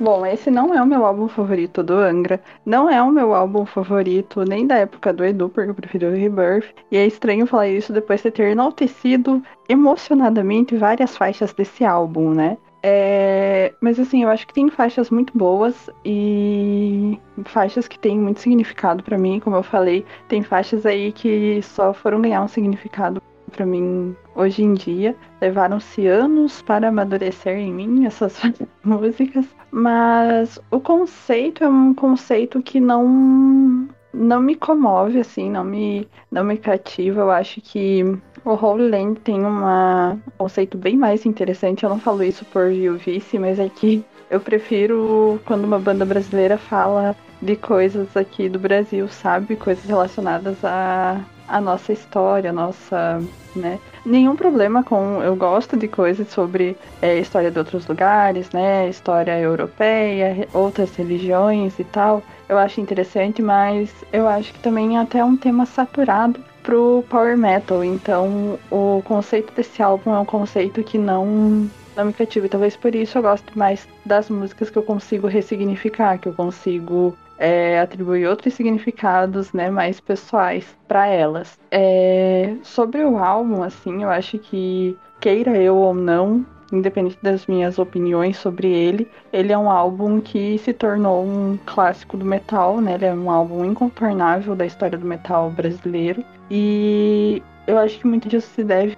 [0.00, 2.40] Bom, esse não é o meu álbum favorito do Angra.
[2.64, 6.12] Não é o meu álbum favorito nem da época do Edu, porque eu prefiro o
[6.12, 6.72] Rebirth.
[6.92, 12.56] E é estranho falar isso depois de ter enaltecido emocionadamente várias faixas desse álbum, né?
[12.82, 18.40] É, mas assim, eu acho que tem faixas muito boas e faixas que têm muito
[18.40, 23.20] significado pra mim, como eu falei, tem faixas aí que só foram ganhar um significado
[23.50, 25.16] pra mim hoje em dia.
[25.40, 28.40] Levaram-se anos para amadurecer em mim essas
[28.84, 36.08] músicas, mas o conceito é um conceito que não não me comove assim, não me
[36.30, 37.20] não me cativa.
[37.20, 38.04] Eu acho que
[38.44, 41.84] o Holy Land tem uma, um conceito bem mais interessante.
[41.84, 46.58] Eu não falo isso por vice, mas é que eu prefiro quando uma banda brasileira
[46.58, 49.56] fala de coisas aqui do Brasil, sabe?
[49.56, 53.22] Coisas relacionadas à, à nossa história, nossa,
[53.54, 53.78] né?
[54.04, 55.22] Nenhum problema com.
[55.22, 58.88] Eu gosto de coisas sobre é, história de outros lugares, né?
[58.88, 62.22] História europeia, outras religiões e tal.
[62.48, 67.34] Eu acho interessante, mas eu acho que também é até um tema saturado pro power
[67.34, 67.82] metal.
[67.82, 71.66] Então, o conceito desse álbum é um conceito que não
[71.96, 72.44] não me cativa.
[72.44, 76.34] E talvez por isso eu goste mais das músicas que eu consigo ressignificar, que eu
[76.34, 81.58] consigo é, atribuir outros significados, né, mais pessoais para elas.
[81.70, 87.78] É, sobre o álbum, assim, eu acho que queira eu ou não, independente das minhas
[87.78, 92.94] opiniões sobre ele, ele é um álbum que se tornou um clássico do metal, né?
[92.94, 96.24] Ele é um álbum incontornável da história do metal brasileiro.
[96.50, 98.96] E eu acho que muito disso se deve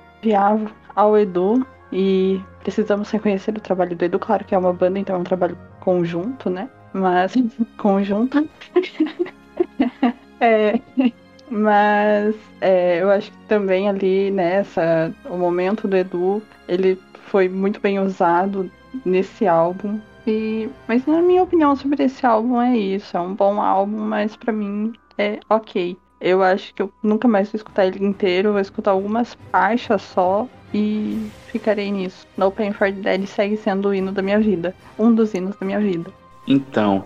[0.95, 5.17] ao Edu e precisamos reconhecer o trabalho do Edu, claro que é uma banda, então
[5.17, 6.69] é um trabalho conjunto, né?
[6.93, 7.35] Mas
[7.79, 8.49] conjunto.
[10.41, 10.81] é,
[11.51, 17.81] mas é, eu acho que também ali nessa o momento do Edu ele foi muito
[17.81, 18.71] bem usado
[19.05, 20.01] nesse álbum.
[20.27, 23.17] E, mas na minha opinião sobre esse álbum é isso.
[23.17, 25.97] É um bom álbum, mas para mim é ok.
[26.21, 30.47] Eu acho que eu nunca mais vou escutar ele inteiro, vou escutar algumas faixas só
[30.73, 32.27] e ficarei nisso.
[32.37, 34.75] No Pain for Dead segue sendo o hino da minha vida.
[34.99, 36.11] Um dos hinos da minha vida.
[36.47, 37.05] Então,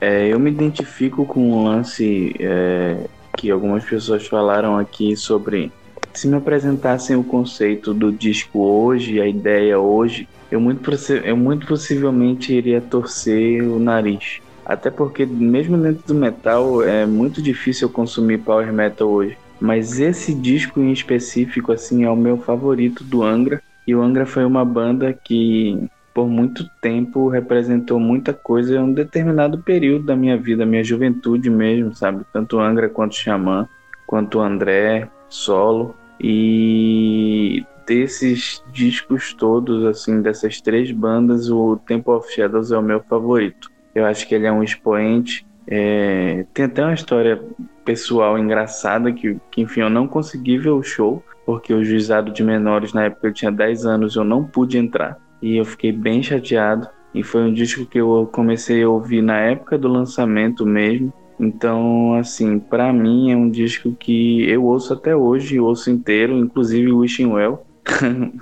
[0.00, 3.06] é, eu me identifico com o lance é,
[3.36, 5.70] que algumas pessoas falaram aqui sobre
[6.14, 10.90] se me apresentassem o conceito do disco hoje, a ideia hoje, eu muito,
[11.24, 14.40] eu muito possivelmente iria torcer o nariz.
[14.64, 19.36] Até porque, mesmo dentro do metal, é muito difícil eu consumir power metal hoje.
[19.60, 23.62] Mas esse disco em específico, assim, é o meu favorito do Angra.
[23.86, 25.78] E o Angra foi uma banda que,
[26.16, 31.50] por muito tempo, representou muita coisa em um determinado período da minha vida, minha juventude
[31.50, 32.24] mesmo, sabe?
[32.32, 33.68] Tanto Angra quanto Xamã,
[34.06, 35.94] quanto André, solo.
[36.18, 43.00] E desses discos todos, assim, dessas três bandas, o Temple of Shadows é o meu
[43.00, 43.70] favorito.
[43.94, 45.46] Eu acho que ele é um expoente.
[45.66, 46.46] É...
[46.54, 47.44] Tem até uma história
[47.84, 52.42] pessoal engraçada que, que, enfim, eu não consegui ver o show, porque o juizado de
[52.42, 55.25] menores, na época eu tinha 10 anos, eu não pude entrar.
[55.46, 56.88] E eu fiquei bem chateado.
[57.14, 61.12] E foi um disco que eu comecei a ouvir na época do lançamento mesmo.
[61.38, 66.90] Então, assim, para mim é um disco que eu ouço até hoje, ouço inteiro, inclusive
[66.90, 67.64] Wishing Well.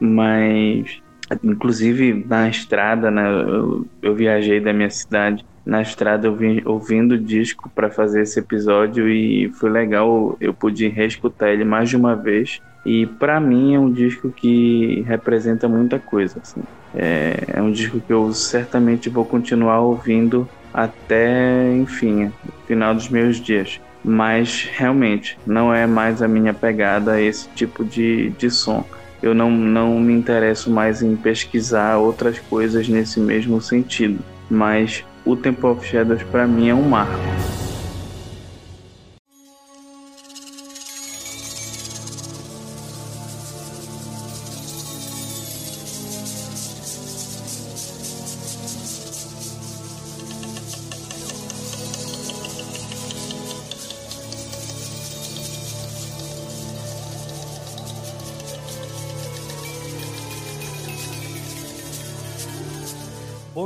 [0.00, 1.02] Mas,
[1.44, 5.44] inclusive na estrada, né, eu, eu, viajei da minha cidade.
[5.62, 10.54] Na estrada eu vim ouvindo o disco para fazer esse episódio e foi legal, eu
[10.54, 12.62] pude reescutar ele mais de uma vez.
[12.86, 16.38] E para mim é um disco que representa muita coisa.
[16.40, 16.62] Assim.
[16.94, 22.32] É, é um disco que eu certamente vou continuar ouvindo até, enfim, o
[22.64, 23.80] final dos meus dias.
[24.04, 28.84] Mas realmente não é mais a minha pegada esse tipo de, de som.
[29.20, 34.20] Eu não, não me interesso mais em pesquisar outras coisas nesse mesmo sentido.
[34.48, 37.18] Mas o Temple of Shadows para mim é um marco.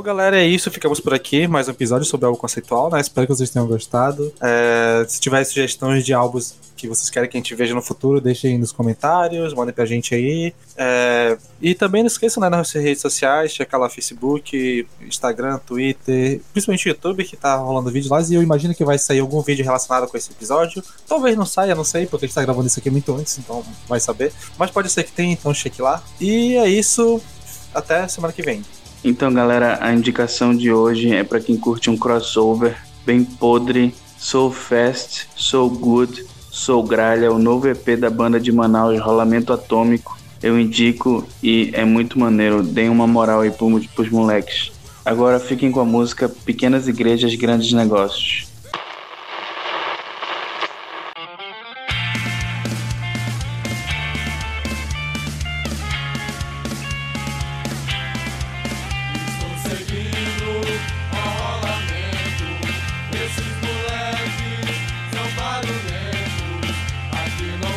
[0.01, 0.71] Bom, galera, é isso.
[0.71, 1.47] Ficamos por aqui.
[1.47, 2.99] Mais um episódio sobre algo conceitual, né?
[2.99, 4.33] Espero que vocês tenham gostado.
[4.41, 8.19] É, se tiver sugestões de álbuns que vocês querem que a gente veja no futuro,
[8.19, 10.55] deixem nos comentários, mandem pra gente aí.
[10.75, 16.87] É, e também não esqueçam, né, nas redes sociais, checar lá Facebook, Instagram, Twitter, principalmente
[16.87, 18.23] o YouTube, que tá rolando vídeo lá.
[18.23, 20.83] E eu imagino que vai sair algum vídeo relacionado com esse episódio.
[21.07, 23.63] Talvez não saia, não sei, porque a gente tá gravando isso aqui muito antes, então
[23.87, 24.33] vai saber.
[24.57, 26.01] Mas pode ser que tenha, então cheque lá.
[26.19, 27.21] E é isso.
[27.71, 28.63] Até semana que vem.
[29.03, 34.51] Então, galera, a indicação de hoje é para quem curte um crossover bem podre, Soul
[34.51, 40.17] Fast, Soul Good, Soul Gralha, o novo EP da banda de Manaus, Rolamento Atômico.
[40.43, 42.61] Eu indico e é muito maneiro.
[42.61, 44.71] Deem uma moral aí pro- pros moleques.
[45.03, 48.50] Agora fiquem com a música Pequenas Igrejas, Grandes Negócios.
[67.41, 67.70] Aqui não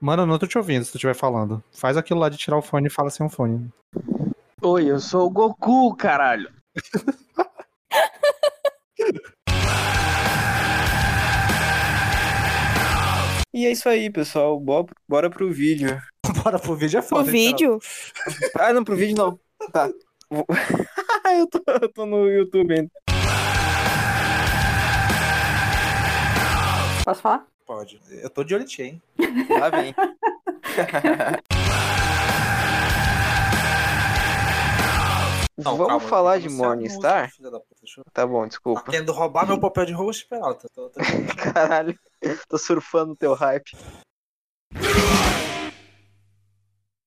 [0.00, 1.62] Mano, eu não tô te ouvindo se tu estiver falando.
[1.72, 3.68] Faz aquilo lá de tirar o fone e fala sem um fone.
[4.62, 6.50] Oi, eu sou o Goku, caralho.
[13.52, 14.58] E é isso aí, pessoal.
[14.60, 16.00] Bo- Bora pro vídeo.
[16.44, 17.24] Bora pro vídeo é foda.
[17.24, 17.78] hein, vídeo?
[18.58, 19.38] Ah, não, pro vídeo não.
[19.72, 19.88] Tá.
[21.32, 22.90] Eu, tô, eu tô no YouTube ainda.
[27.04, 27.46] Posso falar?
[27.70, 28.00] Pode.
[28.10, 29.00] Eu tô de olho hein?
[29.48, 29.94] Lá vem.
[35.56, 37.30] Não, Vamos calma, falar de Morningstar?
[37.80, 38.82] deixa eu- Tá bom, Tá desculpa.
[38.90, 40.66] querendo roubar meu papel de host, Peralta?
[40.74, 40.98] Tô- tô-
[41.54, 41.96] Caralho,
[42.48, 43.70] tô surfando o teu hype.